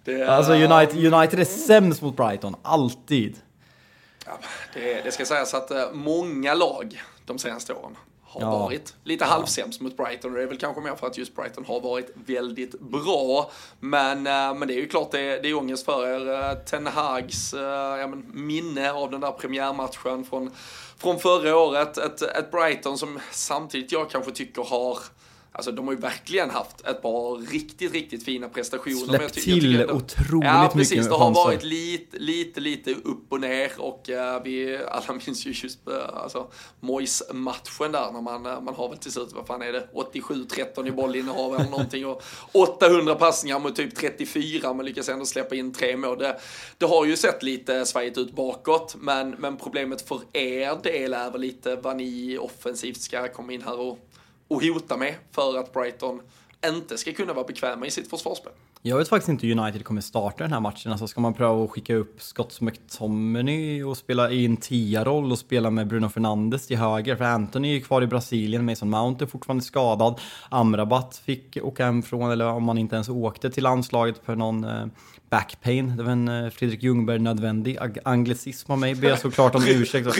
Det, 0.04 0.24
alltså 0.24 0.54
United, 0.54 1.14
United 1.14 1.40
är 1.40 1.46
sämst 1.46 2.02
mot 2.02 2.18
Brighton, 2.18 2.56
alltid. 2.62 3.38
Ja, 4.26 4.32
det, 4.74 5.02
det 5.02 5.12
ska 5.12 5.26
sägas 5.26 5.54
att 5.54 5.72
eh, 5.72 5.92
många 5.94 6.54
lag 6.54 7.04
de 7.26 7.40
senaste 7.40 7.74
åren 7.74 7.98
har 8.24 8.42
ja. 8.42 8.60
varit 8.60 8.96
lite 9.04 9.26
halvsämst 9.26 9.82
mot 9.82 9.98
Brighton 9.98 10.34
det 10.34 10.44
är 10.44 10.48
väl 10.48 10.58
kanske 10.58 10.82
mer 10.82 10.96
för 10.96 11.08
att 11.08 11.18
just 11.18 11.36
Brighton 11.36 11.66
har 11.66 11.82
varit 11.82 12.10
väldigt 12.26 12.80
bra. 12.80 13.52
Men, 13.80 14.28
eh, 14.28 14.54
men 14.54 14.68
det 14.68 14.74
är 14.74 14.80
ju 14.80 14.88
klart 14.88 15.12
det, 15.12 15.40
det 15.42 15.50
är 15.50 15.58
ångest 15.58 15.86
för 15.86 16.08
er. 16.08 16.50
Eh, 16.50 16.54
Ten 16.58 16.88
Hags 16.88 17.54
ja, 17.54 18.08
minne 18.34 18.92
av 18.92 19.12
den 19.12 19.22
där 19.22 19.32
premiärmatchen 19.32 20.26
från, 20.26 20.52
från 20.98 21.20
förra 21.20 21.58
året. 21.58 21.98
Ett, 21.98 22.22
ett 22.22 22.52
Brighton 22.52 22.98
som 22.98 23.20
samtidigt 23.32 23.92
jag 23.92 24.10
kanske 24.10 24.32
tycker 24.32 24.64
har 24.64 24.98
Alltså 25.54 25.72
de 25.72 25.88
har 25.88 25.94
ju 25.94 26.00
verkligen 26.00 26.50
haft 26.50 26.82
ett 26.82 27.02
par 27.02 27.38
riktigt, 27.52 27.94
riktigt 27.94 28.24
fina 28.24 28.50
prestationer. 28.50 29.18
Släppt 29.18 29.34
till 29.34 29.82
ändå, 29.82 29.94
otroligt 29.94 30.46
ja, 30.46 30.72
precis, 30.74 30.92
mycket. 30.92 31.10
Det 31.10 31.16
har 31.16 31.32
varit 31.32 31.64
lite, 31.64 32.18
lite, 32.18 32.60
lite 32.60 32.94
upp 32.94 33.26
och 33.30 33.42
ner 33.42 33.72
och 33.78 34.10
uh, 34.10 34.44
vi 34.44 34.80
alla 34.88 35.20
minns 35.26 35.46
ju 35.46 35.52
just 35.52 35.88
uh, 35.88 35.96
alltså, 36.14 36.48
Mois-matchen 36.80 37.92
där 37.92 38.12
när 38.12 38.22
man, 38.22 38.46
uh, 38.46 38.62
man 38.62 38.76
har 38.76 38.90
väl 38.90 38.98
till 38.98 39.12
slut, 39.12 39.30
vad 39.34 39.48
fan 39.48 39.62
är 39.62 39.74
det, 39.74 39.88
87-13 39.94 40.88
i 40.88 40.92
bollinnehav 40.92 41.56
eller 41.56 41.70
någonting 41.70 42.06
och 42.06 42.24
800 42.52 43.16
passningar 43.16 43.60
mot 43.60 43.76
typ 43.76 43.96
34 43.96 44.74
men 44.74 44.86
lyckas 44.86 45.10
ändå 45.10 45.26
släppa 45.26 45.56
in 45.56 45.74
tre 45.74 45.98
mål. 45.98 46.18
Det, 46.18 46.40
det 46.78 46.86
har 46.86 47.06
ju 47.06 47.18
sett 47.18 47.44
lite 47.44 47.86
svajigt 47.86 48.18
ut 48.18 48.36
bakåt 48.36 48.96
men, 49.00 49.30
men 49.30 49.58
problemet 49.58 50.08
för 50.08 50.22
er 50.34 50.84
del 50.84 51.14
är 51.14 51.32
väl 51.32 51.42
lite 51.42 51.76
vad 51.76 51.98
ni 51.98 52.38
offensivt 52.38 53.02
ska 53.02 53.28
komma 53.28 53.54
in 53.54 53.62
här 53.62 53.80
och 53.80 54.00
och 54.52 54.64
hota 54.64 54.98
med 54.98 55.16
för 55.32 55.58
att 55.58 55.74
Brighton 55.74 56.22
inte 56.68 56.98
ska 56.98 57.14
kunna 57.14 57.34
vara 57.34 57.46
bekväma 57.46 57.86
i 57.86 57.92
sitt 57.92 58.10
försvarsspel. 58.10 58.52
Jag 58.82 58.98
vet 58.98 59.10
faktiskt 59.10 59.30
inte 59.30 59.48
hur 59.48 59.60
United 59.60 59.86
kommer 59.86 60.02
starta 60.02 60.44
den 60.44 60.54
här 60.54 60.60
matchen. 60.60 60.92
Alltså 60.92 61.08
ska 61.08 61.22
man 61.22 61.34
pröva 61.34 61.64
att 61.64 61.72
skicka 61.72 61.96
upp 61.96 62.22
Scott 62.22 62.62
McTominay 62.62 63.84
och 63.84 63.98
spela 63.98 64.32
i 64.32 64.46
en 64.46 64.58
tia-roll 64.58 65.32
och 65.32 65.40
spela 65.40 65.70
med 65.70 65.88
Bruno 65.88 66.10
Fernandes 66.10 66.68
till 66.68 66.78
höger? 66.78 67.16
För 67.16 67.26
Anthony 67.26 67.78
är 67.78 67.80
kvar 67.80 68.02
i 68.02 68.08
Brasilien, 68.08 68.66
Mason 68.66 68.90
Mount 68.90 69.26
är 69.26 69.28
fortfarande 69.28 69.64
skadad. 69.64 70.20
Amrabat 70.50 71.18
fick 71.26 71.58
åka 71.62 71.86
hem 71.86 72.04
från, 72.04 72.32
eller 72.32 72.46
om 72.46 72.68
han 72.68 72.78
inte 72.78 72.96
ens 72.96 73.10
åkte 73.10 73.50
till 73.50 73.64
landslaget 73.64 74.22
för 74.26 74.36
någon 74.36 74.64
eh, 74.64 74.86
backpain. 75.32 75.98
Det 75.98 76.04
var 76.04 76.12
en 76.12 76.28
eh, 76.28 76.50
Fredrik 76.50 76.84
Ljungberg 76.84 77.20
nödvändig 77.20 77.78
anglicism 78.04 78.72
av 78.72 78.80
mig. 78.80 78.96
Ber 78.96 79.10
jag 79.10 79.20
såklart 79.20 79.56
om 79.56 79.67
ursäkt. 79.67 80.08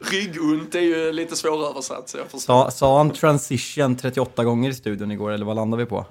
Ryggont 0.00 0.74
är 0.74 0.80
ju 0.80 1.12
lite 1.12 1.36
svåröversatt 1.36 2.08
så 2.08 2.18
jag 2.18 2.26
förstår. 2.26 2.64
Sa, 2.64 2.70
sa 2.70 2.98
han 2.98 3.10
transition 3.10 3.96
38 3.96 4.44
gånger 4.44 4.70
i 4.70 4.74
studion 4.74 5.10
igår 5.10 5.30
eller 5.30 5.46
vad 5.46 5.56
landade 5.56 5.84
vi 5.84 5.90
på? 5.90 6.06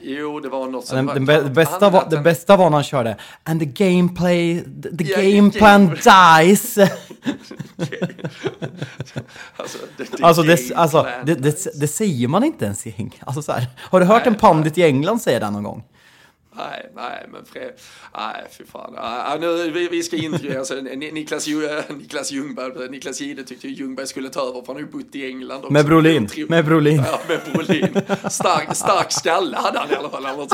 Jo, 0.00 0.40
det 0.40 0.48
var 0.48 0.68
något 0.68 0.86
som... 0.86 1.06
Den, 1.06 1.26
den 1.26 1.54
bästa, 1.54 1.90
var, 1.90 2.06
det 2.10 2.20
bästa 2.20 2.56
var 2.56 2.70
när 2.70 2.76
han 2.76 2.84
körde 2.84 3.16
And 3.44 3.60
the 3.60 3.66
gameplay, 3.66 4.64
the, 4.82 4.96
the 4.96 5.04
yeah, 5.04 5.22
game 5.22 5.50
plan 5.50 5.86
game. 5.86 5.96
dies. 6.44 6.78
alltså, 9.56 9.78
det, 9.96 10.04
the 10.04 10.22
alltså, 10.22 10.42
det, 10.42 10.74
alltså 10.74 11.06
det, 11.24 11.34
det, 11.34 11.80
det, 11.80 11.88
säger 11.88 12.28
man 12.28 12.44
inte 12.44 12.64
ens 12.64 12.86
i 12.86 12.94
England. 12.96 13.24
Alltså, 13.26 13.42
så 13.42 13.52
här, 13.52 13.66
har 13.78 14.00
du 14.00 14.06
hört 14.06 14.24
nej, 14.24 14.34
en 14.34 14.40
pandit 14.40 14.78
i 14.78 14.82
England 14.82 15.22
säga 15.22 15.40
det 15.40 15.50
någon 15.50 15.62
gång? 15.62 15.84
Nej, 16.56 16.90
nej, 16.94 17.26
men 17.32 17.44
Fred, 17.44 17.72
nej, 18.16 18.44
fy 18.58 18.64
fan. 18.64 18.92
Nej, 18.96 19.40
nu, 19.40 19.70
vi, 19.70 19.88
vi 19.88 20.02
ska 20.02 20.16
intervjua, 20.16 20.58
alltså, 20.58 20.74
Niklas, 20.74 21.46
Niklas 21.88 22.30
Ljungberg, 22.30 22.90
Niklas 22.90 23.20
Gide 23.20 23.44
tyckte 23.44 23.68
ju 23.68 23.74
Ljungberg 23.74 24.06
skulle 24.06 24.28
ta 24.28 24.40
över, 24.40 24.60
för 24.60 24.66
han 24.66 24.76
har 24.76 24.80
ju 24.80 24.86
bott 24.86 25.14
i 25.14 25.26
England 25.26 25.58
också. 25.58 25.72
Med 25.72 25.86
Brolin, 25.86 26.28
med 26.48 26.64
Brolin. 26.64 26.96
Ja, 27.06 27.20
med 27.28 27.40
Brolin. 27.52 28.00
Stark, 28.30 28.76
stark 28.76 29.12
skalle 29.12 29.56
hade 29.56 29.78
han 29.78 29.90
i 29.90 29.94
alla 29.94 30.10
fall. 30.10 30.26
Eller 30.26 30.46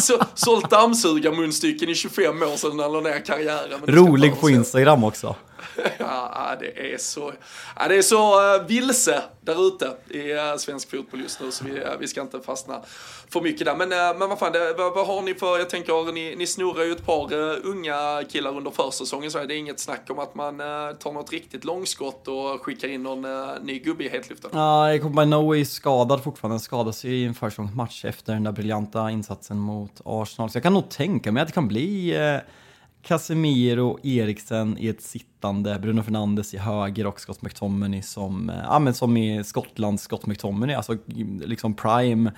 så. 0.00 0.24
Sålt 0.34 0.70
dammsugarmunstycken 0.70 1.88
i 1.88 1.94
25 1.94 2.42
år 2.42 2.56
sedan 2.56 2.78
han 2.78 2.92
la 2.92 3.00
ner 3.00 3.24
karriären. 3.26 3.80
Rolig 3.86 4.40
på 4.40 4.50
Instagram 4.50 5.04
också 5.04 5.36
ja, 5.98 6.56
det 6.60 6.92
är 6.94 6.98
så, 6.98 7.32
ja, 7.76 7.88
det 7.88 7.96
är 7.96 8.02
så 8.02 8.56
uh, 8.56 8.66
vilse 8.66 9.22
där 9.40 9.66
ute 9.68 9.96
i 10.10 10.32
uh, 10.32 10.56
svensk 10.56 10.90
fotboll 10.90 11.20
just 11.20 11.40
nu 11.40 11.50
så 11.50 11.64
vi, 11.64 11.70
uh, 11.70 11.86
vi 12.00 12.08
ska 12.08 12.20
inte 12.20 12.40
fastna 12.40 12.80
för 13.28 13.40
mycket 13.40 13.66
där. 13.66 13.76
Men, 13.76 13.92
uh, 13.92 14.18
men 14.18 14.28
vad 14.28 14.38
fan, 14.38 14.52
det, 14.52 14.74
vad, 14.78 14.94
vad, 14.94 15.06
har 15.06 15.22
ni 15.22 15.34
för, 15.34 15.58
jag 15.58 15.70
tänker, 15.70 16.12
ni, 16.12 16.36
ni 16.36 16.46
snurrar 16.46 16.84
ju 16.84 16.92
ett 16.92 17.06
par 17.06 17.32
unga 17.66 18.22
killar 18.28 18.56
under 18.56 18.70
försäsongen 18.70 19.30
så 19.30 19.38
är 19.38 19.46
det 19.46 19.56
inget 19.56 19.80
snack 19.80 20.10
om 20.10 20.18
att 20.18 20.34
man 20.34 20.58
tar 20.98 21.12
något 21.12 21.32
riktigt 21.32 21.64
långskott 21.64 22.28
och 22.28 22.62
skickar 22.62 22.88
in 22.88 23.02
någon 23.02 23.26
ny 23.62 23.78
gubbe 23.78 24.04
i 24.04 24.08
hetluften. 24.08 24.50
Ja, 24.52 24.92
Jacob 24.92 25.14
Noe 25.14 25.58
är 25.58 25.64
skadad 25.64 26.24
fortfarande, 26.24 26.60
Skadas 26.60 27.04
ju 27.04 27.16
i 27.16 27.24
en 27.24 27.34
försäsongsmatch 27.34 28.04
efter 28.04 28.32
den 28.32 28.44
där 28.44 28.52
briljanta 28.52 29.10
insatsen 29.10 29.58
mot 29.58 30.00
Arsenal. 30.04 30.50
Så 30.50 30.56
jag 30.56 30.62
kan 30.62 30.72
nog 30.72 30.88
tänka 30.88 31.32
mig 31.32 31.40
att 31.40 31.48
det 31.48 31.54
kan 31.54 31.68
bli 31.68 32.14
Casemiro, 33.06 33.98
Eriksen 34.02 34.78
i 34.78 34.88
ett 34.88 35.02
sittande, 35.02 35.78
Bruno 35.78 36.02
Fernandes 36.02 36.54
i 36.54 36.58
höger 36.58 37.06
och 37.06 37.20
Scott 37.20 37.42
McTominay 37.42 38.02
som, 38.02 38.50
eh, 38.50 38.56
ja 38.64 38.78
men 38.78 38.94
som 38.94 39.16
i 39.16 39.44
Skottlands 39.44 40.02
Scott 40.02 40.26
McTominay, 40.26 40.76
alltså 40.76 40.96
liksom 41.44 41.74
prime 41.74 42.32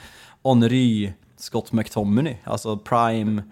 Henry 0.45 1.13
Scott 1.37 1.73
McTominay, 1.73 2.37
alltså 2.45 2.77
prime 2.77 3.43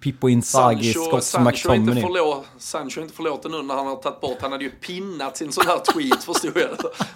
Pippo 0.00 0.28
Inzaghi, 0.28 0.92
Scott 0.92 1.40
McTominay. 1.40 1.96
Inte 1.96 2.00
förlåt, 2.00 2.46
Sancho 2.58 2.98
är 2.98 3.02
inte 3.02 3.14
förlåten 3.14 3.50
nu 3.50 3.62
när 3.62 3.74
han 3.74 3.86
har 3.86 3.96
tagit 3.96 4.20
bort, 4.20 4.36
han 4.40 4.52
hade 4.52 4.64
ju 4.64 4.70
pinnat 4.70 5.36
sin 5.36 5.52
sån 5.52 5.66
här 5.66 5.78
tweet 5.92 6.24
förstod 6.24 6.52
jag. 6.56 6.70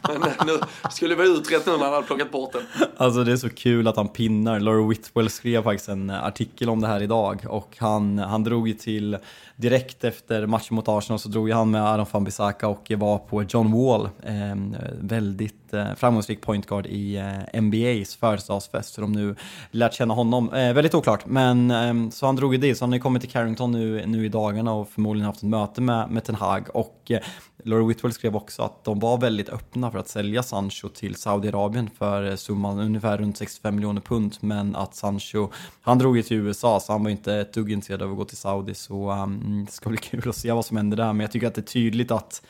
Men 0.09 0.23
eh, 0.23 0.47
nu 0.47 0.59
skulle 0.91 1.15
vi 1.15 1.29
utrett 1.29 1.67
nu 1.67 1.73
när 1.73 1.85
han 1.85 1.93
hade 1.95 2.07
plockat 2.07 2.33
bort 2.33 2.53
den. 2.53 2.63
Alltså 2.97 3.25
det 3.25 3.33
är 3.33 3.37
så 3.37 3.51
kul 3.51 3.89
att 3.89 3.97
han 3.97 4.09
pinnar. 4.09 4.61
Laura 4.61 4.89
Whitwell 4.89 5.31
skrev 5.31 5.63
faktiskt 5.63 5.89
en 5.89 6.11
artikel 6.11 6.71
om 6.71 6.81
det 6.81 6.87
här 6.87 7.03
idag 7.03 7.47
och 7.49 7.77
han, 7.79 8.19
han 8.19 8.45
drog 8.45 8.69
ju 8.69 8.75
till 8.75 9.19
direkt 9.57 10.05
efter 10.05 10.47
matchen 10.47 10.75
mot 10.75 10.89
Arsenal 10.89 11.19
så 11.19 11.29
drog 11.29 11.51
han 11.51 11.71
med 11.71 11.85
Aron 11.89 12.07
van 12.11 12.25
Bissaka 12.25 12.69
och 12.69 12.93
var 12.97 13.19
på 13.19 13.43
John 13.43 13.73
Wall. 13.73 14.05
Eh, 14.05 14.81
väldigt 15.01 15.64
framgångsrik 15.97 16.41
pointguard 16.41 16.87
i 16.87 17.17
eh, 17.17 17.61
NBAs 17.63 18.17
födelsedagsfest, 18.17 18.95
så 18.95 19.01
de 19.01 19.13
nu 19.13 19.37
lärt 19.71 19.95
känna 19.95 20.15
honom. 20.15 20.53
Eh, 20.53 20.73
väldigt 20.73 20.95
oklart, 20.95 21.27
men 21.27 21.71
ehm, 21.71 22.11
så 22.11 22.27
han 22.27 22.37
drog 22.37 22.55
ju 22.55 22.61
dit, 22.61 22.79
så 22.79 22.85
han 22.85 22.93
har 22.93 22.99
kommit 22.99 23.23
till 23.23 23.31
Carrington 23.31 23.73
nu, 23.73 24.07
nu 24.07 24.27
i 24.27 24.29
dagarna 24.29 24.73
och 24.73 24.89
förmodligen 24.89 25.27
haft 25.27 25.43
ett 25.43 25.49
möte 25.49 25.81
med, 25.81 26.11
med 26.11 26.25
Ten 26.25 26.35
Hag. 26.35 26.69
Och 26.75 27.11
eh, 27.11 27.21
Laurie 27.65 27.89
Whitwell 27.89 28.13
skrev 28.13 28.37
också 28.37 28.63
att 28.63 28.85
de 28.85 28.99
var 28.99 29.19
väldigt 29.19 29.49
öppna 29.49 29.91
för 29.91 29.99
att 29.99 30.09
sälja 30.09 30.43
Sancho 30.43 30.89
till 30.89 31.15
Saudiarabien 31.15 31.91
för 31.99 32.37
summan 32.37 32.79
ungefär 32.79 33.19
runt 33.19 33.37
65 33.37 33.75
miljoner 33.75 34.01
pund, 34.01 34.37
men 34.41 34.77
att 34.77 34.95
Sancho, 34.95 35.49
han 35.83 35.99
drog 35.99 36.17
ju 36.17 36.23
till 36.23 36.37
USA 36.37 36.81
så 36.81 36.93
han 36.93 37.05
var 37.05 37.11
inte 37.11 37.35
ett 37.35 37.53
dugg 37.53 37.73
intresserad 37.73 38.03
av 38.03 38.11
att 38.11 38.17
gå 38.17 38.25
till 38.25 38.37
Saudi, 38.37 38.75
så 38.75 39.13
um, 39.13 39.65
det 39.67 39.73
ska 39.73 39.89
bli 39.89 39.99
kul 39.99 40.29
att 40.29 40.37
se 40.37 40.53
vad 40.53 40.65
som 40.65 40.77
händer 40.77 40.97
där, 40.97 41.13
men 41.13 41.21
jag 41.21 41.31
tycker 41.31 41.47
att 41.47 41.55
det 41.55 41.61
är 41.61 41.63
tydligt 41.63 42.11
att 42.11 42.43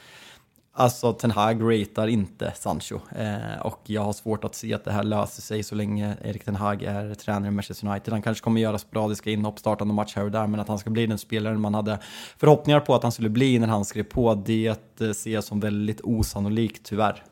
Alltså 0.77 1.13
Ten 1.13 1.31
Hag 1.31 1.63
ratear 1.63 2.07
inte 2.07 2.53
Sancho 2.57 3.01
eh, 3.17 3.61
och 3.63 3.81
jag 3.87 4.03
har 4.03 4.13
svårt 4.13 4.45
att 4.45 4.55
se 4.55 4.75
att 4.75 4.85
det 4.85 4.93
här 4.93 5.03
löser 5.03 5.43
sig 5.43 5.63
så 5.63 5.75
länge 5.75 6.17
Erik 6.25 6.45
Ten 6.45 6.57
Hag 6.57 6.83
är 6.83 7.15
tränare 7.15 7.49
i 7.49 7.51
Manchester 7.51 7.89
United. 7.89 8.13
Han 8.13 8.23
kanske 8.23 8.45
kommer 8.45 8.61
göra 8.61 8.79
sporadiska 8.79 9.31
inhopp, 9.31 9.59
startande 9.59 9.95
match 9.95 10.17
här 10.17 10.25
och 10.25 10.31
där, 10.31 10.47
men 10.47 10.61
att 10.61 10.69
han 10.69 10.79
ska 10.79 10.91
bli 10.91 11.07
den 11.07 11.19
spelaren 11.19 11.61
man 11.61 11.75
hade 11.75 11.99
förhoppningar 12.39 12.81
på 12.81 12.95
att 12.95 13.03
han 13.03 13.13
skulle 13.13 13.29
bli 13.29 13.59
när 13.59 13.67
han 13.67 13.85
skrev 13.85 14.03
på, 14.03 14.35
det 14.35 14.77
ser 15.17 15.31
jag 15.31 15.45
som 15.45 15.61
väldigt 15.61 16.01
osannolikt 16.01 16.85
tyvärr. 16.85 17.25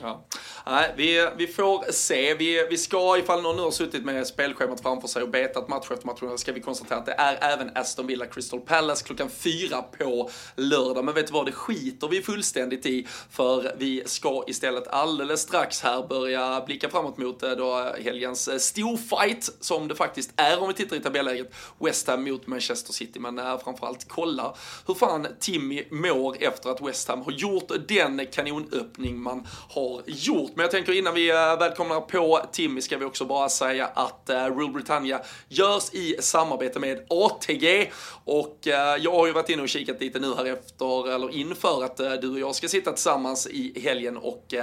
Ja. 0.00 0.26
Nej, 0.66 0.94
vi, 0.96 1.28
vi 1.36 1.46
får 1.46 1.92
se. 1.92 2.34
Vi, 2.34 2.66
vi 2.70 2.78
ska, 2.78 3.18
ifall 3.18 3.42
någon 3.42 3.56
nu 3.56 3.62
har 3.62 3.70
suttit 3.70 4.04
med 4.04 4.26
spelschemat 4.26 4.80
framför 4.80 5.08
sig 5.08 5.22
och 5.22 5.28
betat 5.28 5.68
match 5.68 5.90
efter 5.90 6.06
match, 6.06 6.40
ska 6.40 6.52
vi 6.52 6.60
konstatera 6.60 6.98
att 6.98 7.06
det 7.06 7.12
är 7.12 7.52
även 7.52 7.70
Aston 7.74 8.06
Villa 8.06 8.26
Crystal 8.26 8.60
Palace 8.60 9.04
klockan 9.04 9.30
fyra 9.30 9.82
på 9.82 10.30
lördag. 10.56 11.04
Men 11.04 11.14
vet 11.14 11.26
du 11.26 11.32
vad, 11.32 11.46
det 11.46 11.52
skiter 11.52 12.08
vi 12.08 12.22
fullständigt 12.22 12.86
i, 12.86 13.06
för 13.30 13.74
vi 13.78 14.02
ska 14.06 14.44
istället 14.46 14.88
alldeles 14.88 15.40
strax 15.40 15.80
här 15.80 16.06
börja 16.08 16.62
blicka 16.66 16.88
framåt 16.88 17.18
mot 17.18 17.42
eh, 17.42 17.50
då 17.50 17.92
helgens 18.04 18.48
eh, 18.48 18.58
storfight, 18.58 19.50
som 19.60 19.88
det 19.88 19.94
faktiskt 19.94 20.32
är 20.36 20.62
om 20.62 20.68
vi 20.68 20.74
tittar 20.74 20.96
i 20.96 21.00
tabelläget, 21.00 21.54
West 21.78 22.06
Ham 22.06 22.24
mot 22.24 22.46
Manchester 22.46 22.92
City. 22.92 23.20
Men 23.20 23.38
eh, 23.38 23.58
framförallt 23.58 24.08
kolla 24.08 24.54
hur 24.86 24.94
fan 24.94 25.26
Timmy 25.40 25.84
mår 25.90 26.36
efter 26.40 26.70
att 26.70 26.80
West 26.82 27.08
Ham 27.08 27.22
har 27.22 27.32
gjort 27.32 27.72
den 27.88 28.26
kanonöppning 28.26 29.18
man 29.20 29.46
har 29.68 29.87
har 29.88 30.02
gjort. 30.06 30.50
Men 30.54 30.62
jag 30.62 30.70
tänker 30.70 30.92
innan 30.92 31.14
vi 31.14 31.30
eh, 31.30 31.58
välkomnar 31.58 32.00
på 32.00 32.40
Timmy 32.52 32.80
ska 32.80 32.98
vi 32.98 33.04
också 33.04 33.24
bara 33.24 33.48
säga 33.48 33.86
att 33.86 34.30
eh, 34.30 34.44
Rule 34.44 34.72
Britannia 34.72 35.20
görs 35.48 35.94
i 35.94 36.16
samarbete 36.20 36.78
med 36.78 37.06
ATG. 37.10 37.90
Och 38.24 38.68
eh, 38.68 38.96
jag 38.96 39.12
har 39.12 39.26
ju 39.26 39.32
varit 39.32 39.48
inne 39.48 39.62
och 39.62 39.68
kikat 39.68 40.00
lite 40.00 40.18
nu 40.18 40.34
här 40.34 40.44
efter, 40.44 41.14
eller 41.14 41.34
inför 41.34 41.84
att 41.84 41.96
du 41.96 42.32
och 42.32 42.38
jag 42.38 42.54
ska 42.54 42.68
sitta 42.68 42.92
tillsammans 42.92 43.46
i 43.46 43.80
helgen 43.80 44.16
och 44.16 44.54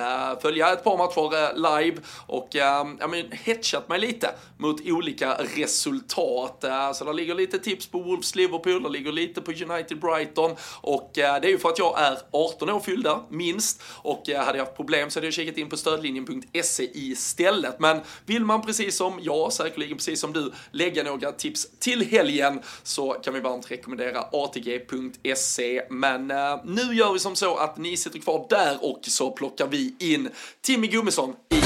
följa 0.41 0.73
ett 0.73 0.83
par 0.83 0.97
matcher 0.97 1.53
live 1.55 1.97
och 2.27 2.47
ja, 2.51 2.83
men 2.83 3.31
hetchat 3.31 3.89
mig 3.89 3.99
lite 3.99 4.29
mot 4.57 4.81
olika 4.85 5.33
resultat. 5.33 6.65
så 6.93 7.03
det 7.05 7.13
ligger 7.13 7.35
lite 7.35 7.59
tips 7.59 7.87
på 7.87 7.99
Wolves 7.99 8.35
Liverpool, 8.35 8.83
det 8.83 8.89
ligger 8.89 9.11
lite 9.11 9.41
på 9.41 9.51
United 9.51 9.99
Brighton 9.99 10.55
och 10.81 11.11
det 11.13 11.21
är 11.21 11.45
ju 11.47 11.57
för 11.57 11.69
att 11.69 11.79
jag 11.79 11.99
är 11.99 12.17
18 12.31 12.69
år 12.69 12.79
fyllda, 12.79 13.21
minst, 13.29 13.81
och 14.01 14.23
hade 14.27 14.57
jag 14.57 14.65
haft 14.65 14.75
problem 14.75 15.09
så 15.15 15.19
hade 15.19 15.27
jag 15.27 15.33
kikat 15.33 15.57
in 15.57 15.69
på 15.69 15.77
stödlinjen.se 15.77 16.89
istället. 16.93 17.79
Men 17.79 18.01
vill 18.25 18.45
man 18.45 18.61
precis 18.61 18.97
som 18.97 19.19
jag, 19.21 19.53
säkerligen 19.53 19.97
precis 19.97 20.19
som 20.19 20.33
du, 20.33 20.51
lägga 20.71 21.03
några 21.03 21.31
tips 21.31 21.67
till 21.79 22.05
helgen 22.05 22.61
så 22.83 23.13
kan 23.13 23.33
vi 23.33 23.39
varmt 23.39 23.71
rekommendera 23.71 24.19
atg.se. 24.31 25.81
Men 25.89 26.31
eh, 26.31 26.61
nu 26.65 26.95
gör 26.95 27.13
vi 27.13 27.19
som 27.19 27.35
så 27.35 27.55
att 27.55 27.77
ni 27.77 27.97
sitter 27.97 28.19
kvar 28.19 28.45
där 28.49 28.77
och 28.81 28.99
så 29.01 29.31
plockar 29.31 29.67
vi 29.67 29.95
in 29.99 30.29
Timmy 30.61 30.87
Gummesson 30.87 31.35
i 31.49 31.61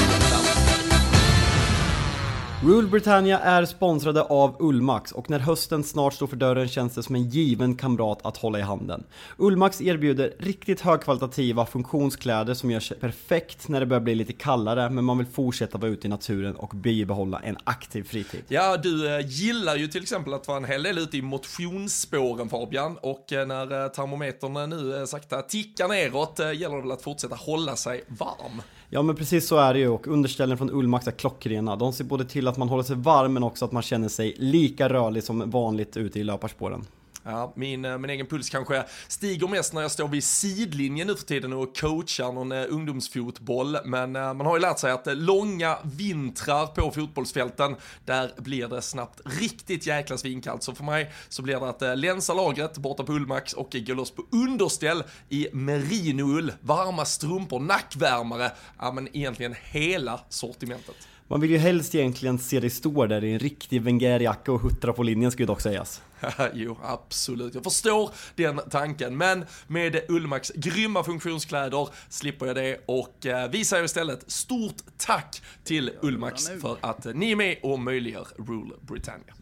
Rule 2.64 2.88
Britannia 2.88 3.38
är 3.38 3.64
sponsrade 3.64 4.22
av 4.22 4.56
Ullmax 4.58 5.12
och 5.12 5.30
när 5.30 5.38
hösten 5.38 5.84
snart 5.84 6.14
står 6.14 6.26
för 6.26 6.36
dörren 6.36 6.68
känns 6.68 6.94
det 6.94 7.02
som 7.02 7.14
en 7.14 7.28
given 7.28 7.76
kamrat 7.76 8.18
att 8.22 8.36
hålla 8.36 8.58
i 8.58 8.62
handen. 8.62 9.04
Ullmax 9.36 9.80
erbjuder 9.80 10.34
riktigt 10.38 10.80
högkvalitativa 10.80 11.66
funktionskläder 11.66 12.54
som 12.54 12.70
gör 12.70 12.80
sig 12.80 12.98
perfekt 12.98 13.68
när 13.68 13.80
det 13.80 13.86
börjar 13.86 14.00
bli 14.00 14.14
lite 14.14 14.32
kallare 14.32 14.90
men 14.90 15.04
man 15.04 15.18
vill 15.18 15.26
fortsätta 15.26 15.78
vara 15.78 15.90
ute 15.90 16.06
i 16.06 16.10
naturen 16.10 16.56
och 16.56 16.70
bibehålla 16.74 17.40
en 17.40 17.56
aktiv 17.64 18.02
fritid. 18.02 18.44
Ja, 18.48 18.76
du 18.76 19.14
eh, 19.14 19.26
gillar 19.26 19.76
ju 19.76 19.88
till 19.88 20.02
exempel 20.02 20.34
att 20.34 20.48
vara 20.48 20.58
en 20.58 20.64
hel 20.64 20.82
del 20.82 20.98
ute 20.98 21.16
i 21.16 21.22
motionsspåren 21.22 22.48
Fabian 22.48 22.96
och 23.02 23.32
eh, 23.32 23.46
när 23.46 23.84
eh, 23.84 23.88
termometern 23.88 24.70
nu 24.70 25.06
sakta 25.06 25.42
tickar 25.42 25.88
neråt 25.88 26.38
gäller 26.38 26.76
det 26.76 26.82
väl 26.82 26.92
att 26.92 27.02
fortsätta 27.02 27.36
hålla 27.36 27.76
sig 27.76 28.04
varm. 28.08 28.62
Ja 28.92 29.02
men 29.02 29.16
precis 29.16 29.46
så 29.46 29.56
är 29.56 29.74
det 29.74 29.80
ju 29.80 29.88
och 29.88 30.06
underställen 30.06 30.58
från 30.58 30.70
Ullmax 30.70 31.06
är 31.06 31.12
klockrena. 31.12 31.76
De 31.76 31.92
ser 31.92 32.04
både 32.04 32.24
till 32.24 32.48
att 32.48 32.56
man 32.56 32.68
håller 32.68 32.82
sig 32.82 32.96
varm 32.96 33.32
men 33.32 33.42
också 33.42 33.64
att 33.64 33.72
man 33.72 33.82
känner 33.82 34.08
sig 34.08 34.34
lika 34.38 34.88
rörlig 34.88 35.24
som 35.24 35.50
vanligt 35.50 35.96
ute 35.96 36.20
i 36.20 36.24
löparspåren. 36.24 36.84
Ja, 37.22 37.52
min, 37.56 37.84
eh, 37.84 37.98
min 37.98 38.10
egen 38.10 38.26
puls 38.26 38.50
kanske 38.50 38.84
stiger 39.08 39.48
mest 39.48 39.72
när 39.72 39.82
jag 39.82 39.90
står 39.90 40.08
vid 40.08 40.24
sidlinjen 40.24 41.06
nu 41.06 41.16
för 41.16 41.24
tiden 41.24 41.52
och 41.52 41.76
coachar 41.76 42.32
någon 42.32 42.52
eh, 42.52 42.64
ungdomsfotboll. 42.68 43.78
Men 43.84 44.16
eh, 44.16 44.34
man 44.34 44.46
har 44.46 44.56
ju 44.56 44.60
lärt 44.60 44.78
sig 44.78 44.92
att 44.92 45.06
långa 45.06 45.78
vintrar 45.82 46.66
på 46.66 46.90
fotbollsfälten, 46.90 47.76
där 48.04 48.32
blir 48.36 48.68
det 48.68 48.82
snabbt 48.82 49.20
riktigt 49.24 49.86
jäkla 49.86 50.18
svinkallt. 50.18 50.62
Så 50.62 50.74
för 50.74 50.84
mig 50.84 51.12
så 51.28 51.42
blir 51.42 51.60
det 51.60 51.68
att 51.68 51.98
länsa 51.98 52.34
lagret 52.34 52.78
borta 52.78 53.02
på 53.02 53.12
Ullmax 53.12 53.52
och 53.52 53.76
gå 53.86 53.94
loss 53.94 54.10
på 54.10 54.24
underställ 54.32 55.02
i 55.28 55.48
merinoull, 55.52 56.52
varma 56.60 57.04
strumpor, 57.04 57.60
nackvärmare, 57.60 58.52
ja 58.78 58.92
men 58.92 59.16
egentligen 59.16 59.54
hela 59.62 60.20
sortimentet. 60.28 61.09
Man 61.30 61.40
vill 61.40 61.50
ju 61.50 61.58
helst 61.58 61.94
egentligen 61.94 62.38
se 62.38 62.60
dig 62.60 62.70
stå 62.70 63.06
där 63.06 63.24
i 63.24 63.32
en 63.32 63.38
riktig 63.38 63.82
Wenger-jacka 63.82 64.52
och 64.52 64.60
huttra 64.60 64.92
på 64.92 65.02
linjen 65.02 65.30
ska 65.30 65.42
ju 65.42 65.46
dock 65.46 65.60
sägas. 65.60 66.02
jo, 66.54 66.78
absolut. 66.82 67.54
Jag 67.54 67.64
förstår 67.64 68.10
den 68.34 68.60
tanken, 68.70 69.16
men 69.16 69.44
med 69.66 70.00
Ullmax 70.08 70.52
grymma 70.54 71.04
funktionskläder 71.04 71.88
slipper 72.08 72.46
jag 72.46 72.56
det 72.56 72.80
och 72.86 73.26
eh, 73.26 73.50
vi 73.50 73.64
säger 73.64 73.84
istället 73.84 74.30
stort 74.30 74.74
tack 74.96 75.42
till 75.64 75.90
Ullmax 76.02 76.48
för 76.48 76.76
att 76.80 77.06
ni 77.14 77.32
är 77.32 77.36
med 77.36 77.56
och 77.62 77.78
möjliggör 77.78 78.26
Rule 78.36 78.74
Britannia. 78.80 79.34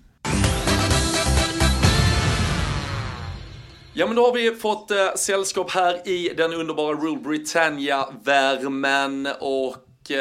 Ja 3.92 4.06
men 4.06 4.16
då 4.16 4.26
har 4.26 4.34
vi 4.34 4.54
fått 4.54 4.90
äh, 4.90 4.96
sällskap 5.16 5.70
här 5.70 6.08
i 6.08 6.34
den 6.36 6.54
underbara 6.54 6.96
Rule 6.96 7.20
Britannia-värmen 7.20 9.28
och 9.40 9.76
Eh, 10.10 10.18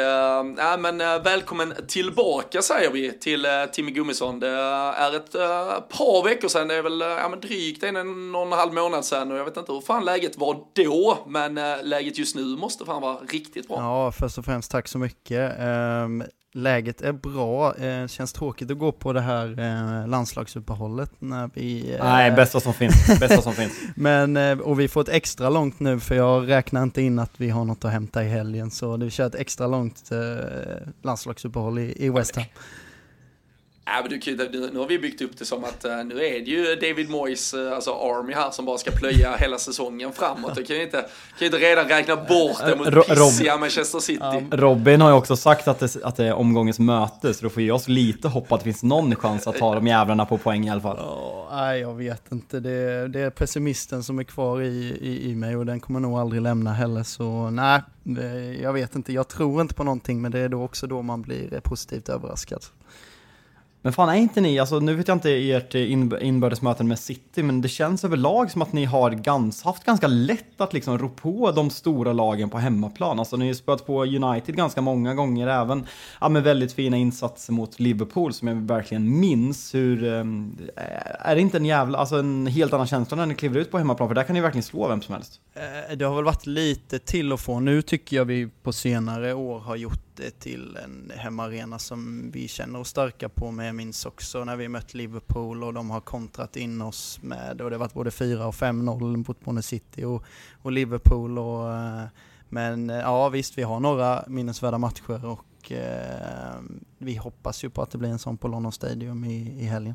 ja, 0.56 0.76
men 0.78 1.00
uh, 1.00 1.22
välkommen 1.22 1.74
tillbaka 1.88 2.62
säger 2.62 2.90
vi 2.90 3.18
till 3.18 3.46
uh, 3.46 3.50
Timmy 3.72 3.90
Gummisson. 3.90 4.40
Det 4.40 4.48
är 4.48 5.16
ett 5.16 5.34
uh, 5.34 5.80
par 5.80 6.24
veckor 6.24 6.48
sedan, 6.48 6.68
det 6.68 6.74
är 6.74 6.82
väl 6.82 7.00
ja, 7.00 7.28
men 7.28 7.40
drygt 7.40 7.82
en, 7.82 7.96
en 7.96 8.34
och 8.34 8.42
en 8.42 8.52
halv 8.52 8.74
månad 8.74 9.04
sedan 9.04 9.32
och 9.32 9.38
jag 9.38 9.44
vet 9.44 9.56
inte 9.56 9.72
hur 9.72 9.80
fan 9.80 10.04
läget 10.04 10.38
var 10.38 10.56
då, 10.72 11.18
men 11.26 11.54
läget 11.82 12.18
just 12.18 12.36
nu 12.36 12.42
måste 12.42 12.84
fan 12.84 13.02
vara 13.02 13.16
riktigt 13.16 13.68
bra. 13.68 13.76
Ja, 13.76 14.12
först 14.12 14.38
och 14.38 14.44
främst 14.44 14.70
tack 14.70 14.88
så 14.88 14.98
mycket. 14.98 15.58
Ehm, 15.58 16.24
Läget 16.58 17.00
är 17.00 17.12
bra. 17.12 17.76
Eh, 17.76 18.06
känns 18.06 18.32
tråkigt 18.32 18.70
att 18.70 18.78
gå 18.78 18.92
på 18.92 19.12
det 19.12 19.20
här 19.20 19.60
eh, 19.60 20.08
landslagsuppehållet 20.08 21.10
när 21.18 21.50
vi... 21.54 21.94
Eh, 21.94 22.04
Nej, 22.04 22.30
bästa 22.30 22.60
som 22.60 22.74
finns. 22.74 23.20
bästa 23.20 23.42
som 23.42 23.52
finns. 23.52 23.72
Men, 23.96 24.36
eh, 24.36 24.58
och 24.58 24.80
vi 24.80 24.88
får 24.88 25.00
ett 25.00 25.08
extra 25.08 25.50
långt 25.50 25.80
nu 25.80 26.00
för 26.00 26.14
jag 26.14 26.48
räknar 26.48 26.82
inte 26.82 27.02
in 27.02 27.18
att 27.18 27.32
vi 27.36 27.50
har 27.50 27.64
något 27.64 27.84
att 27.84 27.92
hämta 27.92 28.24
i 28.24 28.28
helgen. 28.28 28.70
Så 28.70 28.96
vi 28.96 29.10
kör 29.10 29.26
ett 29.26 29.34
extra 29.34 29.66
långt 29.66 30.10
eh, 30.12 30.18
landslagsuppehåll 31.02 31.78
i, 31.78 32.06
i 32.06 32.10
West 32.10 32.36
Ham. 32.36 32.44
Ja, 33.96 34.02
men 34.02 34.52
du, 34.52 34.70
nu 34.72 34.78
har 34.78 34.86
vi 34.86 34.98
byggt 34.98 35.22
upp 35.22 35.38
det 35.38 35.44
som 35.44 35.64
att 35.64 35.84
uh, 35.84 36.04
nu 36.04 36.14
är 36.24 36.40
det 36.40 36.50
ju 36.50 36.74
David 36.74 37.10
Moyes, 37.10 37.54
uh, 37.54 37.72
alltså 37.72 37.90
Army 37.90 38.32
här, 38.32 38.50
som 38.50 38.64
bara 38.64 38.78
ska 38.78 38.90
plöja 38.90 39.36
hela 39.36 39.58
säsongen 39.58 40.12
framåt. 40.12 40.54
Du 40.54 40.64
kan 40.64 40.76
ju 40.76 40.82
inte, 40.82 41.06
kan 41.38 41.46
inte 41.46 41.58
redan 41.58 41.88
räkna 41.88 42.16
bort 42.16 42.58
det 42.66 42.76
mot 42.76 43.06
pissiga 43.06 43.56
Manchester 43.56 43.98
City. 43.98 44.18
Ja, 44.20 44.42
Robin 44.50 45.00
har 45.00 45.10
ju 45.10 45.16
också 45.16 45.36
sagt 45.36 45.68
att 45.68 45.78
det, 45.78 45.96
att 46.02 46.16
det 46.16 46.24
är 46.24 46.34
omgångens 46.34 46.78
möte, 46.78 47.34
så 47.34 47.42
då 47.42 47.50
får 47.50 47.62
ju 47.62 47.70
oss 47.70 47.88
lite 47.88 48.28
hopp 48.28 48.52
att 48.52 48.60
det 48.60 48.64
finns 48.64 48.82
någon 48.82 49.16
chans 49.16 49.46
att 49.46 49.56
ta 49.56 49.74
de 49.74 49.86
jävlarna 49.86 50.26
på 50.26 50.38
poäng 50.38 50.66
i 50.66 50.70
alla 50.70 50.80
fall. 50.80 50.96
Oh, 50.96 51.56
nej, 51.56 51.80
jag 51.80 51.94
vet 51.94 52.32
inte. 52.32 52.60
Det, 52.60 53.08
det 53.08 53.20
är 53.20 53.30
pessimisten 53.30 54.02
som 54.02 54.18
är 54.18 54.24
kvar 54.24 54.62
i, 54.62 54.98
i, 55.00 55.30
i 55.30 55.34
mig 55.34 55.56
och 55.56 55.66
den 55.66 55.80
kommer 55.80 56.00
nog 56.00 56.18
aldrig 56.18 56.42
lämna 56.42 56.72
heller. 56.72 57.02
Så 57.02 57.50
nej, 57.50 57.82
jag 58.62 58.72
vet 58.72 58.94
inte. 58.94 59.12
Jag 59.12 59.28
tror 59.28 59.60
inte 59.60 59.74
på 59.74 59.84
någonting, 59.84 60.22
men 60.22 60.32
det 60.32 60.38
är 60.38 60.48
då 60.48 60.62
också 60.62 60.86
då 60.86 61.02
man 61.02 61.22
blir 61.22 61.60
positivt 61.60 62.08
överraskad. 62.08 62.64
Men 63.88 63.92
fan 63.92 64.08
är 64.08 64.14
inte 64.14 64.40
ni, 64.40 64.58
alltså 64.58 64.80
nu 64.80 64.94
vet 64.94 65.08
jag 65.08 65.16
inte 65.16 65.30
ert 65.30 65.74
inbördes 65.74 66.24
inbördesmöten 66.24 66.88
med 66.88 66.98
City, 66.98 67.42
men 67.42 67.60
det 67.60 67.68
känns 67.68 68.04
överlag 68.04 68.50
som 68.50 68.62
att 68.62 68.72
ni 68.72 68.84
har 68.84 69.10
gans, 69.10 69.62
haft 69.62 69.84
ganska 69.84 70.06
lätt 70.06 70.60
att 70.60 70.72
liksom 70.72 70.98
rå 70.98 71.08
på 71.08 71.52
de 71.52 71.70
stora 71.70 72.12
lagen 72.12 72.50
på 72.50 72.58
hemmaplan. 72.58 73.18
Alltså 73.18 73.36
ni 73.36 73.46
har 73.46 73.54
spöat 73.54 73.86
på 73.86 74.04
United 74.04 74.56
ganska 74.56 74.80
många 74.80 75.14
gånger, 75.14 75.48
även 75.48 75.86
ja, 76.20 76.28
med 76.28 76.42
väldigt 76.42 76.72
fina 76.72 76.96
insatser 76.96 77.52
mot 77.52 77.80
Liverpool 77.80 78.32
som 78.32 78.48
jag 78.48 78.54
verkligen 78.54 79.20
minns 79.20 79.74
hur, 79.74 80.04
ehm, 80.04 80.58
är 81.20 81.34
det 81.34 81.40
inte 81.40 81.56
en 81.56 81.64
jävla, 81.64 81.98
alltså 81.98 82.16
en 82.16 82.46
helt 82.46 82.72
annan 82.72 82.86
känsla 82.86 83.16
när 83.16 83.26
ni 83.26 83.34
kliver 83.34 83.60
ut 83.60 83.70
på 83.70 83.78
hemmaplan, 83.78 84.08
för 84.08 84.14
där 84.14 84.24
kan 84.24 84.34
ni 84.34 84.40
verkligen 84.40 84.62
slå 84.62 84.88
vem 84.88 85.02
som 85.02 85.14
helst. 85.14 85.40
Eh, 85.54 85.96
det 85.96 86.04
har 86.04 86.14
väl 86.14 86.24
varit 86.24 86.46
lite 86.46 86.98
till 86.98 87.32
och 87.32 87.40
från. 87.40 87.64
Nu 87.64 87.82
tycker 87.82 88.16
jag 88.16 88.24
vi 88.24 88.48
på 88.62 88.72
senare 88.72 89.34
år 89.34 89.58
har 89.58 89.76
gjort 89.76 90.08
det 90.14 90.40
till 90.40 90.78
en 90.84 91.12
hemmaarena 91.16 91.78
som 91.78 92.30
vi 92.30 92.48
känner 92.48 92.80
oss 92.80 92.88
starka 92.88 93.28
på. 93.28 93.50
med 93.50 93.74
minns 93.78 94.06
också 94.06 94.44
när 94.44 94.56
vi 94.56 94.68
mött 94.68 94.94
Liverpool 94.94 95.64
och 95.64 95.74
de 95.74 95.90
har 95.90 96.00
kontrat 96.00 96.56
in 96.56 96.82
oss 96.82 97.18
med, 97.22 97.60
och 97.60 97.70
det 97.70 97.76
har 97.76 97.80
varit 97.80 97.94
både 97.94 98.10
4 98.10 98.46
och 98.46 98.54
5-0 98.54 99.16
mot 99.16 99.40
Bonne 99.40 99.62
City 99.62 100.04
och, 100.04 100.24
och 100.62 100.72
Liverpool. 100.72 101.38
Och, 101.38 101.72
eh, 101.72 102.04
men 102.48 102.90
eh, 102.90 102.96
ja 102.96 103.28
visst, 103.28 103.58
vi 103.58 103.62
har 103.62 103.80
några 103.80 104.24
minnesvärda 104.26 104.78
matcher 104.78 105.24
och 105.24 105.72
eh, 105.72 106.60
vi 106.98 107.16
hoppas 107.16 107.64
ju 107.64 107.70
på 107.70 107.82
att 107.82 107.90
det 107.90 107.98
blir 107.98 108.10
en 108.10 108.18
sån 108.18 108.36
på 108.36 108.48
London 108.48 108.72
Stadium 108.72 109.24
i, 109.24 109.62
i 109.62 109.64
helgen. 109.64 109.94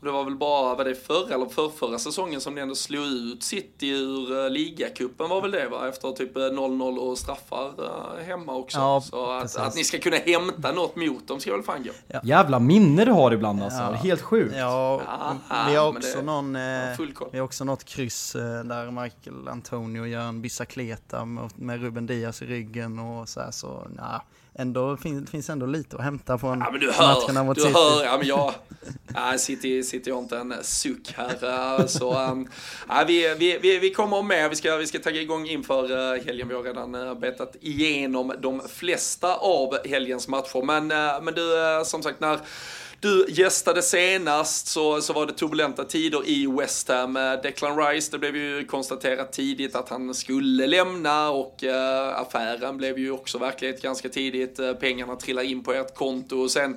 Och 0.00 0.06
det 0.06 0.12
var 0.12 0.24
väl 0.24 0.36
bara, 0.36 0.74
var 0.74 0.84
det 0.84 0.94
förra 0.94 1.34
eller 1.34 1.46
för 1.46 1.68
förra 1.68 1.98
säsongen 1.98 2.40
som 2.40 2.54
ni 2.54 2.60
ändå 2.60 2.74
slog 2.74 3.06
ut 3.06 3.42
City 3.42 3.88
ur 3.88 4.32
uh, 4.32 4.50
ligacupen 4.50 5.28
var 5.28 5.42
väl 5.42 5.50
det 5.50 5.68
va? 5.68 5.88
Efter 5.88 6.12
typ 6.12 6.36
0-0 6.36 6.96
och 6.96 7.18
straffar 7.18 7.66
uh, 7.80 8.24
hemma 8.26 8.54
också. 8.54 8.78
Ja, 8.78 9.00
så 9.00 9.30
att, 9.30 9.56
att, 9.56 9.76
ni 9.76 9.84
ska 9.84 9.98
kunna 9.98 10.16
hämta 10.16 10.72
något 10.72 10.96
mot 10.96 11.28
dem 11.28 11.40
ska 11.40 11.52
väl 11.52 11.62
fan 11.62 11.82
gå. 11.82 11.90
Ja. 12.08 12.20
Jävla 12.22 12.58
minne 12.58 13.04
du 13.04 13.12
har 13.12 13.32
ibland 13.32 13.62
alltså, 13.62 13.78
ja. 13.78 13.92
helt 13.92 14.22
sjukt. 14.22 14.54
Ja, 14.56 15.00
vi 15.68 15.74
har 15.74 15.88
också 15.88 16.22
någon, 16.22 16.56
eh, 16.56 16.62
vi 17.32 17.38
har 17.38 17.44
också 17.44 17.64
något 17.64 17.84
kryss 17.84 18.34
eh, 18.34 18.64
där 18.64 19.02
Michael 19.02 19.48
Antonio 19.48 20.06
gör 20.06 20.20
en 20.20 20.42
bicicleta 20.42 21.24
med 21.56 21.80
Ruben 21.80 22.06
Diaz 22.06 22.42
i 22.42 22.46
ryggen 22.46 22.98
och 22.98 23.28
så 23.28 23.40
här 23.40 23.50
så, 23.50 23.86
nah 23.96 24.20
ändå 24.58 24.96
finns, 24.96 25.30
finns 25.30 25.50
ändå 25.50 25.66
lite 25.66 25.96
att 25.96 26.02
hämta 26.02 26.38
från 26.38 26.60
ja, 26.60 26.70
men 26.70 26.80
du 26.80 26.92
hör, 26.92 27.14
matcherna 27.14 27.44
mot 27.44 27.56
du 27.56 27.62
City. 27.62 27.74
Hör, 27.74 28.04
ja, 28.04 28.18
men 28.18 28.26
jag, 28.26 28.54
ja, 29.14 29.38
City, 29.38 29.82
City 29.82 30.10
har 30.10 30.18
inte 30.18 30.38
en 30.38 30.54
suck 30.62 31.14
här. 31.16 31.86
Så, 31.86 32.30
um, 32.30 32.48
ja, 32.88 33.04
vi, 33.06 33.34
vi, 33.38 33.58
vi, 33.58 33.78
vi 33.78 33.90
kommer 33.90 34.22
med, 34.22 34.50
vi 34.50 34.56
ska, 34.56 34.76
vi 34.76 34.86
ska 34.86 34.98
tagga 34.98 35.20
igång 35.20 35.46
inför 35.46 35.92
uh, 35.92 36.24
helgen. 36.24 36.48
Vi 36.48 36.54
har 36.54 36.62
redan 36.62 36.94
uh, 36.94 37.14
betat 37.14 37.56
igenom 37.60 38.32
de 38.40 38.62
flesta 38.68 39.34
av 39.34 39.76
helgens 39.84 40.28
matcher. 40.28 40.62
Men, 40.62 40.92
uh, 40.92 41.22
men 41.22 41.34
du, 41.34 41.50
som 41.84 42.02
sagt, 42.02 42.20
när 42.20 42.38
du 43.00 43.26
gästade 43.28 43.82
senast 43.82 44.66
så, 44.66 45.00
så 45.00 45.12
var 45.12 45.26
det 45.26 45.32
turbulenta 45.32 45.84
tider 45.84 46.28
i 46.28 46.46
West 46.46 46.88
Ham. 46.88 47.16
Eh, 47.16 47.32
Declan 47.42 47.78
Rice, 47.78 48.10
det 48.12 48.18
blev 48.18 48.36
ju 48.36 48.64
konstaterat 48.64 49.32
tidigt 49.32 49.76
att 49.76 49.88
han 49.88 50.14
skulle 50.14 50.66
lämna 50.66 51.30
och 51.30 51.64
eh, 51.64 52.20
affären 52.20 52.76
blev 52.76 52.98
ju 52.98 53.10
också 53.10 53.38
verklighet 53.38 53.82
ganska 53.82 54.08
tidigt. 54.08 54.58
Eh, 54.58 54.72
pengarna 54.72 55.16
trillade 55.16 55.46
in 55.46 55.62
på 55.62 55.72
ert 55.72 55.94
konto 55.94 56.38
och 56.38 56.50
sen 56.50 56.76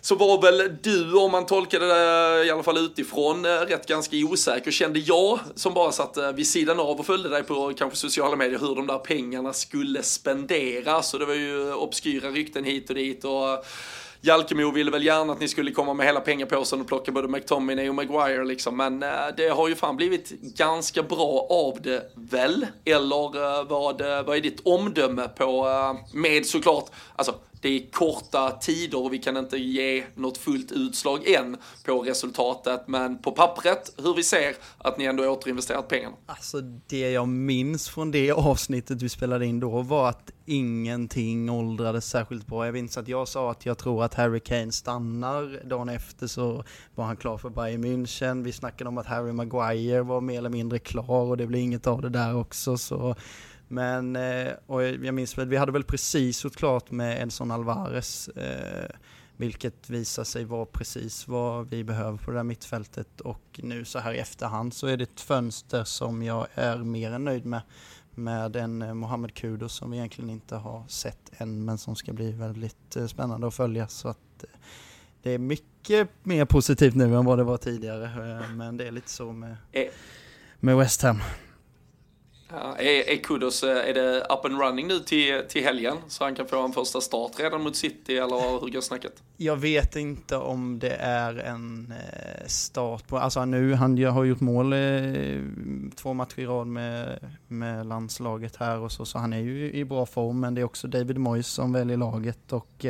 så 0.00 0.14
var 0.14 0.42
väl 0.42 0.76
du, 0.82 1.14
om 1.14 1.30
man 1.30 1.46
tolkade 1.46 1.86
det 1.86 2.40
eh, 2.40 2.46
i 2.46 2.50
alla 2.50 2.62
fall 2.62 2.78
utifrån, 2.78 3.46
rätt 3.46 3.86
ganska 3.86 4.16
osäker 4.16 4.70
kände 4.70 4.98
jag 4.98 5.38
som 5.54 5.74
bara 5.74 5.92
satt 5.92 6.18
vid 6.34 6.46
sidan 6.46 6.80
av 6.80 6.98
och 6.98 7.06
följde 7.06 7.28
dig 7.28 7.42
på 7.42 7.72
kanske 7.78 7.98
sociala 7.98 8.36
medier 8.36 8.58
hur 8.58 8.74
de 8.74 8.86
där 8.86 8.98
pengarna 8.98 9.52
skulle 9.52 10.02
spenderas. 10.02 11.10
Så 11.10 11.18
det 11.18 11.26
var 11.26 11.34
ju 11.34 11.74
obskyra 11.74 12.30
rykten 12.30 12.64
hit 12.64 12.88
och 12.88 12.94
dit 12.94 13.24
och 13.24 13.64
Jalkemo 14.26 14.70
ville 14.70 14.90
väl 14.90 15.04
gärna 15.04 15.32
att 15.32 15.40
ni 15.40 15.48
skulle 15.48 15.70
komma 15.70 15.94
med 15.94 16.06
hela 16.06 16.20
pengapåsen 16.20 16.80
och 16.80 16.86
plocka 16.86 17.12
både 17.12 17.28
McTominay 17.28 17.88
och 17.88 17.94
Maguire 17.94 18.44
liksom. 18.44 18.76
Men 18.76 19.02
eh, 19.02 19.08
det 19.36 19.48
har 19.48 19.68
ju 19.68 19.74
fan 19.74 19.96
blivit 19.96 20.30
ganska 20.40 21.02
bra 21.02 21.46
av 21.50 21.82
det 21.82 22.12
väl? 22.14 22.66
Eller 22.84 23.58
eh, 23.58 23.64
vad, 23.64 24.00
eh, 24.00 24.22
vad 24.22 24.36
är 24.36 24.40
ditt 24.40 24.60
omdöme 24.64 25.28
på, 25.28 25.68
eh, 25.68 26.16
med 26.18 26.46
såklart, 26.46 26.90
alltså 27.16 27.34
det 27.64 27.68
är 27.68 27.90
korta 27.90 28.50
tider 28.50 29.04
och 29.04 29.12
vi 29.12 29.18
kan 29.18 29.36
inte 29.36 29.56
ge 29.56 30.04
något 30.14 30.38
fullt 30.38 30.72
utslag 30.72 31.28
än 31.28 31.56
på 31.84 32.02
resultatet. 32.02 32.88
Men 32.88 33.18
på 33.18 33.32
pappret, 33.32 33.94
hur 33.96 34.14
vi 34.14 34.22
ser 34.22 34.56
att 34.78 34.98
ni 34.98 35.04
ändå 35.04 35.28
återinvesterat 35.28 35.88
pengarna. 35.88 36.16
Alltså 36.26 36.60
det 36.60 37.10
jag 37.10 37.28
minns 37.28 37.88
från 37.88 38.10
det 38.10 38.32
avsnittet 38.32 39.02
vi 39.02 39.08
spelade 39.08 39.46
in 39.46 39.60
då 39.60 39.82
var 39.82 40.08
att 40.08 40.30
ingenting 40.46 41.50
åldrades 41.50 42.06
särskilt 42.06 42.46
bra. 42.46 42.64
Jag 42.64 42.72
minns 42.72 42.98
att 42.98 43.08
jag 43.08 43.28
sa 43.28 43.50
att 43.50 43.66
jag 43.66 43.78
tror 43.78 44.04
att 44.04 44.14
Harry 44.14 44.40
Kane 44.40 44.72
stannar. 44.72 45.68
Dagen 45.68 45.88
efter 45.88 46.26
så 46.26 46.64
var 46.94 47.04
han 47.04 47.16
klar 47.16 47.38
för 47.38 47.50
Bayern 47.50 47.84
München. 47.84 48.44
Vi 48.44 48.52
snackade 48.52 48.88
om 48.88 48.98
att 48.98 49.06
Harry 49.06 49.32
Maguire 49.32 50.02
var 50.02 50.20
mer 50.20 50.38
eller 50.38 50.50
mindre 50.50 50.78
klar 50.78 51.24
och 51.24 51.36
det 51.36 51.46
blev 51.46 51.62
inget 51.62 51.86
av 51.86 52.02
det 52.02 52.08
där 52.08 52.36
också. 52.36 52.76
Så 52.78 53.14
men, 53.68 54.16
eh, 54.16 54.52
och 54.66 54.84
jag 54.84 55.14
minns 55.14 55.38
väl, 55.38 55.48
vi 55.48 55.56
hade 55.56 55.72
väl 55.72 55.84
precis 55.84 56.44
gjort 56.44 56.56
klart 56.56 56.90
med 56.90 57.22
Edson 57.22 57.50
Alvarez, 57.50 58.28
eh, 58.28 58.96
vilket 59.36 59.90
visar 59.90 60.24
sig 60.24 60.44
vara 60.44 60.66
precis 60.66 61.28
vad 61.28 61.70
vi 61.70 61.84
behöver 61.84 62.18
på 62.18 62.30
det 62.30 62.36
där 62.36 62.44
mittfältet. 62.44 63.20
Och 63.20 63.60
nu 63.62 63.84
så 63.84 63.98
här 63.98 64.12
i 64.12 64.18
efterhand 64.18 64.74
så 64.74 64.86
är 64.86 64.96
det 64.96 65.04
ett 65.04 65.20
fönster 65.20 65.84
som 65.84 66.22
jag 66.22 66.46
är 66.54 66.78
mer 66.78 67.12
än 67.12 67.24
nöjd 67.24 67.46
med. 67.46 67.60
Med 68.16 68.56
en 68.56 68.82
eh, 68.82 68.94
Mohamed 68.94 69.34
Kudo 69.34 69.68
som 69.68 69.90
vi 69.90 69.96
egentligen 69.96 70.30
inte 70.30 70.56
har 70.56 70.84
sett 70.88 71.30
än, 71.36 71.64
men 71.64 71.78
som 71.78 71.96
ska 71.96 72.12
bli 72.12 72.32
väldigt 72.32 72.96
spännande 73.08 73.46
att 73.46 73.54
följa. 73.54 73.88
Så 73.88 74.08
att 74.08 74.44
det 75.22 75.30
är 75.30 75.38
mycket 75.38 76.08
mer 76.22 76.44
positivt 76.44 76.94
nu 76.94 77.16
än 77.16 77.24
vad 77.24 77.38
det 77.38 77.44
var 77.44 77.56
tidigare. 77.56 78.44
Men 78.54 78.76
det 78.76 78.86
är 78.86 78.92
lite 78.92 79.10
så 79.10 79.32
med, 79.32 79.56
med 80.60 80.76
West 80.76 81.02
Ham. 81.02 81.20
Ja, 82.48 82.76
är, 82.76 83.10
är 83.10 83.16
Kudos, 83.16 83.62
eh, 83.62 83.88
är 83.88 83.94
det 83.94 84.20
up 84.20 84.44
and 84.44 84.60
running 84.60 84.86
nu 84.86 84.98
till, 84.98 85.42
till 85.48 85.64
helgen 85.64 85.96
så 86.08 86.24
han 86.24 86.34
kan 86.34 86.46
få 86.46 86.64
en 86.64 86.72
första 86.72 87.00
start 87.00 87.32
redan 87.40 87.62
mot 87.62 87.76
City 87.76 88.16
eller 88.16 88.60
hur 88.60 88.72
går 88.72 88.80
snacket? 88.80 89.22
Jag 89.36 89.56
vet 89.56 89.96
inte 89.96 90.36
om 90.36 90.78
det 90.78 90.96
är 91.00 91.34
en 91.36 91.92
eh, 91.92 92.46
start 92.46 93.06
på, 93.06 93.18
alltså 93.18 93.44
nu, 93.44 93.74
han 93.74 94.04
har 94.04 94.24
gjort 94.24 94.40
mål 94.40 94.72
eh, 94.72 94.78
två 95.96 96.14
matcher 96.14 96.40
i 96.40 96.46
rad 96.46 96.66
med, 96.66 97.18
med 97.48 97.86
landslaget 97.86 98.56
här 98.56 98.78
och 98.78 98.92
så, 98.92 99.04
så 99.04 99.18
han 99.18 99.32
är 99.32 99.40
ju 99.40 99.72
i 99.72 99.84
bra 99.84 100.06
form 100.06 100.40
men 100.40 100.54
det 100.54 100.60
är 100.60 100.64
också 100.64 100.88
David 100.88 101.18
Moyes 101.18 101.46
som 101.46 101.72
väljer 101.72 101.96
laget 101.96 102.52
och 102.52 102.86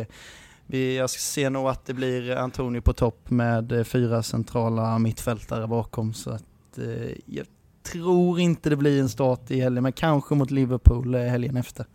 vi, 0.67 0.97
jag 0.97 1.11
ser 1.11 1.51
nog 1.51 1.69
att 1.69 1.87
det 1.87 1.95
blir 1.95 2.37
Antonio 2.37 2.81
på 2.81 2.93
topp 2.93 3.31
med 3.31 3.87
fyra 3.87 4.23
centrala 4.23 4.99
mittfältare 4.99 5.67
bakom 5.67 6.15
så 6.15 6.31
att 6.31 6.79
jag 7.27 7.47
tror 7.85 8.41
inte 8.41 8.71
det 8.71 8.77
blir 8.77 9.01
en 9.01 9.09
start 9.09 9.51
i 9.51 9.61
helgen, 9.61 9.83
men 9.83 9.93
kanske 9.93 10.35
mot 10.35 10.51
Liverpool 10.51 11.15
eh, 11.15 11.21
helgen 11.21 11.57
efter. 11.57 11.87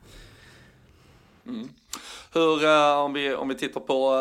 Mm. 1.48 1.70
Hur, 2.34 2.66
eh, 2.66 3.00
om, 3.00 3.14
vi, 3.14 3.34
om 3.34 3.48
vi 3.48 3.56
tittar 3.56 3.80
på, 3.82 4.16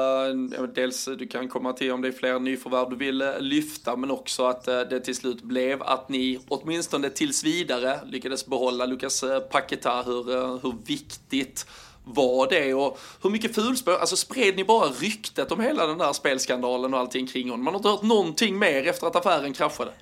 eh, 0.57 0.63
dels 0.63 1.05
du 1.05 1.27
kan 1.27 1.49
komma 1.49 1.73
till 1.73 1.93
om 1.93 2.03
det 2.03 2.09
är 2.09 2.13
fler 2.13 2.39
nyförvärv 2.39 2.91
du 2.91 2.97
vill 2.97 3.25
lyfta, 3.41 3.97
men 3.97 4.11
också 4.11 4.45
att 4.45 4.65
det 4.65 5.01
till 5.01 5.17
slut 5.17 5.43
blev 5.43 5.83
att 5.83 6.09
ni 6.09 6.41
åtminstone 6.49 7.11
tills 7.11 7.45
vidare 7.45 8.01
lyckades 8.07 8.47
behålla 8.47 8.87
Lucas 8.87 9.25
Paqueta. 9.51 10.03
Hur, 10.03 10.25
hur 10.63 10.75
viktigt 10.87 11.67
var 12.05 12.49
det 12.51 12.75
och 12.75 12.99
hur 13.23 13.31
mycket 13.31 13.55
fulspår, 13.55 13.93
alltså 13.93 14.17
spred 14.17 14.57
ni 14.57 14.65
bara 14.65 14.89
ryktet 14.89 15.53
om 15.53 15.61
hela 15.61 15.87
den 15.87 15.99
där 15.99 16.13
spelskandalen 16.13 16.95
och 16.95 17.01
allting 17.01 17.27
kring 17.27 17.51
honom? 17.51 17.65
Man 17.65 17.75
har 17.75 17.79
inte 17.79 17.89
hört 17.89 18.03
någonting 18.03 18.59
mer 18.59 18.89
efter 18.89 19.07
att 19.07 19.17
affären 19.17 19.53
kraschade. 19.53 19.93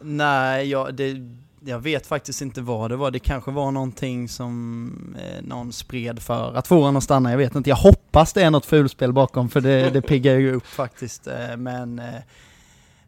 Nej, 0.00 0.70
jag, 0.70 0.94
det, 0.94 1.16
jag 1.64 1.78
vet 1.78 2.06
faktiskt 2.06 2.42
inte 2.42 2.60
vad 2.60 2.90
det 2.90 2.96
var. 2.96 3.10
Det 3.10 3.18
kanske 3.18 3.50
var 3.50 3.70
någonting 3.70 4.28
som 4.28 5.16
eh, 5.18 5.42
någon 5.42 5.72
spred 5.72 6.22
för 6.22 6.54
att 6.54 6.66
få 6.66 6.78
honom 6.78 6.96
att 6.96 7.04
stanna. 7.04 7.30
Jag 7.30 7.38
vet 7.38 7.54
inte. 7.54 7.70
Jag 7.70 7.76
hoppas 7.76 8.32
det 8.32 8.42
är 8.42 8.50
något 8.50 8.66
fulspel 8.66 9.12
bakom 9.12 9.48
för 9.48 9.60
det, 9.60 9.90
det 9.90 10.02
piggar 10.02 10.34
ju 10.34 10.52
upp 10.52 10.66
faktiskt. 10.76 11.26
Eh, 11.26 11.56
men 11.56 11.98
eh, 11.98 12.04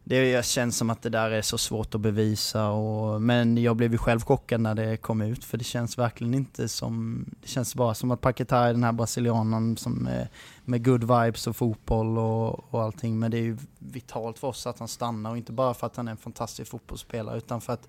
det 0.09 0.45
känns 0.45 0.77
som 0.77 0.89
att 0.89 1.01
det 1.01 1.09
där 1.09 1.31
är 1.31 1.41
så 1.41 1.57
svårt 1.57 1.95
att 1.95 2.01
bevisa. 2.01 2.69
Och, 2.69 3.21
men 3.21 3.57
jag 3.57 3.75
blev 3.75 3.91
ju 3.91 3.97
själv 3.97 4.19
chockad 4.19 4.61
när 4.61 4.75
det 4.75 4.97
kom 4.97 5.21
ut 5.21 5.45
för 5.45 5.57
det 5.57 5.63
känns 5.63 5.97
verkligen 5.97 6.33
inte 6.33 6.67
som... 6.67 7.25
Det 7.41 7.47
känns 7.47 7.75
bara 7.75 7.93
som 7.93 8.11
att 8.11 8.21
Paquetá 8.21 8.57
är 8.57 8.73
den 8.73 8.83
här 8.83 8.91
brasilianen 8.91 9.77
som 9.77 10.07
är 10.07 10.29
med 10.65 10.85
good 10.85 11.01
vibes 11.01 11.47
och 11.47 11.55
fotboll 11.55 12.17
och, 12.17 12.73
och 12.73 12.83
allting. 12.83 13.19
Men 13.19 13.31
det 13.31 13.37
är 13.37 13.41
ju 13.41 13.57
vitalt 13.79 14.39
för 14.39 14.47
oss 14.47 14.67
att 14.67 14.79
han 14.79 14.87
stannar 14.87 15.31
och 15.31 15.37
inte 15.37 15.51
bara 15.51 15.73
för 15.73 15.87
att 15.87 15.95
han 15.95 16.07
är 16.07 16.11
en 16.11 16.17
fantastisk 16.17 16.71
fotbollsspelare 16.71 17.37
utan 17.37 17.61
för 17.61 17.73
att 17.73 17.87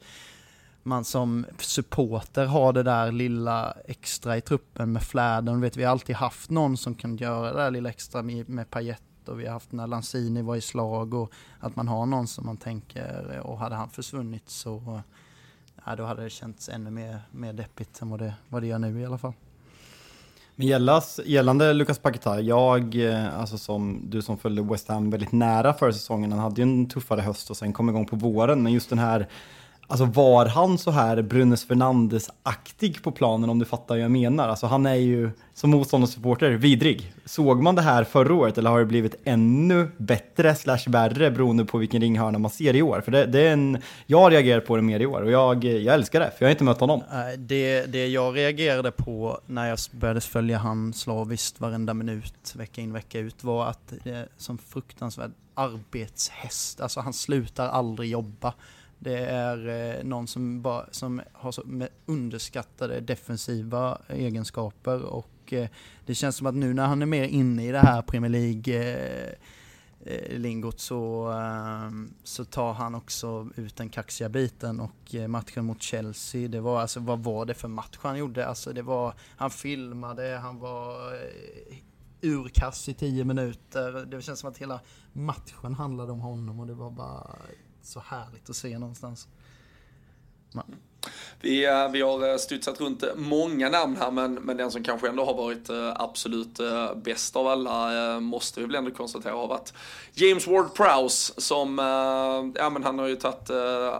man 0.83 1.05
som 1.05 1.47
supporter 1.59 2.47
har 2.47 2.73
det 2.73 2.83
där 2.83 3.13
lilla 3.13 3.77
extra 3.85 4.37
i 4.37 4.41
truppen 4.41 4.93
med 4.93 5.03
fläden. 5.03 5.61
Vet, 5.61 5.77
vi 5.77 5.85
har 5.85 5.91
alltid 5.91 6.17
haft 6.17 6.51
någon 6.51 6.77
som 6.77 6.95
kan 6.95 7.17
göra 7.17 7.53
det 7.53 7.59
där 7.59 7.71
lilla 7.71 7.89
extra 7.89 8.23
med, 8.23 8.49
med 8.49 8.71
Payet 8.71 9.03
och 9.31 9.41
vi 9.41 9.47
har 9.47 9.53
haft 9.53 9.73
när 9.73 9.87
Lanzini 9.87 10.43
var 10.43 10.57
i 10.57 10.61
slag 10.61 11.15
och 11.15 11.33
att 11.61 11.77
man 11.77 11.89
har 11.89 12.07
någon 12.07 12.27
som 12.27 12.47
man 12.47 12.57
tänker 12.57 13.41
och 13.41 13.59
hade 13.59 13.75
han 13.75 13.91
försvunnit 13.91 14.49
så 14.49 15.01
ja, 15.87 15.97
då 15.97 16.05
hade 16.05 16.23
det 16.23 16.31
känts 16.31 16.69
ännu 16.69 16.91
mer, 16.91 17.21
mer 17.31 17.53
deppigt 17.53 18.03
än 18.03 18.11
vad 18.11 18.19
det, 18.19 18.35
vad 18.49 18.63
det 18.63 18.67
gör 18.67 18.79
nu 18.79 19.01
i 19.01 19.07
alla 19.07 19.19
fall. 19.19 19.33
Men 20.57 20.67
gällas, 20.67 21.21
gällande 21.27 21.73
Lucas 21.73 21.99
Paquetá, 21.99 22.41
jag, 22.41 22.95
eh, 22.95 23.41
alltså 23.41 23.59
som 23.59 24.01
du 24.05 24.23
som 24.23 24.39
följde 24.39 24.63
West 24.63 24.89
Ham 24.89 25.11
väldigt 25.11 25.33
nära 25.33 25.75
förra 25.75 25.93
säsongen, 25.93 26.33
han 26.33 26.41
hade 26.41 26.61
ju 26.61 26.63
en 26.63 26.89
tuffare 26.89 27.21
höst 27.21 27.51
och 27.51 27.57
sen 27.57 27.73
kom 27.73 27.89
igång 27.89 28.07
på 28.07 28.17
våren, 28.17 28.63
men 28.63 28.73
just 28.73 28.91
den 28.91 28.99
här 28.99 29.29
Alltså 29.91 30.05
var 30.05 30.47
han 30.47 30.79
så 30.79 30.91
här 30.91 31.23
Brunes 31.23 31.65
Fernandes-aktig 31.65 33.03
på 33.03 33.13
planen 33.13 33.51
om 33.51 33.59
du 33.59 33.65
fattar 33.65 33.95
vad 33.95 33.99
jag 34.05 34.11
menar? 34.11 34.49
Alltså 34.49 34.67
han 34.67 34.87
är 34.87 34.95
ju 34.95 35.31
som 35.55 35.71
motståndarsupporter 35.71 36.51
vidrig. 36.51 37.13
Såg 37.25 37.63
man 37.63 37.75
det 37.75 37.83
här 37.83 38.05
förra 38.05 38.35
året 38.35 38.59
eller 38.59 38.71
har 38.71 38.79
det 38.79 38.85
blivit 38.85 39.15
ännu 39.25 39.89
bättre 39.97 40.55
slash 40.55 40.79
värre 40.87 41.31
beroende 41.31 41.65
på 41.65 41.79
vilken 41.79 42.01
ringhörna 42.01 42.39
man 42.39 42.51
ser 42.51 42.77
i 42.77 42.83
år? 42.83 43.01
För 43.01 43.13
det, 43.13 43.27
det 43.27 43.41
är 43.41 43.53
en, 43.53 43.79
jag 44.07 44.33
reagerar 44.33 44.61
på 44.61 44.77
det 44.77 44.83
mer 44.83 45.01
i 45.01 45.07
år 45.07 45.23
och 45.23 45.31
jag, 45.31 45.65
jag 45.65 45.95
älskar 45.95 46.21
det 46.21 46.31
för 46.31 46.45
jag 46.45 46.47
har 46.47 46.53
inte 46.53 46.65
mött 46.65 46.81
honom. 46.81 47.03
Det, 47.39 47.87
det 47.87 48.07
jag 48.07 48.37
reagerade 48.37 48.91
på 48.91 49.41
när 49.47 49.69
jag 49.69 49.79
började 49.93 50.21
följa 50.21 50.59
han 50.59 50.93
slaviskt 50.93 51.61
varenda 51.61 51.95
minut, 51.95 52.55
vecka 52.57 52.81
in 52.81 52.93
vecka 52.93 53.19
ut, 53.19 53.45
var 53.45 53.67
att 53.67 53.93
det 54.05 54.11
är 54.11 54.29
som 54.37 54.59
fruktansvärd 54.59 55.31
arbetshäst. 55.55 56.81
Alltså 56.81 57.01
han 57.01 57.13
slutar 57.13 57.69
aldrig 57.69 58.11
jobba. 58.11 58.55
Det 59.03 59.19
är 59.19 59.69
eh, 59.69 60.05
någon 60.05 60.27
som, 60.27 60.63
bara, 60.63 60.87
som 60.91 61.23
har 61.33 61.53
så 61.53 61.63
underskattade 62.07 63.01
defensiva 63.01 63.99
egenskaper 64.09 65.03
och 65.03 65.53
eh, 65.53 65.69
det 66.07 66.15
känns 66.15 66.37
som 66.37 66.47
att 66.47 66.55
nu 66.55 66.75
när 66.75 66.87
han 66.87 67.03
är 67.03 67.07
mer 67.07 67.25
inne 67.25 67.67
i 67.67 67.73
det 67.73 67.79
här 67.79 68.03
Premier 68.03 68.31
League 68.31 68.75
eh, 70.05 70.39
lingot 70.39 70.81
så, 70.81 71.27
ehm, 71.27 72.15
så 72.25 72.45
tar 72.45 72.73
han 72.73 72.95
också 72.95 73.49
ut 73.57 73.77
den 73.77 73.89
kaxiga 73.89 74.29
biten 74.29 74.81
och 74.81 75.15
matchen 75.29 75.65
mot 75.65 75.83
Chelsea, 75.83 76.49
det 76.49 76.61
var 76.61 76.81
alltså, 76.81 77.01
vad 77.01 77.19
var 77.19 77.47
det 77.47 77.55
för 77.55 77.69
match 77.69 77.99
han 78.01 78.19
gjorde? 78.19 78.47
Alltså 78.47 78.73
det 78.73 78.83
var, 78.83 79.15
han 79.37 79.51
filmade, 79.51 80.39
han 80.43 80.59
var 80.59 80.97
urkass 82.21 82.89
i 82.89 82.95
tio 82.95 83.25
minuter. 83.25 84.07
Det 84.07 84.23
känns 84.23 84.41
som 84.41 84.51
att 84.51 84.59
hela 84.59 84.81
matchen 85.13 85.75
handlade 85.75 86.13
om 86.13 86.21
honom 86.21 86.61
och 86.61 86.67
det 86.67 86.75
var 86.75 86.91
bara 86.91 87.37
så 87.83 88.01
härligt 88.01 88.51
att 88.51 88.57
se 88.57 88.79
någonstans. 88.79 89.29
Man. 90.53 90.77
Vi, 91.43 91.67
eh, 91.67 91.91
vi 91.91 92.01
har 92.01 92.31
eh, 92.31 92.37
studsat 92.37 92.81
runt 92.81 93.03
eh, 93.03 93.09
många 93.17 93.69
namn 93.69 93.97
här 93.97 94.11
men, 94.11 94.35
men 94.35 94.57
den 94.57 94.71
som 94.71 94.83
kanske 94.83 95.09
ändå 95.09 95.25
har 95.25 95.35
varit 95.35 95.71
absolut 95.95 96.61
bäst 96.97 97.37
av 97.37 97.47
alla 97.47 98.21
måste 98.21 98.61
vi 98.61 98.67
väl 98.67 98.75
ändå 98.75 98.91
konstatera 98.91 99.33
har 99.33 99.47
varit 99.47 99.73
James 100.15 100.47
Ward 100.47 100.75
Prowse 100.75 101.41
som, 101.41 101.79
ja 102.55 102.71
men 102.71 102.85
han 102.85 102.99
har 102.99 103.07
ju 103.07 103.17
tagit 103.17 103.51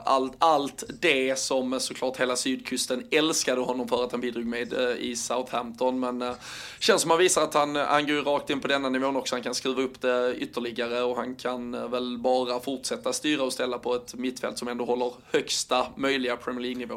allt, 0.05 0.33
allt 0.39 0.85
det 1.01 1.39
som 1.39 1.81
såklart 1.81 2.21
hela 2.21 2.37
sydkusten 2.37 3.07
älskade 3.11 3.61
honom 3.61 3.89
för 3.89 4.05
att 4.05 4.13
han 4.13 4.21
bidrog 4.21 4.45
med 4.45 4.73
i 4.99 5.17
Southampton 5.17 6.01
men 6.01 6.35
känns 6.79 7.03
som 7.03 7.11
han 7.11 7.21
visar 7.21 7.43
att 7.43 7.55
han, 7.55 7.77
han 7.77 8.07
går 8.07 8.23
rakt 8.23 8.51
in 8.51 8.61
på 8.61 8.69
denna 8.69 8.89
nivån 8.89 9.17
också, 9.17 9.35
han 9.35 9.43
kan 9.43 9.55
skruva 9.55 9.83
upp 9.83 10.01
det 10.01 10.35
ytterligare 10.37 11.03
och 11.03 11.17
han 11.17 11.35
kan 11.35 11.91
väl 11.91 12.19
bara 12.19 12.61
fortsätta 12.61 13.13
styra 13.13 13.43
och 13.43 13.53
ställa 13.53 13.79
på 13.79 13.95
ett 13.95 14.15
mittfält 14.15 14.59
som 14.59 14.69
ändå 14.69 14.85
håller 14.85 15.13
högsta 15.33 15.87
möjliga 15.97 16.37
Premier 16.37 16.63
League-nivå. 16.63 16.90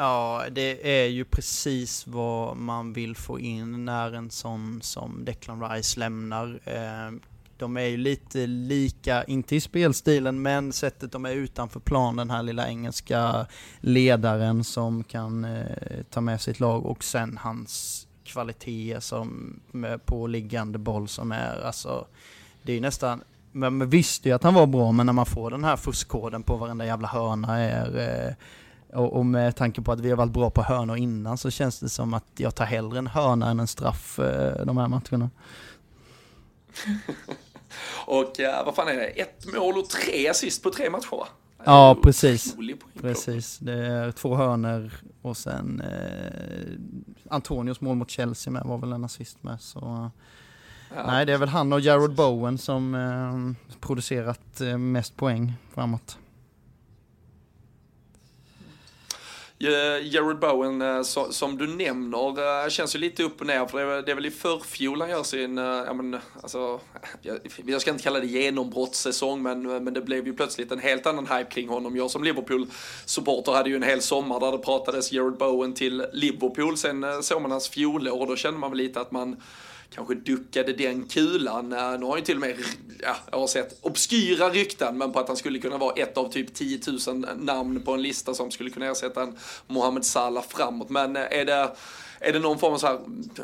Ja, 0.00 0.44
det 0.50 1.02
är 1.02 1.06
ju 1.06 1.24
precis 1.24 2.06
vad 2.06 2.56
man 2.56 2.92
vill 2.92 3.16
få 3.16 3.40
in 3.40 3.84
när 3.84 4.12
en 4.12 4.30
sån 4.30 4.82
som 4.82 5.24
Declan 5.24 5.70
Rice 5.70 6.00
lämnar. 6.00 6.60
Ehm, 6.64 7.20
de 7.56 7.76
är 7.76 7.84
ju 7.84 7.96
lite 7.96 8.46
lika, 8.46 9.24
inte 9.24 9.56
i 9.56 9.60
spelstilen, 9.60 10.42
men 10.42 10.72
sättet 10.72 11.12
de 11.12 11.24
är 11.24 11.30
utanför 11.30 11.80
plan, 11.80 12.16
den 12.16 12.30
här 12.30 12.42
lilla 12.42 12.68
engelska 12.68 13.46
ledaren 13.80 14.64
som 14.64 15.04
kan 15.04 15.44
eh, 15.44 16.02
ta 16.10 16.20
med 16.20 16.40
sitt 16.40 16.60
lag 16.60 16.86
och 16.86 17.04
sen 17.04 17.38
hans 17.42 18.06
kvaliteter 18.24 19.00
som 19.00 19.60
på 20.04 20.26
liggande 20.26 20.78
boll 20.78 21.08
som 21.08 21.32
är 21.32 21.66
alltså, 21.66 22.06
det 22.62 22.72
är 22.72 22.74
ju 22.76 22.82
nästan 22.82 23.22
man 23.52 23.90
visste 23.90 24.28
ju 24.28 24.34
att 24.34 24.42
han 24.42 24.54
var 24.54 24.66
bra, 24.66 24.92
men 24.92 25.06
när 25.06 25.12
man 25.12 25.26
får 25.26 25.50
den 25.50 25.64
här 25.64 25.76
fuskkoden 25.76 26.42
på 26.42 26.56
varenda 26.56 26.86
jävla 26.86 27.08
hörna 27.08 27.58
är 27.58 27.98
eh, 27.98 28.34
och, 28.92 29.12
och, 29.12 29.26
med 29.26 29.56
tanke 29.56 29.82
på 29.82 29.92
att 29.92 30.00
vi 30.00 30.10
har 30.10 30.16
varit 30.16 30.32
bra 30.32 30.50
på 30.50 30.62
hörnor 30.62 30.96
innan 30.96 31.38
så 31.38 31.50
känns 31.50 31.80
det 31.80 31.88
som 31.88 32.14
att 32.14 32.24
jag 32.36 32.54
tar 32.54 32.64
hellre 32.64 32.98
en 32.98 33.06
hörna 33.06 33.50
än 33.50 33.60
en 33.60 33.66
straff 33.66 34.18
eh, 34.18 34.64
de 34.66 34.78
här 34.78 34.88
matcherna. 34.88 35.30
och 38.06 38.40
eh, 38.40 38.64
vad 38.64 38.74
fan 38.74 38.88
är 38.88 38.96
det? 38.96 39.06
Ett 39.06 39.54
mål 39.54 39.78
och 39.78 39.88
tre 39.88 40.28
assist 40.28 40.62
på 40.62 40.70
tre 40.70 40.90
matcher 40.90 41.16
va? 41.16 41.26
Ja, 41.64 41.96
precis. 42.02 42.56
Precis. 43.00 43.58
Det 43.58 43.86
är 43.86 44.12
två 44.12 44.34
hörner 44.34 44.92
och 45.22 45.36
sen 45.36 45.80
eh, 45.80 47.32
Antonios 47.34 47.80
mål 47.80 47.96
mot 47.96 48.10
Chelsea 48.10 48.52
med 48.52 48.62
var 48.64 48.78
väl 48.78 48.92
en 48.92 49.04
assist 49.04 49.42
med. 49.42 49.60
Så, 49.60 50.10
ja. 50.94 51.06
Nej, 51.06 51.26
det 51.26 51.32
är 51.32 51.38
väl 51.38 51.48
han 51.48 51.72
och 51.72 51.80
Jared 51.80 52.14
Bowen 52.14 52.58
som 52.58 52.94
eh, 52.94 53.78
producerat 53.80 54.60
eh, 54.60 54.78
mest 54.78 55.16
poäng 55.16 55.52
framåt. 55.74 56.18
Eh, 59.62 60.06
Jared 60.06 60.38
Bowen, 60.38 60.82
eh, 60.82 61.02
som 61.30 61.58
du 61.58 61.66
nämner, 61.66 62.64
eh, 62.64 62.68
känns 62.68 62.94
ju 62.94 62.98
lite 62.98 63.22
upp 63.22 63.40
och 63.40 63.46
ner. 63.46 63.66
För 63.66 64.02
det 64.02 64.10
är 64.10 64.14
väl 64.14 64.26
i 64.26 64.30
förfjol 64.30 65.00
han 65.00 65.10
gör 65.10 65.22
sin, 65.22 65.56
ja 65.56 65.92
men 65.92 66.18
alltså, 66.42 66.80
jag 67.66 67.80
ska 67.80 67.90
inte 67.90 68.02
kalla 68.02 68.20
det 68.20 68.26
genombrottssäsong, 68.26 69.42
men, 69.42 69.84
men 69.84 69.94
det 69.94 70.00
blev 70.00 70.26
ju 70.26 70.32
plötsligt 70.32 70.72
en 70.72 70.78
helt 70.78 71.06
annan 71.06 71.26
hype 71.26 71.50
kring 71.50 71.68
honom. 71.68 71.96
Jag 71.96 72.10
som 72.10 72.24
Liverpool-supporter 72.24 73.52
hade 73.52 73.70
ju 73.70 73.76
en 73.76 73.82
hel 73.82 74.02
sommar 74.02 74.40
där 74.40 74.52
det 74.52 74.58
pratades 74.58 75.12
Jared 75.12 75.36
Bowen 75.36 75.74
till 75.74 76.06
Liverpool. 76.12 76.76
Sen 76.76 77.22
såg 77.22 77.42
man 77.42 77.50
hans 77.50 77.68
fjolår 77.68 78.20
och 78.20 78.26
då 78.26 78.36
kände 78.36 78.60
man 78.60 78.70
väl 78.70 78.78
lite 78.78 79.00
att 79.00 79.10
man 79.10 79.36
kanske 79.90 80.14
duckade 80.14 80.72
den 80.72 81.08
kulan. 81.08 81.68
Nu 81.68 82.06
har 82.06 82.16
ju 82.16 82.22
till 82.22 82.34
och 82.34 82.40
med, 82.40 82.56
ja, 83.02 83.16
jag 83.30 83.38
har 83.38 83.46
sett 83.46 83.78
obskyra 83.82 84.50
rykten, 84.50 84.98
men 84.98 85.12
på 85.12 85.18
att 85.18 85.28
han 85.28 85.36
skulle 85.36 85.58
kunna 85.58 85.78
vara 85.78 85.94
ett 85.94 86.16
av 86.18 86.32
typ 86.32 86.54
10 86.54 86.80
000 87.06 87.26
namn 87.38 87.82
på 87.82 87.92
en 87.92 88.02
lista 88.02 88.34
som 88.34 88.50
skulle 88.50 88.70
kunna 88.70 88.86
ersätta 88.86 89.22
en 89.22 89.36
Mohamed 89.66 90.04
Salah 90.04 90.44
framåt. 90.48 90.90
Men 90.90 91.16
eh, 91.16 91.22
är 91.22 91.44
det, 91.44 91.72
är 92.20 92.32
det 92.32 92.38
någon 92.38 92.58
form 92.58 92.74
av 92.74 92.78
så 92.78 92.86
här 92.86 93.00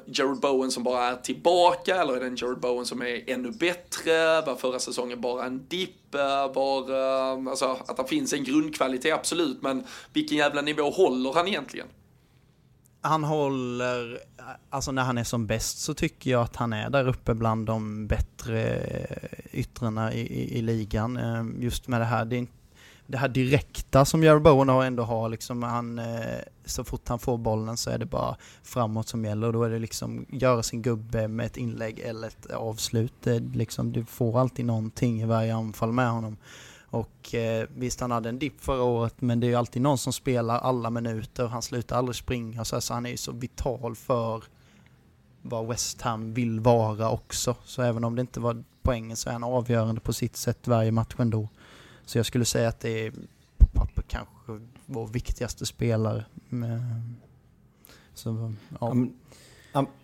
Jared 0.06 0.40
Bowen 0.40 0.70
som 0.70 0.82
bara 0.82 1.04
är 1.04 1.16
tillbaka 1.16 1.96
eller 1.96 2.16
är 2.16 2.20
det 2.20 2.26
en 2.26 2.36
Jared 2.36 2.60
Bowen 2.60 2.86
som 2.86 3.02
är 3.02 3.30
ännu 3.30 3.50
bättre? 3.50 4.40
Var 4.40 4.56
förra 4.56 4.78
säsongen 4.78 5.20
bara 5.20 5.44
en 5.44 5.66
dipp? 5.68 6.14
Var, 6.54 6.90
eh, 6.90 7.50
alltså 7.50 7.78
att 7.86 7.96
det 7.96 8.04
finns 8.04 8.32
en 8.32 8.44
grundkvalitet, 8.44 9.14
absolut, 9.14 9.62
men 9.62 9.84
vilken 10.12 10.38
jävla 10.38 10.62
nivå 10.62 10.90
håller 10.90 11.32
han 11.32 11.48
egentligen? 11.48 11.86
Han 13.00 13.24
håller, 13.24 14.18
alltså 14.70 14.92
när 14.92 15.02
han 15.02 15.18
är 15.18 15.24
som 15.24 15.46
bäst 15.46 15.78
så 15.78 15.94
tycker 15.94 16.30
jag 16.30 16.42
att 16.42 16.56
han 16.56 16.72
är 16.72 16.90
där 16.90 17.08
uppe 17.08 17.34
bland 17.34 17.66
de 17.66 18.06
bättre 18.06 18.86
yttrarna 19.52 20.12
i, 20.12 20.20
i, 20.20 20.58
i 20.58 20.62
ligan. 20.62 21.16
Ehm, 21.16 21.62
just 21.62 21.88
med 21.88 22.00
det 22.00 22.04
här, 22.04 22.24
det, 22.24 22.46
det 23.06 23.18
här 23.18 23.28
direkta 23.28 24.04
som 24.04 24.22
Jerry 24.22 24.40
Bowen 24.40 24.68
ändå 24.68 25.02
har, 25.02 25.28
liksom 25.28 25.62
han, 25.62 25.98
eh, 25.98 26.40
så 26.64 26.84
fort 26.84 27.08
han 27.08 27.18
får 27.18 27.38
bollen 27.38 27.76
så 27.76 27.90
är 27.90 27.98
det 27.98 28.06
bara 28.06 28.36
framåt 28.62 29.08
som 29.08 29.24
gäller 29.24 29.46
och 29.46 29.52
då 29.52 29.62
är 29.62 29.70
det 29.70 29.78
liksom 29.78 30.26
göra 30.28 30.62
sin 30.62 30.82
gubbe 30.82 31.28
med 31.28 31.46
ett 31.46 31.56
inlägg 31.56 31.98
eller 31.98 32.28
ett 32.28 32.46
avslut. 32.50 33.14
Det, 33.22 33.38
liksom, 33.38 33.92
du 33.92 34.04
får 34.04 34.40
alltid 34.40 34.64
någonting 34.64 35.22
i 35.22 35.24
varje 35.24 35.54
anfall 35.54 35.92
med 35.92 36.10
honom. 36.10 36.36
Och 36.96 37.34
eh, 37.34 37.68
visst, 37.74 38.00
han 38.00 38.10
hade 38.10 38.28
en 38.28 38.38
dipp 38.38 38.60
förra 38.60 38.82
året, 38.82 39.14
men 39.18 39.40
det 39.40 39.46
är 39.46 39.48
ju 39.48 39.54
alltid 39.54 39.82
någon 39.82 39.98
som 39.98 40.12
spelar 40.12 40.58
alla 40.58 40.90
minuter. 40.90 41.46
Han 41.46 41.62
slutar 41.62 41.96
aldrig 41.96 42.16
springa, 42.16 42.64
så, 42.64 42.80
så 42.80 42.94
han 42.94 43.06
är 43.06 43.10
ju 43.10 43.16
så 43.16 43.32
vital 43.32 43.96
för 43.96 44.44
vad 45.42 45.66
West 45.66 46.02
Ham 46.02 46.34
vill 46.34 46.60
vara 46.60 47.10
också. 47.10 47.56
Så 47.64 47.82
även 47.82 48.04
om 48.04 48.14
det 48.14 48.20
inte 48.20 48.40
var 48.40 48.64
poängen 48.82 49.16
så 49.16 49.28
är 49.28 49.32
han 49.32 49.44
avgörande 49.44 50.00
på 50.00 50.12
sitt 50.12 50.36
sätt 50.36 50.68
varje 50.68 50.92
match 50.92 51.14
ändå. 51.18 51.48
Så 52.04 52.18
jag 52.18 52.26
skulle 52.26 52.44
säga 52.44 52.68
att 52.68 52.80
det 52.80 53.06
är 53.06 53.12
på 53.58 53.66
papper 53.66 54.02
kanske 54.08 54.60
vår 54.86 55.06
viktigaste 55.06 55.66
spelare. 55.66 56.24
Så, 58.14 58.52
ja. 58.80 58.94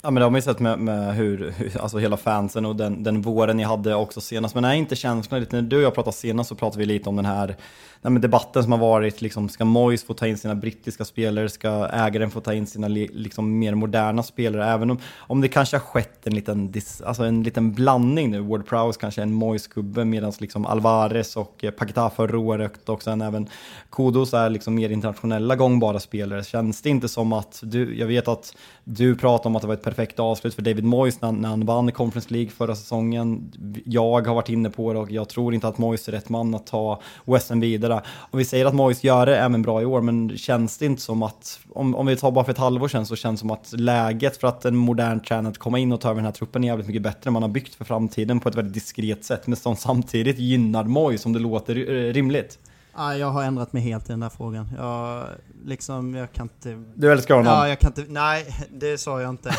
Ja 0.02 0.10
men 0.10 0.14
det 0.14 0.22
har 0.22 0.30
man 0.30 0.38
ju 0.38 0.42
sett 0.42 0.58
med, 0.58 0.78
med 0.78 1.14
hur, 1.14 1.54
alltså 1.80 1.98
hela 1.98 2.16
fansen 2.16 2.66
och 2.66 2.76
den, 2.76 3.02
den 3.02 3.22
våren 3.22 3.56
ni 3.56 3.62
hade 3.62 3.94
också 3.94 4.20
senast. 4.20 4.54
Men 4.54 4.64
är 4.64 4.74
inte 4.74 4.96
känslan 4.96 5.40
lite, 5.40 5.56
när 5.56 5.62
du 5.62 5.76
och 5.76 5.82
jag 5.82 5.94
pratade 5.94 6.16
senast 6.16 6.48
så 6.48 6.54
pratade 6.54 6.78
vi 6.78 6.86
lite 6.86 7.08
om 7.08 7.16
den 7.16 7.24
här 7.24 7.56
nej, 8.02 8.20
debatten 8.20 8.62
som 8.62 8.72
har 8.72 8.78
varit, 8.78 9.22
liksom, 9.22 9.48
ska 9.48 9.64
Moyes 9.64 10.04
få 10.04 10.14
ta 10.14 10.26
in 10.26 10.38
sina 10.38 10.54
brittiska 10.54 11.04
spelare, 11.04 11.48
ska 11.48 11.88
ägaren 11.92 12.30
få 12.30 12.40
ta 12.40 12.54
in 12.54 12.66
sina 12.66 12.88
liksom, 12.88 13.58
mer 13.58 13.74
moderna 13.74 14.22
spelare? 14.22 14.66
Även 14.66 14.90
om, 14.90 14.98
om 15.18 15.40
det 15.40 15.48
kanske 15.48 15.76
har 15.76 15.82
skett 15.82 16.26
en 16.26 16.34
liten, 16.34 16.72
alltså, 17.04 17.24
en 17.24 17.42
liten 17.42 17.72
blandning 17.72 18.30
nu, 18.30 18.40
Ward 18.40 18.66
Prowse 18.66 19.00
kanske 19.00 19.20
är 19.20 19.22
en 19.22 19.34
Moyes-gubbe 19.34 20.04
medan 20.04 20.32
liksom, 20.38 20.66
Alvarez 20.66 21.36
och 21.36 21.64
eh, 21.64 21.70
Paketa 21.70 22.10
förra 22.10 22.38
året 22.38 22.88
och 22.88 23.02
sen 23.02 23.22
även 23.22 23.48
Kodos 23.90 24.34
är 24.34 24.50
liksom 24.50 24.74
mer 24.74 24.90
internationella 24.90 25.56
gångbara 25.56 26.00
spelare. 26.00 26.44
Känns 26.44 26.82
det 26.82 26.90
inte 26.90 27.08
som 27.08 27.32
att, 27.32 27.60
du, 27.62 27.98
jag 27.98 28.06
vet 28.06 28.28
att 28.28 28.56
du 28.84 29.16
pratar 29.16 29.50
om 29.50 29.56
att 29.56 29.62
att 29.62 29.64
det 29.64 29.68
var 29.68 29.74
ett 29.74 29.96
perfekt 29.96 30.20
avslut 30.20 30.54
för 30.54 30.62
David 30.62 30.84
Moyes 30.84 31.20
när, 31.20 31.32
när 31.32 31.48
han 31.48 31.66
vann 31.66 31.92
Conference 31.92 32.32
League 32.32 32.50
förra 32.50 32.74
säsongen. 32.74 33.52
Jag 33.84 34.26
har 34.26 34.34
varit 34.34 34.48
inne 34.48 34.70
på 34.70 34.92
det 34.92 34.98
och 34.98 35.10
jag 35.10 35.28
tror 35.28 35.54
inte 35.54 35.68
att 35.68 35.78
Moyes 35.78 36.08
är 36.08 36.12
rätt 36.12 36.28
man 36.28 36.54
att 36.54 36.66
ta 36.66 37.00
West 37.24 37.50
Ham 37.50 37.60
vidare. 37.60 37.91
Om 38.30 38.38
vi 38.38 38.44
säger 38.44 38.66
att 38.66 38.74
Mojs 38.74 39.04
gör 39.04 39.26
det 39.26 39.38
även 39.38 39.62
bra 39.62 39.82
i 39.82 39.84
år, 39.84 40.00
men 40.00 40.36
känns 40.36 40.78
det 40.78 40.86
inte 40.86 41.02
som 41.02 41.22
att, 41.22 41.60
om, 41.70 41.94
om 41.94 42.06
vi 42.06 42.16
tar 42.16 42.30
bara 42.30 42.44
för 42.44 42.52
ett 42.52 42.58
halvår 42.58 42.88
sedan, 42.88 43.06
så 43.06 43.16
känns 43.16 43.40
det 43.40 43.40
som 43.40 43.50
att 43.50 43.72
läget 43.72 44.36
för 44.36 44.48
att 44.48 44.64
en 44.64 44.76
modern 44.76 45.20
tränare 45.20 45.50
att 45.50 45.58
komma 45.58 45.78
in 45.78 45.92
och 45.92 46.00
ta 46.00 46.08
över 46.08 46.16
den 46.16 46.24
här 46.24 46.32
truppen 46.32 46.64
är 46.64 46.68
jävligt 46.68 46.86
mycket 46.86 47.02
bättre. 47.02 47.30
Man 47.30 47.42
har 47.42 47.50
byggt 47.50 47.74
för 47.74 47.84
framtiden 47.84 48.40
på 48.40 48.48
ett 48.48 48.54
väldigt 48.54 48.74
diskret 48.74 49.24
sätt, 49.24 49.46
men 49.46 49.56
som 49.56 49.76
samtidigt 49.76 50.38
gynnar 50.38 50.84
Mojs 50.84 51.26
om 51.26 51.32
det 51.32 51.38
låter 51.38 51.74
rimligt. 52.12 52.58
Ja, 52.96 53.16
jag 53.16 53.30
har 53.30 53.42
ändrat 53.44 53.72
mig 53.72 53.82
helt 53.82 54.04
i 54.04 54.12
den 54.12 54.20
där 54.20 54.28
frågan. 54.28 54.68
Jag, 54.76 55.26
liksom, 55.64 56.14
jag 56.14 56.32
kan 56.32 56.46
inte... 56.46 56.82
Du 56.94 57.12
älskar 57.12 57.34
honom? 57.34 57.52
Ja, 57.52 57.68
jag 57.68 57.78
kan 57.80 57.90
inte... 57.96 58.04
Nej, 58.12 58.46
det 58.72 58.98
sa 58.98 59.20
jag 59.20 59.30
inte. 59.30 59.54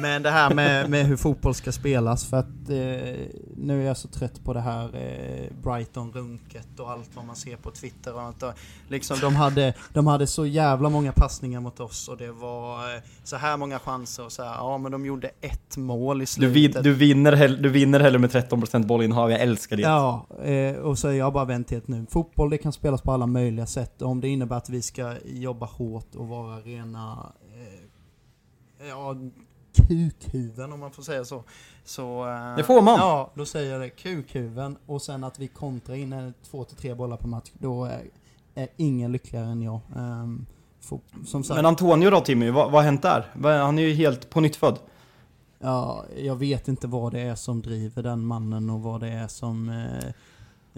Men 0.00 0.22
det 0.22 0.30
här 0.30 0.54
med, 0.54 0.90
med 0.90 1.06
hur 1.06 1.16
fotboll 1.16 1.54
ska 1.54 1.72
spelas, 1.72 2.26
för 2.26 2.36
att 2.36 2.46
eh, 2.46 3.26
nu 3.56 3.82
är 3.82 3.86
jag 3.86 3.96
så 3.96 4.08
trött 4.08 4.44
på 4.44 4.52
det 4.52 4.60
här 4.60 4.84
eh, 4.84 5.52
Brighton-runket 5.62 6.80
och 6.80 6.90
allt 6.90 7.10
vad 7.14 7.24
man 7.24 7.36
ser 7.36 7.56
på 7.56 7.70
Twitter 7.70 8.14
och 8.14 8.22
allt. 8.22 8.44
Liksom, 8.88 9.16
de 9.20 9.36
hade, 9.36 9.74
de 9.92 10.06
hade 10.06 10.26
så 10.26 10.46
jävla 10.46 10.88
många 10.88 11.12
passningar 11.12 11.60
mot 11.60 11.80
oss 11.80 12.08
och 12.08 12.16
det 12.16 12.32
var 12.32 12.94
eh, 12.94 13.00
så 13.24 13.36
här 13.36 13.56
många 13.56 13.78
chanser 13.78 14.24
och 14.24 14.32
så 14.32 14.42
här, 14.42 14.54
ja 14.54 14.78
men 14.78 14.92
de 14.92 15.06
gjorde 15.06 15.30
ett 15.40 15.76
mål 15.76 16.16
i 16.16 16.20
Du, 16.20 16.26
slutet. 16.26 16.56
vin, 16.56 16.82
du, 16.82 16.92
vinner, 16.94 17.32
hell, 17.32 17.62
du 17.62 17.68
vinner 17.68 18.00
hellre 18.00 18.18
med 18.18 18.30
13% 18.30 18.86
bollinnehav, 18.86 19.30
jag 19.30 19.40
älskar 19.40 19.76
det. 19.76 19.82
Ja, 19.82 20.26
eh, 20.44 20.76
och 20.76 20.98
så 20.98 21.08
är 21.08 21.12
jag 21.12 21.32
bara 21.32 21.44
vänt 21.44 21.72
ett 21.72 21.88
nu. 21.88 22.06
Fotboll 22.10 22.50
det 22.50 22.58
kan 22.58 22.72
spelas 22.78 23.02
på 23.02 23.12
alla 23.12 23.26
möjliga 23.26 23.66
sätt. 23.66 24.02
Om 24.02 24.20
det 24.20 24.28
innebär 24.28 24.56
att 24.56 24.68
vi 24.68 24.82
ska 24.82 25.14
jobba 25.24 25.66
hårt 25.66 26.14
och 26.14 26.28
vara 26.28 26.60
rena 26.60 27.32
eh, 28.80 28.88
ja, 28.88 29.16
kukhuven 29.72 30.72
om 30.72 30.80
man 30.80 30.90
får 30.90 31.02
säga 31.02 31.24
så. 31.24 31.44
så 31.84 32.28
eh, 32.28 32.56
Det 32.56 32.64
får 32.64 32.82
man. 32.82 32.98
Ja, 32.98 33.30
då 33.34 33.46
säger 33.46 33.72
jag 33.72 33.80
det. 33.80 33.90
Kukhuven. 33.90 34.76
Och 34.86 35.02
sen 35.02 35.24
att 35.24 35.38
vi 35.38 35.48
kontrar 35.48 35.96
in 35.96 36.12
en, 36.12 36.34
två 36.50 36.64
till 36.64 36.76
tre 36.76 36.94
bollar 36.94 37.16
per 37.16 37.28
match. 37.28 37.50
Då 37.58 37.84
är, 37.84 38.04
är 38.54 38.68
ingen 38.76 39.12
lyckligare 39.12 39.46
än 39.46 39.62
jag. 39.62 39.80
Som 41.26 41.44
sagt, 41.44 41.56
Men 41.56 41.66
Antonio 41.66 42.10
då 42.10 42.20
Timmy, 42.20 42.50
vad, 42.50 42.70
vad 42.70 42.74
har 42.74 42.82
hänt 42.82 43.02
där? 43.02 43.58
Han 43.58 43.78
är 43.78 43.82
ju 43.82 43.94
helt 43.94 44.30
på 44.30 44.40
nytt 44.40 44.56
född. 44.56 44.78
Ja, 45.58 46.04
jag 46.16 46.36
vet 46.36 46.68
inte 46.68 46.86
vad 46.86 47.12
det 47.12 47.20
är 47.20 47.34
som 47.34 47.62
driver 47.62 48.02
den 48.02 48.26
mannen 48.26 48.70
och 48.70 48.80
vad 48.80 49.00
det 49.00 49.08
är 49.08 49.28
som... 49.28 49.68
Eh, 49.68 50.12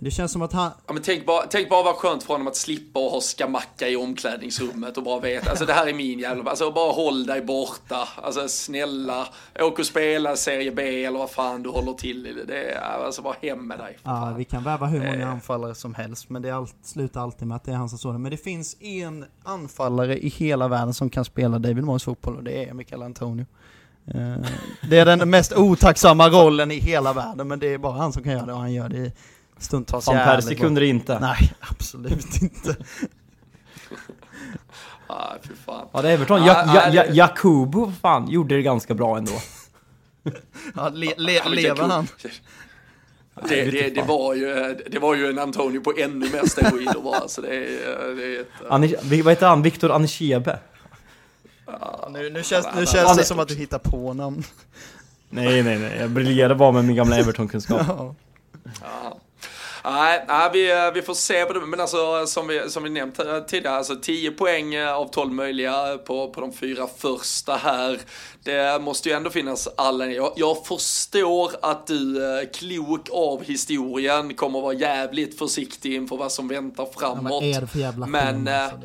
det 0.03 0.11
känns 0.11 0.33
som 0.33 0.43
att 0.43 0.53
han... 0.53 0.71
Ja, 0.87 0.93
men 0.93 1.03
tänk, 1.03 1.27
bara, 1.27 1.47
tänk 1.47 1.71
bara 1.71 1.83
vad 1.83 1.95
skönt 1.95 2.23
för 2.23 2.35
honom 2.35 2.49
att 2.49 2.57
slippa 2.57 3.01
och 3.01 3.11
ha 3.11 3.21
skamacka 3.21 3.89
i 3.89 3.97
omklädningsrummet 3.97 4.97
och 4.97 5.03
bara 5.03 5.21
veta, 5.21 5.51
alltså 5.51 5.67
det 5.67 5.73
här 5.73 5.87
är 5.87 5.95
min 5.95 6.19
jävla, 6.19 6.51
alltså 6.51 6.71
bara 6.71 6.93
håll 6.93 7.27
dig 7.27 7.43
borta, 7.43 8.09
alltså 8.23 8.49
snälla, 8.49 9.29
åk 9.61 9.79
och 9.79 9.87
spela 9.87 10.37
Serie 10.37 10.73
B 10.73 11.05
eller 11.05 11.19
vad 11.19 11.31
fan 11.31 11.63
du 11.63 11.71
håller 11.71 11.93
till 11.93 12.27
i, 12.27 12.45
det 12.47 12.71
är, 12.71 12.81
alltså 12.81 13.23
bara 13.23 13.35
hem 13.43 13.67
med 13.67 13.79
dig. 13.79 13.99
Ja, 14.03 14.35
vi 14.39 14.45
kan 14.45 14.65
värva 14.65 14.87
hur 14.87 15.13
många 15.13 15.29
anfallare 15.29 15.75
som 15.75 15.95
helst, 15.95 16.31
men 16.31 16.43
det 16.43 16.51
allt, 16.51 16.75
slutar 16.83 17.21
alltid 17.21 17.49
med 17.49 17.57
att 17.57 17.65
det 17.65 17.73
är 17.73 17.77
han 17.77 17.89
som 17.89 17.99
står 17.99 18.13
där. 18.13 18.19
Men 18.19 18.31
det 18.31 18.37
finns 18.37 18.77
en 18.81 19.25
anfallare 19.45 20.19
i 20.19 20.29
hela 20.29 20.69
världen 20.69 20.95
som 20.95 21.11
kan 21.11 21.25
spela 21.25 21.59
David 21.59 21.85
Moyes 21.85 22.05
fotboll 22.05 22.37
och 22.37 22.45
det 22.45 22.69
är 22.69 22.75
Mikael 22.75 23.03
Antonio. 23.03 23.47
Eh, 24.07 24.37
det 24.91 24.99
är 24.99 25.05
den 25.05 25.31
mest 25.31 25.53
otacksamma 25.53 26.29
rollen 26.29 26.71
i 26.71 26.79
hela 26.79 27.13
världen, 27.13 27.49
men 27.49 27.59
det 27.59 27.75
är 27.75 27.79
bara 27.79 27.93
han 27.93 28.13
som 28.13 28.23
kan 28.23 28.33
göra 28.33 28.47
det 28.47 28.53
och 28.53 28.59
han 28.59 28.73
gör 28.73 28.89
det 28.89 29.13
stundtals 29.61 30.07
Van 30.07 30.17
Persie 30.17 30.55
kunde 30.55 30.81
det 30.81 30.87
inte. 30.87 31.19
Nej, 31.19 31.53
absolut 31.61 32.43
inte. 32.43 32.77
ah, 35.07 35.35
fy 35.43 35.55
fan. 35.67 35.89
Ja, 35.93 36.03
det 36.03 36.09
är 36.09 36.13
Everton. 36.13 36.45
Ja, 36.45 36.75
ja, 36.75 36.89
ja, 36.93 37.05
Jakubo, 37.05 37.93
fan, 38.03 38.31
gjorde 38.31 38.57
det 38.57 38.63
ganska 38.63 38.95
bra 38.95 39.19
ändå. 39.19 39.33
ja, 40.75 40.89
le, 40.89 41.15
le, 41.17 41.49
lever 41.49 41.89
han? 41.89 42.09
Det, 43.49 43.65
det, 43.65 43.91
det, 43.91 44.03
var 44.03 44.35
ju, 44.35 44.79
det 44.91 44.99
var 44.99 45.15
ju 45.15 45.27
en 45.27 45.39
Antonio 45.39 45.81
på 45.81 45.93
ännu 45.99 46.31
mer 46.31 46.47
steroider 46.47 47.01
bara, 47.01 47.29
så 47.29 47.41
det 47.41 47.49
är, 47.49 48.15
det 48.17 48.37
är 48.37 48.41
ett, 48.41 48.47
Ani, 48.69 48.95
Vad 49.03 49.33
heter 49.33 49.47
han? 49.47 49.63
Viktor 49.63 49.91
Anichebe? 49.91 50.59
Ja, 51.67 52.09
nu, 52.13 52.31
nu 52.31 52.43
känns, 52.43 52.67
nu 52.77 52.87
känns 52.87 53.17
det 53.17 53.25
som 53.25 53.39
att 53.39 53.49
du 53.49 53.55
hittar 53.55 53.79
på 53.79 54.15
namn. 54.15 54.45
Nej, 55.29 55.63
nej, 55.63 55.79
nej. 55.79 55.97
Jag 56.01 56.11
briljerar 56.11 56.55
bara 56.55 56.73
med 56.73 56.85
min 56.85 56.97
gamla 56.97 57.19
Everton-kunskap. 57.19 57.83
Ja. 57.89 58.15
Ja. 58.83 59.20
Nej, 59.85 60.24
nej 60.28 60.51
vi, 60.53 60.91
vi 60.95 61.03
får 61.03 61.14
se 61.14 61.45
på 61.45 61.53
det, 61.53 61.61
men 61.61 61.81
alltså 61.81 62.26
som 62.26 62.49
vi, 62.49 62.70
som 62.70 62.83
vi 62.83 62.91
nämnt 62.91 63.20
tidigare, 63.49 63.76
alltså 63.76 63.97
10 63.97 64.31
poäng 64.31 64.81
av 64.81 65.11
12 65.11 65.33
möjliga 65.33 65.99
på, 65.99 66.31
på 66.31 66.41
de 66.41 66.53
fyra 66.53 66.87
första 66.99 67.57
här. 67.57 68.01
Det 68.45 68.83
måste 68.83 69.09
ju 69.09 69.14
ändå 69.14 69.31
finnas 69.31 69.68
alla, 69.76 70.07
jag, 70.07 70.33
jag 70.37 70.66
förstår 70.66 71.51
att 71.62 71.87
du, 71.87 72.51
klok 72.55 73.09
av 73.12 73.45
historien, 73.45 74.35
kommer 74.35 74.61
vara 74.61 74.74
jävligt 74.74 75.39
försiktig 75.39 75.95
inför 75.95 76.16
vad 76.16 76.33
som 76.33 76.49
väntar 76.49 76.87
framåt. 76.99 77.33
Ja, 77.33 77.41
vad 77.41 77.45
är 77.45 77.61
det 77.61 77.66
för 77.66 77.78
jävla 77.78 78.07
men, 78.07 78.49
alltså, 78.49 78.78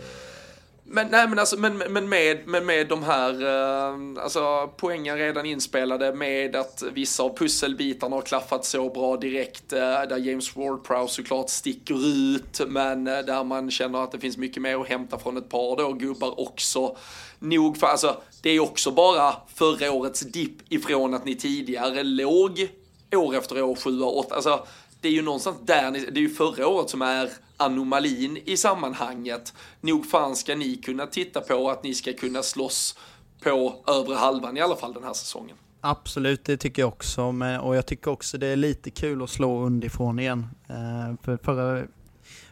men, 0.95 1.07
nej, 1.07 1.27
men, 1.27 1.39
alltså, 1.39 1.59
men, 1.59 1.77
men, 1.77 2.09
med, 2.09 2.47
men 2.47 2.65
med 2.65 2.87
de 2.87 3.03
här 3.03 3.43
eh, 3.43 4.23
alltså, 4.23 4.69
poängen 4.77 5.17
redan 5.17 5.45
inspelade, 5.45 6.13
med 6.13 6.55
att 6.55 6.83
vissa 6.93 7.23
av 7.23 7.37
pusselbitarna 7.37 8.15
har 8.15 8.21
klaffat 8.21 8.65
så 8.65 8.89
bra 8.89 9.17
direkt, 9.17 9.73
Eh, 9.75 10.07
där 10.09 10.17
James 10.17 10.55
Ward-Prowse 10.55 11.07
såklart 11.07 11.49
sticker 11.49 12.07
ut, 12.07 12.61
men 12.67 13.07
eh, 13.07 13.19
där 13.19 13.43
man 13.43 13.71
känner 13.71 14.03
att 14.03 14.11
det 14.11 14.19
finns 14.19 14.37
mycket 14.37 14.61
mer 14.61 14.81
att 14.81 14.87
hämta 14.87 15.19
från 15.19 15.37
ett 15.37 15.49
par 15.49 15.77
då, 15.77 15.93
gubbar 15.93 16.39
också. 16.39 16.97
Nog 17.39 17.77
för, 17.77 17.87
alltså, 17.87 18.21
det 18.41 18.49
är 18.49 18.59
också 18.59 18.91
bara 18.91 19.35
förra 19.55 19.91
årets 19.91 20.19
dipp 20.19 20.57
ifrån 20.69 21.13
att 21.13 21.25
ni 21.25 21.35
tidigare 21.35 22.03
låg 22.03 22.67
år 23.15 23.35
efter 23.35 23.61
år, 23.61 23.75
7 23.75 24.01
8, 24.01 24.35
alltså 24.35 24.65
det 25.01 25.07
är 25.07 25.11
ju 25.11 25.21
någonstans 25.21 25.57
där, 25.63 25.91
ni, 25.91 25.99
det 25.99 26.19
är 26.19 26.21
ju 26.21 26.29
förra 26.29 26.67
året 26.67 26.89
som 26.89 27.01
är 27.01 27.29
anomalin 27.57 28.37
i 28.45 28.57
sammanhanget. 28.57 29.53
Nog 29.81 30.05
fan 30.05 30.35
ska 30.35 30.55
ni 30.55 30.75
kunna 30.75 31.07
titta 31.07 31.41
på 31.41 31.69
att 31.69 31.83
ni 31.83 31.93
ska 31.93 32.13
kunna 32.13 32.43
slåss 32.43 32.97
på 33.43 33.83
övre 33.87 34.15
halvan 34.15 34.57
i 34.57 34.61
alla 34.61 34.75
fall 34.75 34.93
den 34.93 35.03
här 35.03 35.13
säsongen. 35.13 35.55
Absolut, 35.81 36.45
det 36.45 36.57
tycker 36.57 36.81
jag 36.81 36.89
också. 36.89 37.21
Och 37.61 37.75
jag 37.75 37.85
tycker 37.85 38.11
också 38.11 38.37
det 38.37 38.47
är 38.47 38.55
lite 38.55 38.89
kul 38.89 39.23
att 39.23 39.29
slå 39.29 39.65
underifrån 39.65 40.19
igen. 40.19 40.47
Eh, 40.67 41.15
för 41.21 41.37
förra, 41.37 41.87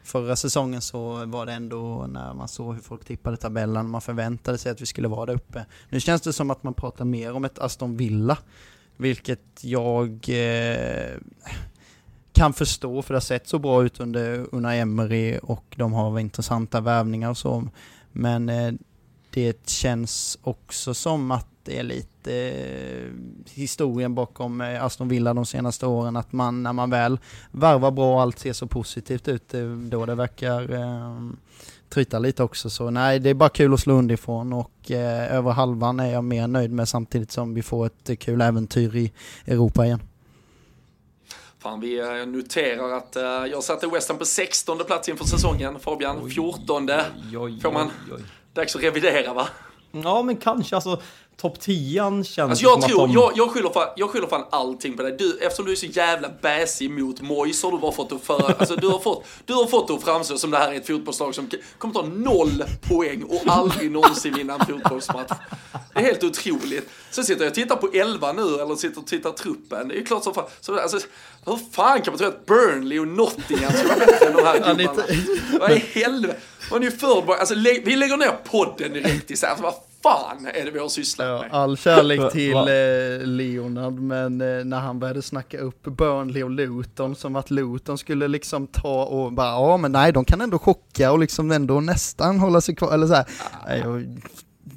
förra 0.03 0.35
säsongen 0.35 0.81
så 0.81 1.25
var 1.25 1.45
det 1.45 1.53
ändå 1.53 2.07
när 2.07 2.33
man 2.33 2.47
såg 2.47 2.73
hur 2.73 2.81
folk 2.81 3.05
tippade 3.05 3.37
tabellen, 3.37 3.89
man 3.89 4.01
förväntade 4.01 4.57
sig 4.57 4.71
att 4.71 4.81
vi 4.81 4.85
skulle 4.85 5.07
vara 5.07 5.25
där 5.25 5.33
uppe. 5.33 5.65
Nu 5.89 5.99
känns 5.99 6.21
det 6.21 6.33
som 6.33 6.51
att 6.51 6.63
man 6.63 6.73
pratar 6.73 7.05
mer 7.05 7.33
om 7.33 7.45
ett 7.45 7.59
Aston 7.59 7.97
Villa, 7.97 8.37
vilket 8.97 9.63
jag 9.63 10.29
eh, 10.29 11.17
kan 12.33 12.53
förstå, 12.53 13.01
för 13.01 13.13
det 13.13 13.15
har 13.15 13.21
sett 13.21 13.47
så 13.47 13.59
bra 13.59 13.83
ut 13.83 13.99
under 13.99 14.45
Una 14.51 14.75
Emery 14.75 15.39
och 15.43 15.75
de 15.77 15.93
har 15.93 16.19
intressanta 16.19 16.81
värvningar 16.81 17.29
och 17.29 17.37
så. 17.37 17.67
Men 18.11 18.49
eh, 18.49 18.73
det 19.29 19.69
känns 19.69 20.37
också 20.43 20.93
som 20.93 21.31
att 21.31 21.47
det 21.63 21.79
är 21.79 21.83
lite 21.83 22.33
eh, 22.33 23.09
historien 23.53 24.15
bakom 24.15 24.61
eh, 24.61 24.83
Aston 24.83 25.07
Villa 25.07 25.33
de 25.33 25.45
senaste 25.45 25.85
åren, 25.85 26.15
att 26.15 26.31
man 26.31 26.63
när 26.63 26.73
man 26.73 26.89
väl 26.89 27.19
varvar 27.51 27.91
bra 27.91 28.13
och 28.13 28.21
allt 28.21 28.39
ser 28.39 28.53
så 28.53 28.67
positivt 28.67 29.27
ut, 29.27 29.53
då 29.89 30.05
det 30.05 30.15
verkar 30.15 30.73
eh, 30.73 31.17
tryta 31.89 32.19
lite 32.19 32.43
också. 32.43 32.69
Så 32.69 32.89
nej, 32.89 33.19
det 33.19 33.29
är 33.29 33.33
bara 33.33 33.49
kul 33.49 33.73
att 33.73 33.79
slå 33.79 33.93
underifrån 33.93 34.53
och 34.53 34.91
eh, 34.91 35.35
över 35.35 35.51
halvan 35.51 35.99
är 35.99 36.13
jag 36.13 36.23
mer 36.23 36.47
nöjd 36.47 36.71
med 36.71 36.89
samtidigt 36.89 37.31
som 37.31 37.53
vi 37.53 37.61
får 37.61 37.85
ett 37.85 38.19
kul 38.19 38.41
äventyr 38.41 38.95
i 38.95 39.11
Europa 39.45 39.85
igen. 39.85 39.99
Fan, 41.63 41.79
vi 41.79 41.99
eh, 41.99 42.25
noterar 42.25 42.97
att 42.97 43.15
uh, 43.15 43.23
jag 43.23 43.63
satte 43.63 43.87
West 43.87 44.09
Ham 44.09 44.17
på 44.17 44.25
16 44.25 44.77
plats 44.77 45.09
inför 45.09 45.25
säsongen. 45.25 45.79
Fabian, 45.79 46.29
14. 46.29 46.89
Oj, 46.89 47.37
oj, 47.37 47.59
Får 47.61 47.71
man... 47.71 47.91
Dags 48.53 48.75
att 48.75 48.83
revidera 48.83 49.33
va? 49.33 49.47
Ja, 49.91 50.23
men 50.23 50.37
kanske. 50.37 50.75
Alltså, 50.75 51.01
topp 51.37 51.59
10 51.59 52.23
känns 52.23 52.39
alltså 52.39 52.63
jag 52.63 52.81
som 52.81 52.89
tror, 52.89 53.03
att 53.03 53.09
de... 53.09 53.13
jag, 53.13 53.31
jag, 53.35 53.49
skyller 53.49 53.69
fan, 53.69 53.87
jag 53.95 54.09
skyller 54.09 54.27
fan 54.27 54.45
allting 54.49 54.97
på 54.97 55.03
dig. 55.03 55.15
Du, 55.19 55.39
eftersom 55.41 55.65
du 55.65 55.71
är 55.71 55.75
så 55.75 55.85
jävla 55.85 56.29
bäsig 56.41 56.91
mot 56.91 57.21
Moise 57.21 57.67
har 57.67 57.71
du 57.71 57.77
bara 57.77 57.91
fått 57.91 58.09
det 58.09 58.19
för, 58.19 58.55
alltså 58.59 58.75
du 58.75 58.87
har 58.87 58.99
fått, 58.99 59.25
du 59.45 59.53
har 59.53 59.65
fått 59.65 59.89
att 59.89 60.03
framstå 60.03 60.37
som 60.37 60.51
det 60.51 60.57
här 60.57 60.71
är 60.71 60.75
ett 60.75 60.87
fotbollslag 60.87 61.35
som 61.35 61.49
kommer 61.77 61.93
ta 61.93 62.01
noll 62.01 62.63
poäng 62.81 63.23
och 63.23 63.41
aldrig 63.47 63.91
någonsin 63.91 64.33
vinna 64.33 64.53
en 64.53 64.65
fotbollsmatch. 64.65 65.31
Det 65.93 65.99
är 65.99 66.03
helt 66.03 66.23
otroligt. 66.23 66.89
Så 67.11 67.23
sitter 67.23 67.41
jag 67.43 67.49
och 67.51 67.55
tittar 67.55 67.75
på 67.75 67.89
11 67.93 68.33
nu, 68.33 68.41
eller 68.41 68.75
sitter 68.75 69.01
och 69.01 69.07
tittar 69.07 69.31
truppen. 69.31 69.87
Det 69.87 69.97
är 69.97 70.05
klart 70.05 70.23
som 70.23 70.33
fan, 70.33 70.45
så, 70.61 70.79
alltså, 70.79 70.99
hur 71.45 71.59
fan 71.71 72.01
kan 72.01 72.11
man 72.11 72.17
tro 72.19 72.27
att 72.27 72.45
Burnley 72.45 72.99
och 72.99 73.07
Nottingham 73.07 73.73
ska 73.73 73.87
vara 73.87 73.99
bättre 73.99 74.25
än 74.25 74.33
de 74.33 74.43
här 74.43 74.75
gubbarna? 74.75 75.03
Vad 75.59 75.71
i 75.71 75.77
helvete? 75.93 76.39
Man 76.71 76.81
är 76.81 76.85
ju 76.85 76.91
för, 76.91 77.35
alltså, 77.35 77.55
vi 77.55 77.95
lägger 77.95 78.17
ner 78.17 78.37
podden 78.43 78.93
direkt 78.93 79.31
i 79.31 79.35
så 79.35 79.45
här, 79.45 79.57
vad 79.61 79.73
fan 80.03 80.47
är 80.53 80.65
det 80.65 80.71
vi 80.71 80.79
har 80.79 80.89
sysslat 80.89 81.27
ja, 81.27 81.41
med? 81.41 81.53
All 81.53 81.77
kärlek 81.77 82.31
till 82.31 82.55
eh, 82.55 83.27
Leonard, 83.27 83.93
men 83.93 84.41
eh, 84.41 84.65
när 84.65 84.79
han 84.79 84.99
började 84.99 85.21
snacka 85.21 85.59
upp 85.59 85.83
Burnley 85.83 86.43
och 86.43 86.49
Luton 86.49 87.15
som 87.15 87.35
att 87.35 87.51
Luton 87.51 87.97
skulle 87.97 88.27
liksom 88.27 88.67
ta 88.67 89.03
och 89.05 89.33
bara, 89.33 89.47
ja 89.47 89.77
men 89.77 89.91
nej, 89.91 90.11
de 90.11 90.25
kan 90.25 90.41
ändå 90.41 90.59
chocka 90.59 91.11
och 91.11 91.19
liksom 91.19 91.51
ändå 91.51 91.79
nästan 91.79 92.39
hålla 92.39 92.61
sig 92.61 92.75
kvar, 92.75 92.93
eller 92.93 93.07
så 93.07 93.13
här. 93.13 93.25
Ja. 93.67 93.75
Jag, 93.77 94.21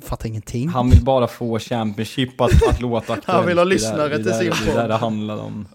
fattar 0.02 0.26
ingenting. 0.26 0.68
Han 0.68 0.90
vill 0.90 1.04
bara 1.04 1.28
få 1.28 1.58
Championship 1.58 2.40
att, 2.40 2.68
att 2.68 2.80
låta 2.80 3.12
aktuellt. 3.12 3.26
Han 3.26 3.46
vill 3.46 3.58
ha 3.58 3.64
Det 3.64 3.70
lyssnare 3.70 4.08
det 4.08 4.24
till 4.24 4.32
sin 4.32 4.66
Det 4.66 4.72
där 4.72 4.80
podd. 4.80 4.90
det 4.90 4.96
handlar 4.96 5.36
om. 5.36 5.68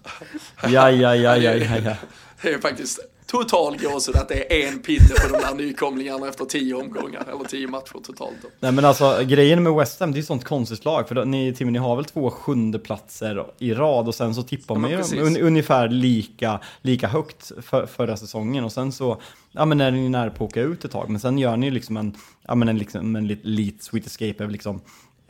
Ja, 0.63 0.69
ja, 0.69 0.89
ja, 0.91 1.15
ja, 1.15 1.37
ja, 1.37 1.77
ja. 1.85 1.95
Det 2.41 2.53
är 2.53 2.59
faktiskt 2.59 2.99
total 3.31 3.77
gåshud 3.77 4.15
att 4.15 4.29
det 4.29 4.63
är 4.63 4.67
en 4.67 4.79
pinne 4.79 5.07
på 5.27 5.33
de 5.33 5.41
där 5.41 5.55
nykomlingarna 5.55 6.27
efter 6.27 6.45
tio 6.45 6.73
omgångar, 6.75 7.25
eller 7.33 7.43
tio 7.43 7.67
matcher 7.67 7.99
totalt. 8.03 8.35
Då. 8.41 8.47
Nej 8.59 8.71
men 8.71 8.85
alltså 8.85 9.23
grejen 9.23 9.63
med 9.63 9.73
West 9.73 9.99
Ham, 9.99 10.11
det 10.11 10.15
är 10.15 10.17
ju 10.21 10.25
sånt 10.25 10.43
konstigt 10.43 10.85
lag. 10.85 11.07
För 11.07 11.15
då, 11.15 11.23
ni, 11.23 11.53
Timmy, 11.53 11.71
ni 11.71 11.79
har 11.79 11.95
väl 11.95 12.05
två 12.05 12.29
sjunde 12.31 12.79
platser 12.79 13.45
i 13.59 13.73
rad 13.73 14.07
och 14.07 14.15
sen 14.15 14.35
så 14.35 14.43
tippar 14.43 14.75
Ja, 14.75 14.79
man 14.79 14.91
ju 14.91 15.21
un, 15.21 15.37
ungefär 15.37 15.89
lika, 15.89 16.59
lika 16.81 17.07
högt 17.07 17.51
för, 17.61 17.85
förra 17.85 18.17
säsongen. 18.17 18.63
Och 18.63 18.71
sen 18.71 18.91
så, 18.91 19.21
ja 19.51 19.65
men 19.65 19.81
är 19.81 19.91
ni 19.91 20.09
nära 20.09 20.29
på 20.29 20.45
att 20.45 20.51
åka 20.51 20.61
ut 20.61 20.85
ett 20.85 20.91
tag. 20.91 21.09
Men 21.09 21.19
sen 21.19 21.37
gör 21.37 21.57
ni 21.57 21.71
liksom 21.71 21.97
en, 21.97 22.15
ja 22.47 22.55
men 22.55 22.69
en, 22.69 22.77
liksom, 22.77 23.15
en 23.15 23.27
lit- 23.27 23.39
lit 23.45 23.83
sweet 23.83 24.05
escape 24.05 24.47
liksom 24.47 24.81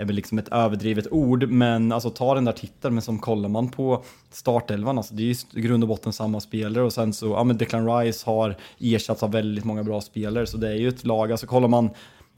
är 0.02 0.06
väl 0.06 0.16
liksom 0.16 0.40
ett 0.40 0.48
överdrivet 0.52 1.08
ord, 1.12 1.50
men 1.50 1.92
alltså 1.92 2.10
ta 2.10 2.36
den 2.36 2.46
där 2.46 2.52
titeln, 2.52 2.94
men 2.94 3.02
som 3.02 3.20
kollar 3.20 3.50
man 3.50 3.70
på 3.70 4.04
startelvan, 4.32 4.98
alltså 4.98 5.14
det 5.14 5.24
är 5.24 5.26
ju 5.26 5.36
i 5.54 5.62
grund 5.62 5.84
och 5.84 5.88
botten 5.88 6.14
samma 6.14 6.40
spelare 6.40 6.84
och 6.84 6.94
sen 6.94 7.14
så, 7.14 7.28
ja 7.28 7.44
men 7.44 7.58
Declan 7.58 7.98
Rice 7.98 8.26
har 8.26 8.56
ersatts 8.80 9.24
av 9.24 9.32
väldigt 9.32 9.66
många 9.66 9.84
bra 9.84 10.02
spelare, 10.02 10.48
så 10.48 10.58
det 10.58 10.70
är 10.70 10.76
ju 10.76 10.88
ett 10.88 11.06
lag, 11.06 11.32
alltså 11.32 11.48
kollar 11.48 11.68
man 11.68 11.90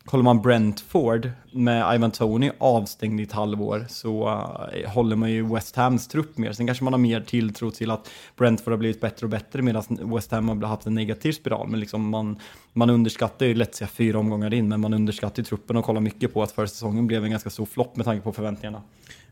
Kollar 0.05 0.23
man 0.23 0.41
Brentford 0.41 1.31
med 1.51 1.95
Ivan 1.95 2.11
Tony 2.11 2.51
avstängd 2.57 3.19
i 3.19 3.23
ett 3.23 3.31
halvår 3.31 3.85
så 3.89 4.27
eh, 4.73 4.89
håller 4.91 5.15
man 5.15 5.31
ju 5.31 5.53
West 5.53 5.75
Hams 5.75 6.07
trupp 6.07 6.37
mer. 6.37 6.51
Sen 6.53 6.65
kanske 6.65 6.83
man 6.83 6.93
har 6.93 6.97
mer 6.99 7.21
tilltro 7.21 7.71
till 7.71 7.91
att 7.91 8.09
Brentford 8.37 8.71
har 8.73 8.77
blivit 8.77 9.01
bättre 9.01 9.25
och 9.25 9.29
bättre 9.29 9.61
medan 9.61 9.83
West 10.15 10.31
Ham 10.31 10.49
har 10.49 10.67
haft 10.67 10.85
en 10.85 10.95
negativ 10.95 11.31
spiral. 11.31 11.67
Men 11.67 11.79
liksom 11.79 12.09
man, 12.09 12.39
man 12.73 12.89
underskattar 12.89 13.45
ju, 13.45 13.55
lätt 13.55 13.75
säga 13.75 13.87
fyra 13.87 14.19
omgångar 14.19 14.53
in, 14.53 14.67
men 14.69 14.79
man 14.81 14.93
underskattar 14.93 15.39
ju 15.41 15.43
truppen 15.45 15.77
och 15.77 15.85
kollar 15.85 16.01
mycket 16.01 16.33
på 16.33 16.43
att 16.43 16.51
förra 16.51 16.67
säsongen 16.67 17.07
blev 17.07 17.23
en 17.25 17.31
ganska 17.31 17.49
stor 17.49 17.65
flopp 17.65 17.95
med 17.95 18.05
tanke 18.05 18.23
på 18.23 18.31
förväntningarna. 18.31 18.81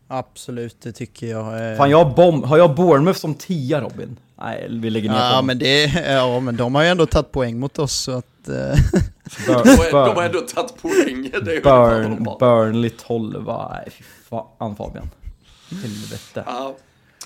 Absolut, 0.07 0.82
det 0.82 0.91
tycker 0.91 1.28
jag. 1.28 1.72
eh. 1.72 1.78
Fan, 1.78 1.89
jag 1.89 2.03
har, 2.03 2.15
bom- 2.15 2.43
har 2.43 2.57
jag 2.57 2.76
Bournemouth 2.76 3.19
som 3.19 3.34
tia 3.36 3.82
Robin? 3.82 4.17
Nej, 4.39 4.67
vi 4.69 4.89
lägger 4.89 5.09
ner 5.09 5.17
Ja 5.17 5.36
dem. 5.36 5.45
men, 5.45 5.59
det, 5.59 5.84
ja 6.11 6.39
men 6.39 6.57
de 6.57 6.76
har 6.76 6.84
ju 6.84 6.89
ändå 6.89 7.05
tagit 7.05 7.32
poäng 7.32 7.59
mot 7.59 7.80
oss 7.80 7.93
så 7.93 8.11
att... 8.11 8.26
eh, 8.47 8.53
Bur- 8.53 9.47
De 9.47 9.53
har- 9.53 9.91
De 9.91 9.91
har 9.93 10.15
Burn- 10.15 10.25
ändå 10.25 10.39
tagit 10.41 10.81
poäng. 10.81 11.31
Burn. 11.63 12.27
Burnley 12.39 12.89
12, 12.89 13.43
nej 13.45 13.87
fy 13.97 14.03
fan 14.29 14.75
Fabian. 14.75 15.09
Helvete. 15.81 16.43
Ja, 16.45 16.75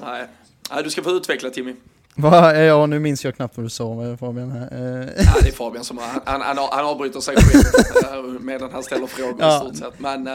nej. 0.02 0.28
nej, 0.74 0.84
du 0.84 0.90
ska 0.90 1.04
få 1.04 1.10
utveckla 1.12 1.50
Timmy. 1.50 1.76
Va? 2.18 2.56
Ja, 2.56 2.86
nu 2.86 3.00
minns 3.00 3.26
jag 3.26 3.36
knappt 3.36 3.58
vad 3.58 3.66
du 3.66 3.70
sa 3.70 4.04
eh, 4.04 4.18
Fabian. 4.18 4.52
här. 4.52 4.62
Eh, 4.72 5.10
Ja, 5.26 5.34
det 5.42 5.48
är 5.48 5.52
Fabian 5.52 5.84
som 5.84 5.98
han, 5.98 6.42
han, 6.42 6.58
han 6.72 6.86
avbryter 6.86 7.20
sig 7.20 7.36
själv 7.36 8.26
eh, 8.36 8.40
medan 8.42 8.72
han 8.72 8.84
ställer 8.84 9.08
frågor 9.08 9.36
Ja. 9.40 9.56
i 9.56 9.60
stort 9.60 9.76
sett. 9.78 10.00
Men, 10.00 10.28
eh, 10.28 10.34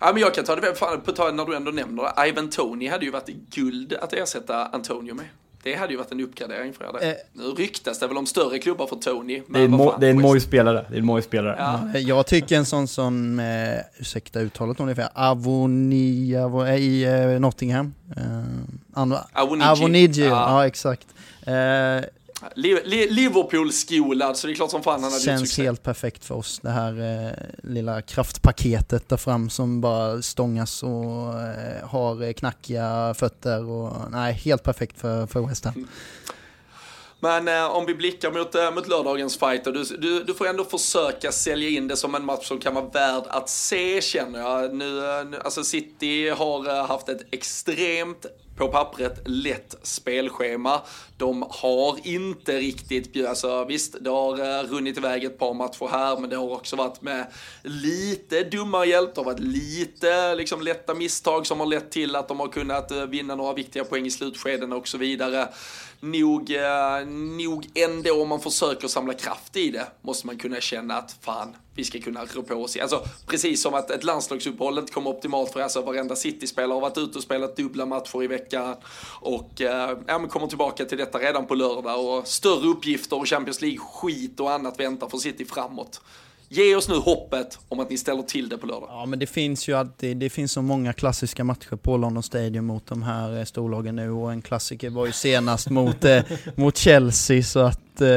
ja, 0.00 0.12
men 0.12 0.16
jag 0.22 0.34
kan 0.34 0.44
ta 0.44 0.56
det 0.56 0.74
fan, 0.74 1.00
på 1.00 1.12
tal 1.12 1.34
när 1.34 1.44
du 1.44 1.56
ändå 1.56 1.70
nämner 1.70 2.02
det. 2.02 2.28
Ivan 2.28 2.50
Tony 2.50 2.88
hade 2.88 3.04
ju 3.04 3.10
varit 3.10 3.28
guld 3.54 3.92
att 3.92 4.12
ersätta 4.12 4.66
Antonio 4.66 5.14
med. 5.14 5.26
Det 5.66 5.74
hade 5.74 5.92
ju 5.92 5.96
varit 5.98 6.12
en 6.12 6.20
uppgradering 6.20 6.72
för 6.72 6.84
er. 7.02 7.08
Eh. 7.08 7.14
Nu 7.32 7.42
ryktas 7.42 7.98
det 7.98 8.06
väl 8.06 8.16
om 8.16 8.26
större 8.26 8.58
klubbar 8.58 8.86
för 8.86 8.96
Tony. 8.96 9.42
Det 9.48 9.58
är 9.58 9.64
en, 9.64 9.70
vad 9.70 9.80
mo- 9.80 9.90
fan, 9.90 10.00
det 10.00 10.06
är 10.06 10.10
en 10.10 10.16
West- 10.16 10.22
moj-spelare. 10.28 10.84
Det 10.88 10.94
är 10.94 10.98
en 10.98 11.06
moj-spelare. 11.06 11.56
Ja. 11.92 11.98
Jag 11.98 12.26
tycker 12.26 12.56
en 12.56 12.64
sån 12.66 12.88
som, 12.88 13.38
eh, 13.40 13.46
ursäkta 13.98 14.40
uttalet 14.40 14.80
ungefär, 14.80 15.08
Avoni, 15.14 16.36
Avo, 16.36 16.66
i 16.66 17.04
eh, 17.04 17.40
Nottingham. 17.40 17.94
Eh, 18.16 18.22
Awoniji. 19.32 19.64
Avoniji, 19.68 20.24
ja. 20.24 20.28
Ja. 20.28 20.66
exakt. 20.66 21.06
Eh, 21.46 21.52
Liverpool-skolad, 22.54 24.36
så 24.36 24.46
det 24.46 24.52
är 24.52 24.54
klart 24.54 24.70
som 24.70 24.82
fan 24.82 25.02
han 25.02 25.12
hade 25.12 25.24
känns 25.24 25.58
helt 25.58 25.82
perfekt 25.82 26.24
för 26.24 26.34
oss, 26.34 26.60
det 26.62 26.70
här 26.70 27.26
eh, 27.26 27.32
lilla 27.62 28.02
kraftpaketet 28.02 29.08
där 29.08 29.16
fram 29.16 29.50
som 29.50 29.80
bara 29.80 30.22
stångas 30.22 30.82
och 30.82 31.40
eh, 31.40 31.88
har 31.88 32.22
eh, 32.22 32.32
knackiga 32.32 33.14
fötter 33.18 33.70
och 33.70 34.10
nej, 34.10 34.32
helt 34.32 34.62
perfekt 34.62 35.00
för, 35.00 35.26
för 35.26 35.40
West 35.40 35.64
Ham. 35.64 35.86
Men 37.20 37.48
eh, 37.48 37.76
om 37.76 37.86
vi 37.86 37.94
blickar 37.94 38.30
mot, 38.30 38.54
eh, 38.54 38.74
mot 38.74 38.88
lördagens 38.88 39.38
fight, 39.38 39.66
och 39.66 39.72
du, 39.72 39.84
du, 39.84 40.24
du 40.24 40.34
får 40.34 40.46
ändå 40.46 40.64
försöka 40.64 41.32
sälja 41.32 41.68
in 41.68 41.88
det 41.88 41.96
som 41.96 42.14
en 42.14 42.24
match 42.24 42.48
som 42.48 42.58
kan 42.58 42.74
vara 42.74 42.84
värd 42.84 43.24
att 43.28 43.48
se 43.48 44.00
känner 44.00 44.38
jag. 44.38 44.74
Nu, 44.74 44.98
eh, 44.98 45.24
nu, 45.24 45.38
alltså 45.44 45.64
City 45.64 46.28
har 46.28 46.68
eh, 46.68 46.86
haft 46.86 47.08
ett 47.08 47.26
extremt 47.30 48.26
på 48.56 48.68
pappret 48.68 49.22
lätt 49.24 49.74
spelschema. 49.82 50.80
De 51.16 51.44
har 51.50 52.06
inte 52.06 52.58
riktigt 52.58 53.12
bjudit, 53.12 53.28
alltså 53.28 53.64
visst 53.64 53.96
det 54.00 54.10
har 54.10 54.38
eh, 54.38 54.62
runnit 54.68 54.98
iväg 54.98 55.24
ett 55.24 55.38
par 55.38 55.54
matcher 55.54 55.88
här 55.90 56.18
men 56.18 56.30
det 56.30 56.36
har 56.36 56.52
också 56.52 56.76
varit 56.76 57.02
med 57.02 57.26
lite 57.62 58.42
dumma 58.42 58.84
hjälp, 58.84 59.14
det 59.14 59.20
har 59.20 59.24
varit 59.24 59.40
lite 59.40 60.34
liksom 60.34 60.62
lätta 60.62 60.94
misstag 60.94 61.46
som 61.46 61.60
har 61.60 61.66
lett 61.66 61.90
till 61.90 62.16
att 62.16 62.28
de 62.28 62.40
har 62.40 62.48
kunnat 62.48 62.90
eh, 62.90 63.06
vinna 63.06 63.34
några 63.34 63.52
viktiga 63.52 63.84
poäng 63.84 64.06
i 64.06 64.10
slutskeden 64.10 64.72
och 64.72 64.88
så 64.88 64.98
vidare. 64.98 65.48
Nog, 66.00 66.50
eh, 66.50 67.06
nog 67.06 67.68
ändå 67.74 68.22
om 68.22 68.28
man 68.28 68.40
försöker 68.40 68.88
samla 68.88 69.14
kraft 69.14 69.56
i 69.56 69.70
det 69.70 69.86
måste 70.02 70.26
man 70.26 70.38
kunna 70.38 70.60
känna 70.60 70.94
att 70.94 71.16
fan, 71.20 71.56
vi 71.74 71.84
ska 71.84 72.00
kunna 72.00 72.24
rå 72.24 72.42
på 72.42 72.54
oss. 72.54 72.76
Alltså 72.76 73.04
precis 73.26 73.62
som 73.62 73.74
att 73.74 73.90
ett 73.90 74.04
landslagsuppehåll 74.04 74.78
inte 74.78 74.92
kommer 74.92 75.10
optimalt 75.10 75.52
för 75.52 75.60
alltså 75.60 75.82
varenda 75.82 76.16
City-spelare 76.16 76.76
har 76.76 76.80
varit 76.80 76.98
ute 76.98 77.18
och 77.18 77.24
spelat 77.24 77.56
dubbla 77.56 77.86
matcher 77.86 78.22
i 78.22 78.26
veckan 78.26 78.76
och 79.20 79.60
eh, 79.60 79.98
ja, 80.06 80.28
kommer 80.28 80.46
tillbaka 80.46 80.84
till 80.84 80.98
detta 80.98 81.18
redan 81.18 81.46
på 81.46 81.54
lördag 81.54 82.04
och 82.04 82.26
större 82.26 82.68
uppgifter 82.68 83.18
och 83.18 83.28
Champions 83.28 83.60
League 83.60 83.78
skit 83.78 84.40
och 84.40 84.52
annat 84.52 84.80
väntar 84.80 85.08
för 85.08 85.18
City 85.18 85.44
framåt. 85.44 86.00
Ge 86.48 86.76
oss 86.76 86.88
nu 86.88 86.94
hoppet 86.94 87.58
om 87.68 87.80
att 87.80 87.90
ni 87.90 87.98
ställer 87.98 88.22
till 88.22 88.48
det 88.48 88.58
på 88.58 88.66
lördag. 88.66 88.88
Ja 88.90 89.06
men 89.06 89.18
det 89.18 89.26
finns 89.26 89.68
ju 89.68 89.72
alltid, 89.72 90.16
det 90.16 90.30
finns 90.30 90.52
så 90.52 90.62
många 90.62 90.92
klassiska 90.92 91.44
matcher 91.44 91.76
på 91.76 91.96
London 91.96 92.22
Stadium 92.22 92.66
mot 92.66 92.86
de 92.86 93.02
här 93.02 93.38
eh, 93.38 93.44
storlagen 93.44 93.96
nu 93.96 94.10
och 94.10 94.32
en 94.32 94.42
klassiker 94.42 94.90
var 94.90 95.06
ju 95.06 95.12
senast 95.12 95.70
mot, 95.70 96.04
eh, 96.04 96.22
mot 96.54 96.76
Chelsea 96.76 97.42
så 97.42 97.60
att 97.60 98.00
eh, 98.00 98.08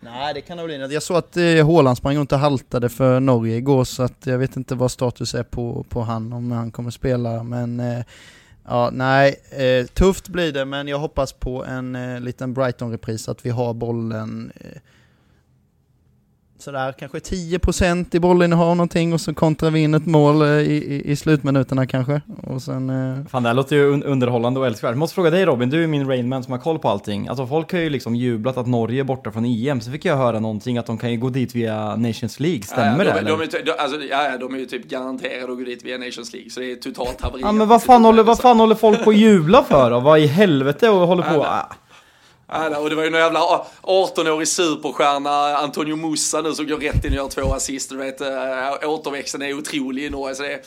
Nej 0.00 0.34
det 0.34 0.40
kan 0.40 0.56
nog 0.56 0.66
bli. 0.66 0.94
Jag 0.94 1.02
såg 1.02 1.16
att 1.16 1.36
eh, 1.36 1.66
Haaland 1.66 1.98
sprang 1.98 2.16
runt 2.16 2.32
och 2.32 2.38
haltade 2.38 2.88
för 2.88 3.20
Norge 3.20 3.56
igår 3.56 3.84
så 3.84 4.02
att 4.02 4.26
jag 4.26 4.38
vet 4.38 4.56
inte 4.56 4.74
vad 4.74 4.90
status 4.90 5.34
är 5.34 5.42
på, 5.42 5.84
på 5.88 6.00
han 6.00 6.32
om 6.32 6.52
han 6.52 6.70
kommer 6.70 6.90
spela 6.90 7.42
men 7.42 7.80
eh, 7.80 8.04
Ja, 8.64 8.90
nej, 8.92 9.40
eh, 9.50 9.86
tufft 9.86 10.28
blir 10.28 10.52
det 10.52 10.64
men 10.64 10.88
jag 10.88 10.98
hoppas 10.98 11.32
på 11.32 11.64
en 11.64 11.96
eh, 11.96 12.20
liten 12.20 12.54
Brighton-repris 12.54 13.28
att 13.28 13.46
vi 13.46 13.50
har 13.50 13.74
bollen 13.74 14.52
eh, 14.54 14.80
sådär 16.62 16.92
kanske 16.98 17.18
10% 17.18 18.16
i 18.16 18.20
bollinnehav 18.20 18.76
någonting 18.76 19.12
och 19.12 19.20
så 19.20 19.34
kontrar 19.34 19.70
vi 19.70 19.80
in 19.80 19.94
ett 19.94 20.06
mål 20.06 20.42
eh, 20.42 20.48
i, 20.48 20.74
i, 20.74 21.10
i 21.10 21.16
slutminuterna 21.16 21.86
kanske. 21.86 22.20
Och 22.42 22.62
sen, 22.62 22.90
eh, 22.90 23.26
Fan 23.26 23.42
det 23.42 23.48
här 23.48 23.54
låter 23.54 23.76
ju 23.76 23.92
un- 23.92 24.04
underhållande 24.04 24.60
och 24.60 24.66
älskvärt. 24.66 24.96
Måste 24.96 25.14
fråga 25.14 25.30
dig 25.30 25.44
Robin, 25.44 25.70
du 25.70 25.82
är 25.82 25.86
min 25.86 26.08
Rainman 26.08 26.44
som 26.44 26.52
har 26.52 26.58
koll 26.58 26.78
på 26.78 26.88
allting. 26.88 27.28
Alltså 27.28 27.46
folk 27.46 27.72
har 27.72 27.78
ju 27.78 27.90
liksom 27.90 28.16
jublat 28.16 28.56
att 28.56 28.66
Norge 28.66 29.00
är 29.00 29.04
borta 29.04 29.30
från 29.32 29.44
EM, 29.44 29.80
så 29.80 29.90
fick 29.90 30.04
jag 30.04 30.16
höra 30.16 30.40
någonting 30.40 30.78
att 30.78 30.86
de 30.86 30.98
kan 30.98 31.10
ju 31.12 31.16
gå 31.18 31.28
dit 31.30 31.54
via 31.54 31.96
Nations 31.96 32.40
League, 32.40 32.62
stämmer 32.62 32.90
ja, 32.90 32.96
det 32.98 33.04
de, 33.04 33.18
eller? 33.18 33.30
de, 33.30 33.40
är, 33.42 33.46
ty- 33.46 33.62
de, 33.64 33.72
alltså, 33.78 34.00
ja, 34.10 34.24
ja, 34.30 34.38
de 34.38 34.54
är 34.54 34.58
ju 34.58 34.66
typ 34.66 34.88
garanterade 34.88 35.52
att 35.52 35.58
gå 35.58 35.64
dit 35.64 35.84
via 35.84 35.98
Nations 35.98 36.32
League, 36.32 36.50
så 36.50 36.60
det 36.60 36.72
är 36.72 36.76
totalt 36.76 37.20
haveri. 37.20 37.42
Ja 37.42 37.52
men 37.52 37.68
vad 37.68 37.82
fan, 37.82 38.04
håller, 38.04 38.22
vad 38.22 38.38
fan 38.38 38.60
håller 38.60 38.74
folk 38.74 39.04
på 39.04 39.10
att 39.10 39.16
jubla 39.16 39.62
för 39.64 39.90
då? 39.90 40.00
Vad 40.00 40.18
i 40.20 40.26
helvete 40.26 40.88
och 40.88 41.06
håller 41.06 41.22
på? 41.22 41.34
Ja, 41.34 41.46
Ah. 41.70 41.74
Ja, 42.50 42.78
och 42.78 42.90
det 42.90 42.96
var 42.96 43.04
ju 43.04 43.10
någon 43.10 43.20
jävla 43.20 43.64
18-årig 43.82 44.48
superstjärna, 44.48 45.56
Antonio 45.56 45.96
Musa 45.96 46.40
nu, 46.40 46.54
som 46.54 46.66
går 46.66 46.76
rätt 46.76 47.04
in 47.04 47.10
och 47.10 47.16
gör 47.16 47.28
två 47.28 47.52
assist. 47.54 47.90
Du 47.90 47.96
vet, 47.96 48.20
äh, 48.20 48.28
återväxten 48.90 49.42
är 49.42 49.54
otrolig 49.58 50.04
i 50.04 50.10
Norge, 50.10 50.34
så 50.34 50.42
det 50.42 50.52
är 50.52 50.60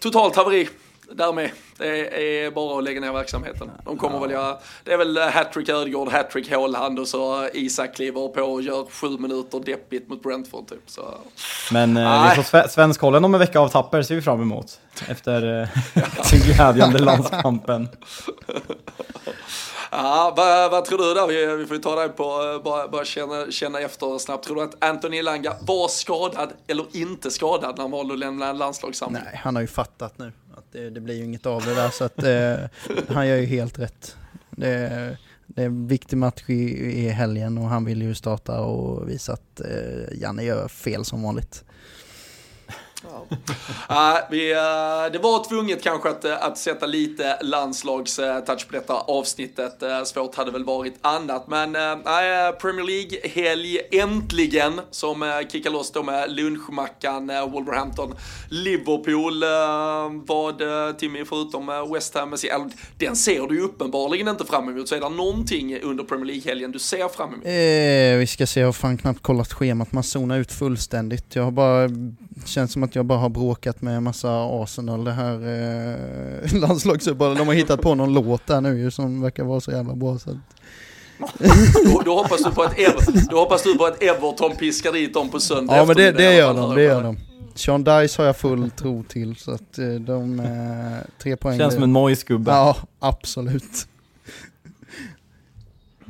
totalt 0.00 0.36
haveri. 0.36 0.68
Därmed, 1.12 1.50
det 1.78 2.44
är 2.46 2.50
bara 2.50 2.78
att 2.78 2.84
lägga 2.84 3.00
ner 3.00 3.12
verksamheten. 3.12 3.70
De 3.84 3.96
kommer 3.98 4.18
väl 4.20 4.30
göra, 4.30 4.56
det 4.84 4.92
är 4.92 4.96
väl 4.96 5.16
eh, 5.16 5.24
hattrick 5.24 5.68
Ödegård, 5.68 6.08
hattrick 6.08 6.50
Haaland 6.50 6.98
och 6.98 7.08
så 7.08 7.48
Isak 7.54 7.94
kliver 7.96 8.28
på 8.28 8.40
och 8.42 8.62
gör 8.62 8.84
sju 8.90 9.08
minuter 9.08 9.60
deppigt 9.60 10.08
mot 10.08 10.22
Brentford 10.22 10.68
typ. 10.68 10.82
Så. 10.86 11.14
Men 11.72 11.96
eh, 11.96 12.28
vi 12.30 12.42
får 12.42 12.42
sve- 12.58 12.68
Svenskkollen 12.68 13.24
om 13.24 13.34
en 13.34 13.40
vecka 13.40 13.60
av 13.60 13.68
tapper 13.68 14.02
ser 14.02 14.14
vi 14.14 14.22
fram 14.22 14.42
emot. 14.42 14.80
Efter 15.08 15.60
eh, 15.62 15.68
den 16.30 16.40
glädjande 16.40 16.98
landskampen. 17.04 17.88
Ja, 19.90 20.34
vad, 20.36 20.70
vad 20.70 20.84
tror 20.84 20.98
du 20.98 21.14
då? 21.14 21.26
Vi, 21.26 21.56
vi 21.56 21.66
får 21.66 21.76
ju 21.76 21.82
ta 21.82 21.94
dig 21.94 22.08
på, 22.08 22.22
eh, 22.24 22.62
bara, 22.64 22.88
bara 22.88 23.04
känna, 23.04 23.50
känna 23.50 23.80
efter 23.80 24.18
snabbt. 24.18 24.44
Tror 24.44 24.56
du 24.56 24.62
att 24.62 24.84
Anthony 24.84 25.16
Elanga 25.16 25.54
var 25.60 25.88
skadad 25.88 26.52
eller 26.66 26.86
inte 26.92 27.30
skadad 27.30 27.74
när 27.76 27.82
han 27.82 27.90
valde 27.90 28.14
att 28.14 28.18
lämna 28.20 28.48
en 28.48 28.58
landslagssamling? 28.58 29.22
nej, 29.24 29.40
han 29.44 29.54
har 29.54 29.62
ju 29.62 29.68
fattat 29.68 30.18
nu 30.18 30.32
att 30.56 30.72
det, 30.72 30.90
det 30.90 31.00
blir 31.00 31.14
ju 31.14 31.24
inget 31.24 31.46
av 31.46 31.64
det 31.64 31.74
där 31.74 31.90
så 31.90 32.04
att 32.04 32.22
eh, 32.22 32.54
han 33.14 33.28
gör 33.28 33.36
ju 33.36 33.46
helt 33.46 33.78
rätt. 33.78 34.16
Det, 34.50 35.16
det 35.46 35.62
är 35.62 35.66
en 35.66 35.88
viktig 35.88 36.16
match 36.16 36.44
i, 36.46 36.62
i 37.04 37.08
helgen 37.08 37.58
och 37.58 37.64
han 37.64 37.84
vill 37.84 38.02
ju 38.02 38.14
starta 38.14 38.60
och 38.60 39.08
visa 39.08 39.32
att 39.32 39.60
eh, 39.60 40.20
Janne 40.20 40.42
gör 40.42 40.68
fel 40.68 41.04
som 41.04 41.22
vanligt. 41.22 41.64
Ja. 43.02 43.26
vi, 44.30 44.54
uh, 44.54 45.12
det 45.12 45.18
var 45.18 45.48
tvunget 45.48 45.82
kanske 45.82 46.08
att, 46.08 46.24
eh, 46.24 46.44
att 46.44 46.58
sätta 46.58 46.86
lite 46.86 47.38
landslagstouch 47.42 48.48
eh, 48.48 48.68
på 48.68 48.72
detta 48.72 48.94
avsnittet. 48.94 49.82
Uh, 49.82 50.04
svårt 50.04 50.34
hade 50.34 50.50
väl 50.50 50.64
varit 50.64 50.98
annat, 51.00 51.48
men 51.48 51.76
uh, 51.76 51.82
Premier 52.60 52.86
League-helg 52.86 53.78
äntligen 53.90 54.80
som 54.90 55.22
uh, 55.22 55.28
kickar 55.48 55.70
loss 55.70 55.92
då 55.92 56.02
med 56.02 56.32
lunchmackan 56.32 57.26
Wolverhampton, 57.26 58.14
Liverpool. 58.50 59.44
vad 60.26 60.62
Timmy, 60.98 61.24
förutom 61.24 61.90
West 61.92 62.14
Ham, 62.14 62.36
den 62.98 63.16
ser 63.16 63.46
du 63.46 63.54
ju 63.54 63.62
uppenbarligen 63.62 64.28
inte 64.28 64.44
fram 64.44 64.68
emot. 64.68 64.88
Så 64.88 64.94
är 64.94 65.00
det 65.00 65.08
någonting 65.08 65.80
under 65.80 66.04
Premier 66.04 66.26
League-helgen 66.26 66.72
du 66.72 66.78
ser 66.78 67.08
fram 67.08 67.28
emot? 67.32 67.44
vi 68.20 68.26
ska 68.26 68.46
se, 68.46 68.60
jag 68.60 68.68
har 68.68 68.72
fan 68.72 68.98
knappt 68.98 69.22
kollat 69.22 69.52
schemat. 69.52 69.92
Man 69.92 70.02
zonar 70.02 70.38
ut 70.38 70.52
fullständigt. 70.52 71.36
Jag 71.36 71.42
har 71.42 71.50
bara, 71.50 71.88
känns 72.46 72.72
som 72.72 72.82
att 72.82 72.87
jag 72.96 73.04
bara 73.04 73.18
har 73.18 73.28
bråkat 73.28 73.82
med 73.82 73.96
en 73.96 74.02
massa 74.02 74.28
Arsenal, 74.62 75.04
det 75.04 75.12
här 75.12 75.34
eh, 75.34 76.52
landslagsuppehållet. 76.60 77.38
De 77.38 77.46
har 77.46 77.54
hittat 77.54 77.80
på 77.80 77.94
någon 77.94 78.14
låt 78.14 78.46
där 78.46 78.60
nu 78.60 78.78
ju 78.78 78.90
som 78.90 79.22
verkar 79.22 79.44
vara 79.44 79.60
så 79.60 79.70
jävla 79.70 79.94
bra. 79.94 80.18
Så 80.18 80.30
att... 80.30 80.36
då, 81.84 82.02
då, 82.04 82.14
hoppas 82.14 82.44
du 82.44 82.50
på 82.50 82.62
att 82.62 82.78
Ever, 82.78 83.30
då 83.30 83.38
hoppas 83.38 83.62
du 83.62 83.78
på 83.78 83.84
att 83.84 84.02
Everton 84.02 84.56
piskar 84.56 84.92
dit 84.92 85.14
dem 85.14 85.28
på 85.28 85.40
söndag 85.40 85.76
Ja 85.76 85.84
men 85.84 85.96
det, 85.96 86.12
det 86.12 86.34
gör 86.34 86.54
de, 86.54 86.74
det 86.74 86.82
gör 86.82 87.02
de. 87.02 87.18
Sean 87.54 87.84
Dice 87.84 88.18
har 88.18 88.26
jag 88.26 88.36
full 88.36 88.70
tro 88.70 89.04
till 89.08 89.36
så 89.36 89.50
att 89.50 89.78
eh, 89.78 89.86
de, 89.86 90.40
eh, 90.40 91.08
tre 91.22 91.36
poäng. 91.36 91.58
Känns 91.58 91.74
som 91.74 91.82
en 91.82 91.92
Moise-gubbe. 91.92 92.50
Ja, 92.50 92.76
absolut. 92.98 93.88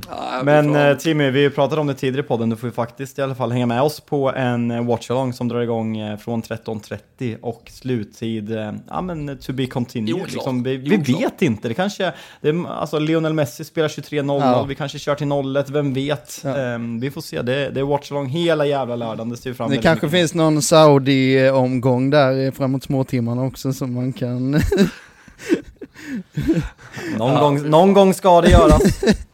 Ja, 0.09 0.41
Men. 0.45 0.77
Eh, 0.77 0.97
Timmy, 0.97 1.31
vi 1.31 1.51
pratade 1.51 1.81
om 1.81 1.87
det 1.87 1.95
tidigare 1.95 2.25
i 2.25 2.29
podden, 2.29 2.51
du 2.51 2.57
får 2.57 2.69
ju 2.69 2.73
faktiskt 2.73 3.19
i 3.19 3.23
alla 3.23 3.35
fall 3.35 3.53
hänga 3.53 3.67
med 3.67 3.83
oss 3.83 4.01
på 4.01 4.33
en 4.33 4.71
eh, 4.71 4.85
watchalong 4.85 5.33
som 5.33 5.49
drar 5.49 5.61
igång 5.61 5.99
eh, 5.99 6.19
från 6.19 6.43
13.30 6.43 7.41
och 7.41 7.71
sluttid, 7.71 8.51
ja 8.89 9.01
men 9.01 9.39
to 9.39 9.53
be 9.53 9.67
continued. 9.67 10.33
Liksom, 10.33 10.63
vi, 10.63 10.77
vi 10.77 10.97
vet 10.97 11.43
inte, 11.43 11.69
det 11.69 11.75
kanske, 11.75 12.13
det, 12.41 12.67
alltså 12.69 12.99
Lionel 12.99 13.35
Messi 13.35 13.65
spelar 13.65 13.89
23.00, 13.89 14.41
ja. 14.41 14.65
vi 14.65 14.75
kanske 14.75 14.99
kör 14.99 15.15
till 15.15 15.57
01, 15.57 15.71
vem 15.71 15.95
vet? 15.95 16.41
Ja. 16.45 16.75
Um, 16.75 17.01
vi 17.01 17.11
får 17.11 17.21
se, 17.21 17.43
det, 17.43 17.71
det 17.71 17.81
är 17.81 17.85
watchalong 17.85 18.27
hela 18.27 18.67
jävla 18.67 18.97
lördagen, 18.97 19.29
det 19.29 19.37
ser 19.37 19.53
fram 19.53 19.71
Det 19.71 19.77
kanske 19.77 20.07
mycket. 20.07 20.19
finns 20.19 20.35
någon 20.35 20.63
Saudi-omgång 20.63 22.11
där 22.11 22.51
framåt 22.51 22.85
småtimmarna 22.85 23.43
också 23.45 23.73
som 23.73 23.95
man 23.95 24.13
kan... 24.13 24.51
någon, 27.19 27.33
ja, 27.33 27.41
gång, 27.41 27.71
någon 27.71 27.93
gång 27.93 28.15
ska 28.15 28.41
det 28.41 28.51
göras. 28.51 29.05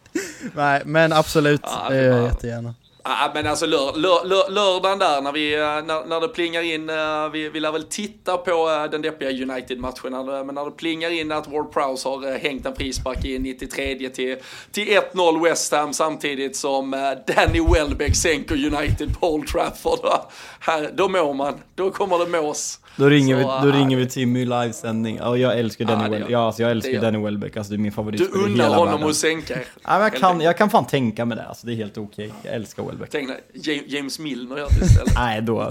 Nej, 0.55 0.83
men 0.85 1.13
absolut, 1.13 1.61
ja, 1.65 1.87
det 1.89 1.97
gör 1.97 2.17
jag 2.17 2.25
jättegärna. 2.25 2.75
Ja, 3.07 3.31
men 3.35 3.47
alltså 3.47 3.67
lör, 3.67 3.97
lör, 3.97 4.25
lör, 4.25 4.51
lördagen 4.51 4.99
där 4.99 5.21
när, 5.21 5.33
vi, 5.33 5.55
eh, 5.55 5.61
när, 5.61 6.07
när 6.07 6.21
det 6.21 6.29
plingar 6.29 6.63
in, 6.63 6.91
eh, 6.91 7.29
vi, 7.33 7.49
vi 7.49 7.61
lär 7.61 7.73
väl 7.73 7.85
titta 7.85 8.37
på 8.37 8.71
eh, 8.71 8.91
den 8.91 9.03
deppiga 9.03 9.31
United-matchen, 9.31 10.13
men 10.47 10.55
när 10.55 10.65
det 10.65 10.71
plingar 10.71 11.11
in 11.11 11.33
att 11.33 11.49
Ward 11.49 11.73
Prowse 11.73 12.09
har 12.09 12.39
hängt 12.39 12.67
en 12.67 12.75
frispark 12.77 13.25
i 13.25 13.39
93 13.39 14.09
till, 14.09 14.37
till 14.71 14.89
1-0 15.13 15.45
West 15.45 15.73
Ham 15.73 15.93
samtidigt 15.93 16.57
som 16.57 16.91
Danny 17.27 17.61
Welbeck 17.75 18.17
sänker 18.17 18.55
United 18.55 19.21
på 19.21 19.35
Old 19.35 19.49
Trafford. 19.49 19.99
Här, 20.61 20.91
då 20.95 21.09
mår 21.09 21.35
man, 21.35 21.55
då 21.75 21.91
kommer 21.91 22.19
det 22.19 22.43
mås. 22.43 22.81
Då 22.97 23.09
ringer, 23.09 23.43
så, 23.43 23.61
vi, 23.61 23.71
då 23.71 23.79
ringer 23.79 23.97
vi 23.97 24.07
Timmy 24.07 24.41
i 24.41 24.45
livesändning. 24.45 25.17
Ja, 25.17 25.37
jag 25.37 25.59
älskar 25.59 25.85
Danny, 25.85 26.05
ja, 26.05 26.11
Welbeck. 26.11 26.31
Ja, 26.31 26.47
alltså, 26.47 26.63
jag 26.63 26.71
älskar 26.71 27.01
Danny 27.01 27.19
Welbeck. 27.19 27.57
Alltså, 27.57 27.71
det 27.73 27.77
är 27.77 27.79
min 27.79 27.93
favorit. 27.93 28.19
Du 28.19 28.39
unnar 28.39 28.69
honom 28.69 28.87
världen. 28.87 29.09
att 29.09 29.17
sänka 29.17 29.55
er. 29.55 29.67
Ja, 29.85 30.03
jag, 30.03 30.15
kan, 30.15 30.41
jag 30.41 30.59
kan 30.59 30.71
fan 30.71 30.87
tänka 30.87 31.25
mig 31.25 31.37
det. 31.37 31.45
Alltså, 31.45 31.67
det 31.67 31.73
är 31.73 31.77
helt 31.77 31.99
okej. 31.99 32.27
Okay. 32.27 32.39
Jag 32.43 32.55
älskar 32.55 32.83
Welbeck. 32.83 33.11
Tänk 33.11 33.29
när 33.29 33.95
James 33.95 34.19
Milner 34.19 34.57
gör 34.57 34.69
det 34.81 34.87
istället. 34.87 35.15
nej, 35.15 35.43
då, 35.43 35.71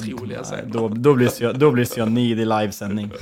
nej, 0.52 0.64
då, 0.66 0.88
då, 0.88 1.14
blir 1.14 1.54
då 1.54 1.72
blir 1.72 1.88
jag 1.98 2.12
nid 2.12 2.40
i 2.40 2.46
livesändning. 2.46 3.12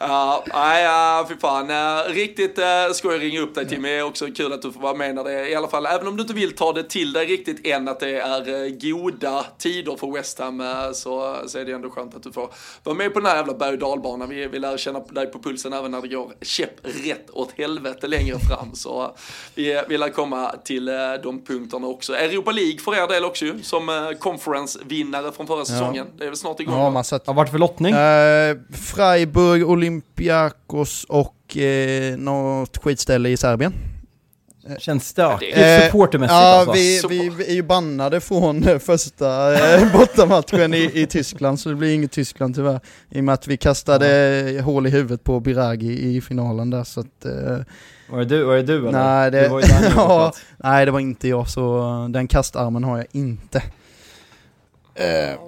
Ja, 0.00 0.44
nej, 0.54 0.86
uh, 0.86 1.28
fy 1.28 1.36
fan. 1.36 1.70
Uh, 1.70 2.14
riktigt 2.14 2.58
uh, 2.58 2.92
ska 2.94 3.12
jag 3.12 3.22
ringa 3.22 3.40
upp 3.40 3.54
dig 3.54 3.68
Timmy. 3.68 4.00
Också 4.00 4.26
kul 4.26 4.52
att 4.52 4.62
du 4.62 4.72
får 4.72 4.80
vara 4.80 4.94
med 4.94 5.14
när 5.14 5.24
det 5.24 5.48
i 5.48 5.54
alla 5.54 5.68
fall, 5.68 5.86
även 5.86 6.06
om 6.06 6.16
du 6.16 6.22
inte 6.22 6.34
vill 6.34 6.56
ta 6.56 6.72
det 6.72 6.82
till 6.82 7.12
dig 7.12 7.26
riktigt 7.26 7.66
än 7.66 7.88
att 7.88 8.00
det 8.00 8.20
är 8.20 8.48
uh, 8.48 8.70
goda 8.80 9.44
tider 9.58 9.96
för 9.96 10.12
West 10.12 10.38
Ham 10.38 10.60
uh, 10.60 10.92
så, 10.92 11.36
så 11.46 11.58
är 11.58 11.64
det 11.64 11.72
ändå 11.72 11.90
skönt 11.90 12.14
att 12.14 12.22
du 12.22 12.32
får 12.32 12.50
vara 12.82 12.96
med 12.96 13.14
på 13.14 13.20
den 13.20 13.28
här 13.28 13.36
jävla 13.36 13.54
berg 13.54 13.72
och 13.72 13.78
dalbanan. 13.78 14.28
Vi, 14.28 14.46
vi 14.46 14.58
lär 14.58 14.76
känna 14.76 15.00
dig 15.00 15.26
på 15.26 15.38
pulsen 15.38 15.72
även 15.72 15.90
när 15.90 16.02
det 16.02 16.08
går 16.08 16.32
käpp 16.42 16.74
rätt 16.82 17.30
åt 17.30 17.52
helvete 17.56 18.06
längre 18.06 18.38
fram. 18.38 18.74
Så 18.74 19.02
uh, 19.02 19.10
vi, 19.54 19.82
vi 19.88 19.98
lär 19.98 20.08
komma 20.08 20.54
till 20.64 20.88
uh, 20.88 20.94
de 21.22 21.44
punkterna 21.44 21.86
också. 21.86 22.16
Europa 22.16 22.50
League 22.50 22.78
för 22.78 22.94
er 22.94 23.08
del 23.08 23.24
också 23.24 23.44
ju, 23.44 23.62
som 23.62 23.88
uh, 23.88 24.12
conference-vinnare 24.18 25.32
från 25.32 25.46
förra 25.46 25.64
säsongen. 25.64 26.06
Det 26.18 26.24
är 26.24 26.28
väl 26.28 26.36
snart 26.36 26.60
igång? 26.60 26.78
Ja, 26.78 26.90
man 26.90 27.04
sett. 27.04 27.26
Har 27.26 27.34
varit 27.34 27.50
för 27.50 27.58
lottning? 27.58 27.94
Freiburg, 28.94 29.68
Olymp 29.68 29.87
Olympiakos 29.88 31.04
och 31.08 31.56
eh, 31.56 32.16
något 32.16 32.78
skitställe 32.78 33.28
i 33.28 33.36
Serbien. 33.36 33.72
Känns 34.78 35.08
stökigt 35.08 35.56
eh, 35.56 35.80
supportermässigt 35.84 36.32
ja, 36.32 36.60
alltså. 36.60 36.72
Vi, 36.72 37.02
vi, 37.08 37.28
vi 37.28 37.50
är 37.50 37.54
ju 37.54 37.62
bannade 37.62 38.20
från 38.20 38.80
första 38.80 39.54
eh, 39.54 39.92
bortamatchen 39.98 40.74
i, 40.74 40.90
i 40.94 41.06
Tyskland, 41.06 41.60
så 41.60 41.68
det 41.68 41.74
blir 41.74 41.94
inget 41.94 42.12
Tyskland 42.12 42.54
tyvärr. 42.54 42.80
I 43.10 43.20
och 43.20 43.24
med 43.24 43.32
att 43.32 43.46
vi 43.46 43.56
kastade 43.56 44.08
ja. 44.50 44.62
hål 44.62 44.86
i 44.86 44.90
huvudet 44.90 45.24
på 45.24 45.40
Biragi 45.40 46.16
i 46.16 46.20
finalen 46.20 46.70
där, 46.70 46.84
så 46.84 47.00
att... 47.00 47.24
Eh, 47.24 47.58
var 48.10 48.18
det 48.18 48.24
du, 48.24 48.42
var 48.42 48.56
det 48.56 48.62
du 48.62 48.78
eller? 48.78 48.92
Nej, 48.92 49.30
det, 49.30 49.48
var 49.48 49.62
ja, 49.96 50.32
nej, 50.56 50.86
det 50.86 50.90
var 50.90 51.00
inte 51.00 51.28
jag, 51.28 51.48
så 51.48 52.06
den 52.10 52.28
kastarmen 52.28 52.84
har 52.84 52.96
jag 52.96 53.06
inte. 53.12 53.62
Eh, 54.94 55.38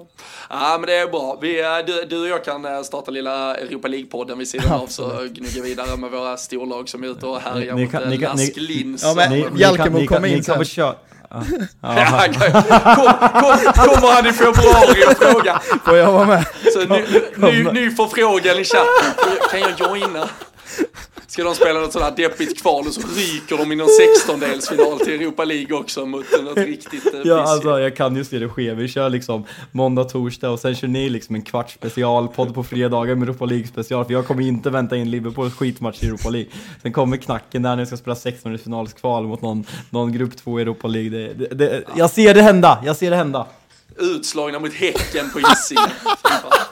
Ja, 0.53 0.77
men 0.79 0.87
det 0.87 0.95
är 0.95 1.07
bra. 1.07 1.37
Vi, 1.41 1.61
eh, 1.61 1.67
du, 1.87 2.05
du 2.05 2.21
och 2.21 2.27
jag 2.27 2.43
kan 2.43 2.65
eh, 2.65 2.81
starta 2.81 3.11
lilla 3.11 3.55
Europa 3.55 3.87
League-podden 3.87 4.37
vid 4.37 4.47
sidan 4.47 4.71
av 4.81 4.87
så 4.87 5.07
gnuggar 5.33 5.63
vidare 5.63 5.97
med 5.97 6.11
våra 6.11 6.37
storlag 6.37 6.89
som 6.89 7.03
är 7.03 7.07
ute 7.07 7.25
och 7.25 7.41
härjar 7.41 7.77
mot 7.77 7.91
kan, 7.91 8.13
eh, 8.13 8.19
Lask 8.19 8.53
Linz. 8.55 9.03
Ja, 9.03 9.13
men 9.15 9.57
Jalkemo 9.57 10.05
kom 10.07 10.25
in 10.25 10.43
sen. 10.43 10.65
Kör. 10.65 10.95
Ja. 11.29 11.43
kommer 13.75 14.13
han 14.13 14.27
i 14.27 14.33
februari 14.33 15.03
och 15.07 15.17
frågar. 15.17 15.85
Får 15.85 15.97
jag 15.97 16.11
vara 16.11 16.25
med? 16.25 16.45
Så 16.73 16.79
ny, 16.79 17.05
ny, 17.35 17.63
ny 17.63 17.91
förfrågan 17.91 18.59
i 18.59 18.63
chatten. 18.63 19.37
Kan 19.51 19.59
jag 19.59 19.79
joina? 19.79 20.29
Ska 21.31 21.43
de 21.43 21.55
spela 21.55 21.79
något 21.79 21.93
sådär 21.93 22.13
deppigt 22.15 22.61
kval 22.61 22.87
och 22.87 22.93
så 22.93 23.01
ryker 23.01 23.57
de 23.57 23.71
i 23.71 23.75
någon 23.75 23.87
16-delsfinal 23.87 25.03
till 25.03 25.13
Europa 25.13 25.43
League 25.43 25.77
också 25.77 26.05
mot 26.05 26.25
något 26.43 26.57
riktigt 26.57 27.13
eh, 27.13 27.21
Ja 27.23 27.41
alltså 27.41 27.79
jag 27.79 27.95
kan 27.95 28.15
ju 28.15 28.23
se 28.23 28.39
det 28.39 28.49
ske, 28.49 28.73
vi 28.73 28.87
kör 28.87 29.09
liksom 29.09 29.45
måndag, 29.71 30.03
torsdag 30.03 30.49
och 30.49 30.59
sen 30.59 30.75
kör 30.75 30.87
ni 30.87 31.09
liksom 31.09 31.35
en 31.35 31.41
kvart 31.41 31.71
special, 31.71 32.27
podd 32.27 32.53
på 32.53 32.63
fredagar 32.63 33.15
med 33.15 33.29
Europa 33.29 33.45
League 33.45 33.67
special 33.67 34.05
för 34.05 34.13
jag 34.13 34.27
kommer 34.27 34.43
inte 34.43 34.69
vänta 34.69 34.97
in 34.97 35.11
Liverpools 35.11 35.53
skitmatch 35.53 36.03
i 36.03 36.07
Europa 36.07 36.29
League. 36.29 36.51
Sen 36.81 36.93
kommer 36.93 37.17
knacken 37.17 37.61
där 37.61 37.69
när 37.69 37.79
jag 37.79 37.87
ska 37.87 37.97
spela 37.97 38.15
16-delsfinalskval 38.15 39.27
mot 39.27 39.41
någon, 39.41 39.65
någon 39.89 40.11
grupp 40.11 40.37
2 40.37 40.59
i 40.59 40.61
Europa 40.61 40.87
League. 40.87 41.09
Det, 41.09 41.33
det, 41.33 41.55
det, 41.55 41.83
jag 41.95 42.09
ser 42.09 42.33
det 42.33 42.41
hända, 42.41 42.83
jag 42.85 42.95
ser 42.95 43.09
det 43.09 43.17
hända. 43.17 43.45
Utslagna 43.97 44.59
mot 44.59 44.73
Häcken 44.73 45.29
på 45.29 45.39
Hisingen. 45.39 45.89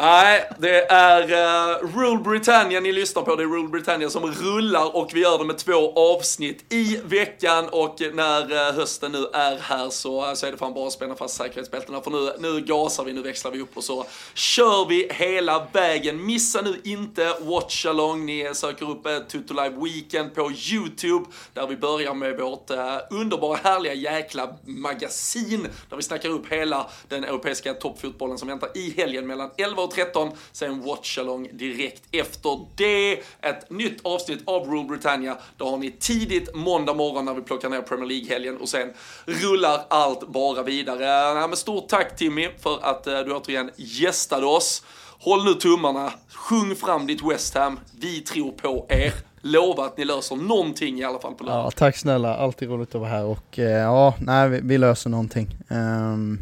Nej, 0.00 0.50
det 0.58 0.90
är 0.90 1.22
uh, 1.22 1.98
Rule 1.98 2.18
Britannia 2.18 2.80
ni 2.80 2.92
lyssnar 2.92 3.22
på. 3.22 3.36
Det 3.36 3.42
är 3.42 3.46
Rule 3.46 3.68
Britannia 3.68 4.10
som 4.10 4.32
rullar 4.32 4.96
och 4.96 5.10
vi 5.14 5.20
gör 5.20 5.38
det 5.38 5.44
med 5.44 5.58
två 5.58 5.92
avsnitt 5.92 6.72
i 6.72 7.00
veckan 7.04 7.68
och 7.68 7.96
när 8.12 8.52
uh, 8.52 8.76
hösten 8.78 9.12
nu 9.12 9.26
är 9.32 9.58
här 9.58 9.90
så, 9.90 10.28
eh, 10.28 10.34
så 10.34 10.46
är 10.46 10.52
det 10.52 10.58
fan 10.58 10.74
bara 10.74 10.86
att 10.86 10.92
spänna 10.92 11.14
fast 11.14 11.36
säkerhetsbältena 11.36 12.00
för 12.00 12.10
nu, 12.10 12.32
nu 12.38 12.60
gasar 12.60 13.04
vi, 13.04 13.12
nu 13.12 13.22
växlar 13.22 13.50
vi 13.50 13.60
upp 13.60 13.76
och 13.76 13.84
så 13.84 14.06
kör 14.34 14.88
vi 14.88 15.08
hela 15.12 15.66
vägen. 15.72 16.26
Missa 16.26 16.60
nu 16.60 16.80
inte 16.84 17.34
Watch 17.40 17.86
Along. 17.86 18.26
Ni 18.26 18.50
söker 18.54 18.90
upp 18.90 19.06
uh, 19.06 19.18
Tutu 19.18 19.54
Live 19.54 19.76
Weekend 19.82 20.34
på 20.34 20.50
YouTube 20.72 21.24
där 21.54 21.66
vi 21.66 21.76
börjar 21.76 22.14
med 22.14 22.36
vårt 22.36 22.70
uh, 22.70 22.78
underbara, 23.10 23.58
härliga 23.62 23.94
jäkla 23.94 24.56
magasin 24.64 25.68
där 25.88 25.96
vi 25.96 26.02
snackar 26.02 26.28
upp 26.28 26.52
hela 26.52 26.86
den 27.08 27.24
europeiska 27.24 27.74
toppfotbollen 27.74 28.38
som 28.38 28.48
väntar 28.48 28.70
i 28.74 28.94
helgen 28.96 29.26
mellan 29.26 29.50
11 29.56 29.87
13, 29.88 30.30
sen 30.52 30.82
watchalong 30.82 31.48
direkt 31.52 32.02
efter 32.12 32.66
det. 32.76 33.12
Ett 33.40 33.70
nytt 33.70 34.00
avsnitt 34.02 34.42
av 34.44 34.66
Rule 34.66 34.88
Britannia. 34.88 35.36
Då 35.56 35.70
har 35.70 35.78
ni 35.78 35.90
tidigt 35.90 36.54
måndag 36.54 36.94
morgon 36.94 37.24
när 37.24 37.34
vi 37.34 37.42
plockar 37.42 37.68
ner 37.68 37.80
Premier 37.80 38.06
League-helgen 38.06 38.56
och 38.56 38.68
sen 38.68 38.92
rullar 39.26 39.84
allt 39.88 40.28
bara 40.28 40.62
vidare. 40.62 41.04
Ja, 41.04 41.46
men 41.46 41.56
stort 41.56 41.88
tack 41.88 42.16
Timmy 42.16 42.48
för 42.62 42.78
att 42.82 43.06
eh, 43.06 43.20
du 43.20 43.32
återigen 43.32 43.70
gästade 43.76 44.46
oss. 44.46 44.82
Håll 45.20 45.44
nu 45.44 45.54
tummarna, 45.54 46.12
sjung 46.28 46.76
fram 46.76 47.06
ditt 47.06 47.22
West 47.22 47.54
Ham. 47.54 47.80
Vi 48.00 48.20
tror 48.20 48.52
på 48.52 48.86
er. 48.88 49.12
Lova 49.40 49.84
att 49.84 49.98
ni 49.98 50.04
löser 50.04 50.36
någonting 50.36 50.98
i 50.98 51.04
alla 51.04 51.18
fall 51.18 51.34
på 51.34 51.44
lördag. 51.44 51.64
Ja, 51.64 51.70
tack 51.70 51.96
snälla, 51.96 52.36
alltid 52.36 52.68
roligt 52.68 52.94
att 52.94 53.00
vara 53.00 53.10
här 53.10 53.24
och 53.24 53.58
eh, 53.58 53.64
ja, 53.64 54.14
nej, 54.20 54.48
vi, 54.48 54.60
vi 54.62 54.78
löser 54.78 55.10
någonting. 55.10 55.56
Um, 55.68 56.38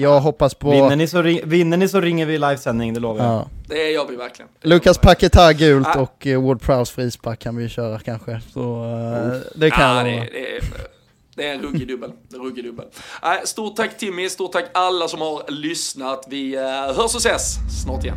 jag 0.00 0.20
hoppas 0.20 0.54
på... 0.54 0.70
Vinner 0.70 0.96
ni 0.96 1.06
så, 1.06 1.22
ring, 1.22 1.40
vinner 1.44 1.76
ni 1.76 1.88
så 1.88 2.00
ringer 2.00 2.26
vi 2.26 2.34
i 2.34 2.38
livesändning, 2.38 2.94
det 2.94 3.00
lovar 3.00 3.24
jag. 3.24 3.34
Ja. 3.34 3.48
Det 3.66 3.90
gör 3.90 4.06
vi 4.06 4.16
verkligen. 4.16 4.48
Lukas 4.62 4.98
Paketa 4.98 5.52
gult 5.52 5.86
ah. 5.86 6.00
och 6.00 6.26
uh, 6.26 6.46
Ward 6.46 6.60
Prowse 6.60 6.94
frispark 6.94 7.38
kan 7.38 7.56
vi 7.56 7.68
köra 7.68 7.98
kanske. 7.98 8.40
Så 8.52 8.84
uh, 8.84 9.40
det 9.54 9.70
kan 9.70 9.96
ah, 9.96 10.02
det, 10.02 10.10
det, 10.10 10.60
Det 11.36 11.48
är 11.48 11.54
en 11.54 11.62
ruggig 11.62 11.88
dubbel. 11.88 12.12
ruggig 12.32 12.64
dubbel. 12.64 12.86
Äh, 13.22 13.44
stort 13.44 13.76
tack 13.76 13.98
Timmy, 13.98 14.28
stort 14.28 14.52
tack 14.52 14.64
alla 14.74 15.08
som 15.08 15.20
har 15.20 15.50
lyssnat. 15.50 16.26
Vi 16.28 16.56
uh, 16.56 16.62
hörs 16.96 17.14
och 17.14 17.20
ses 17.20 17.56
snart 17.84 18.04
igen. 18.04 18.16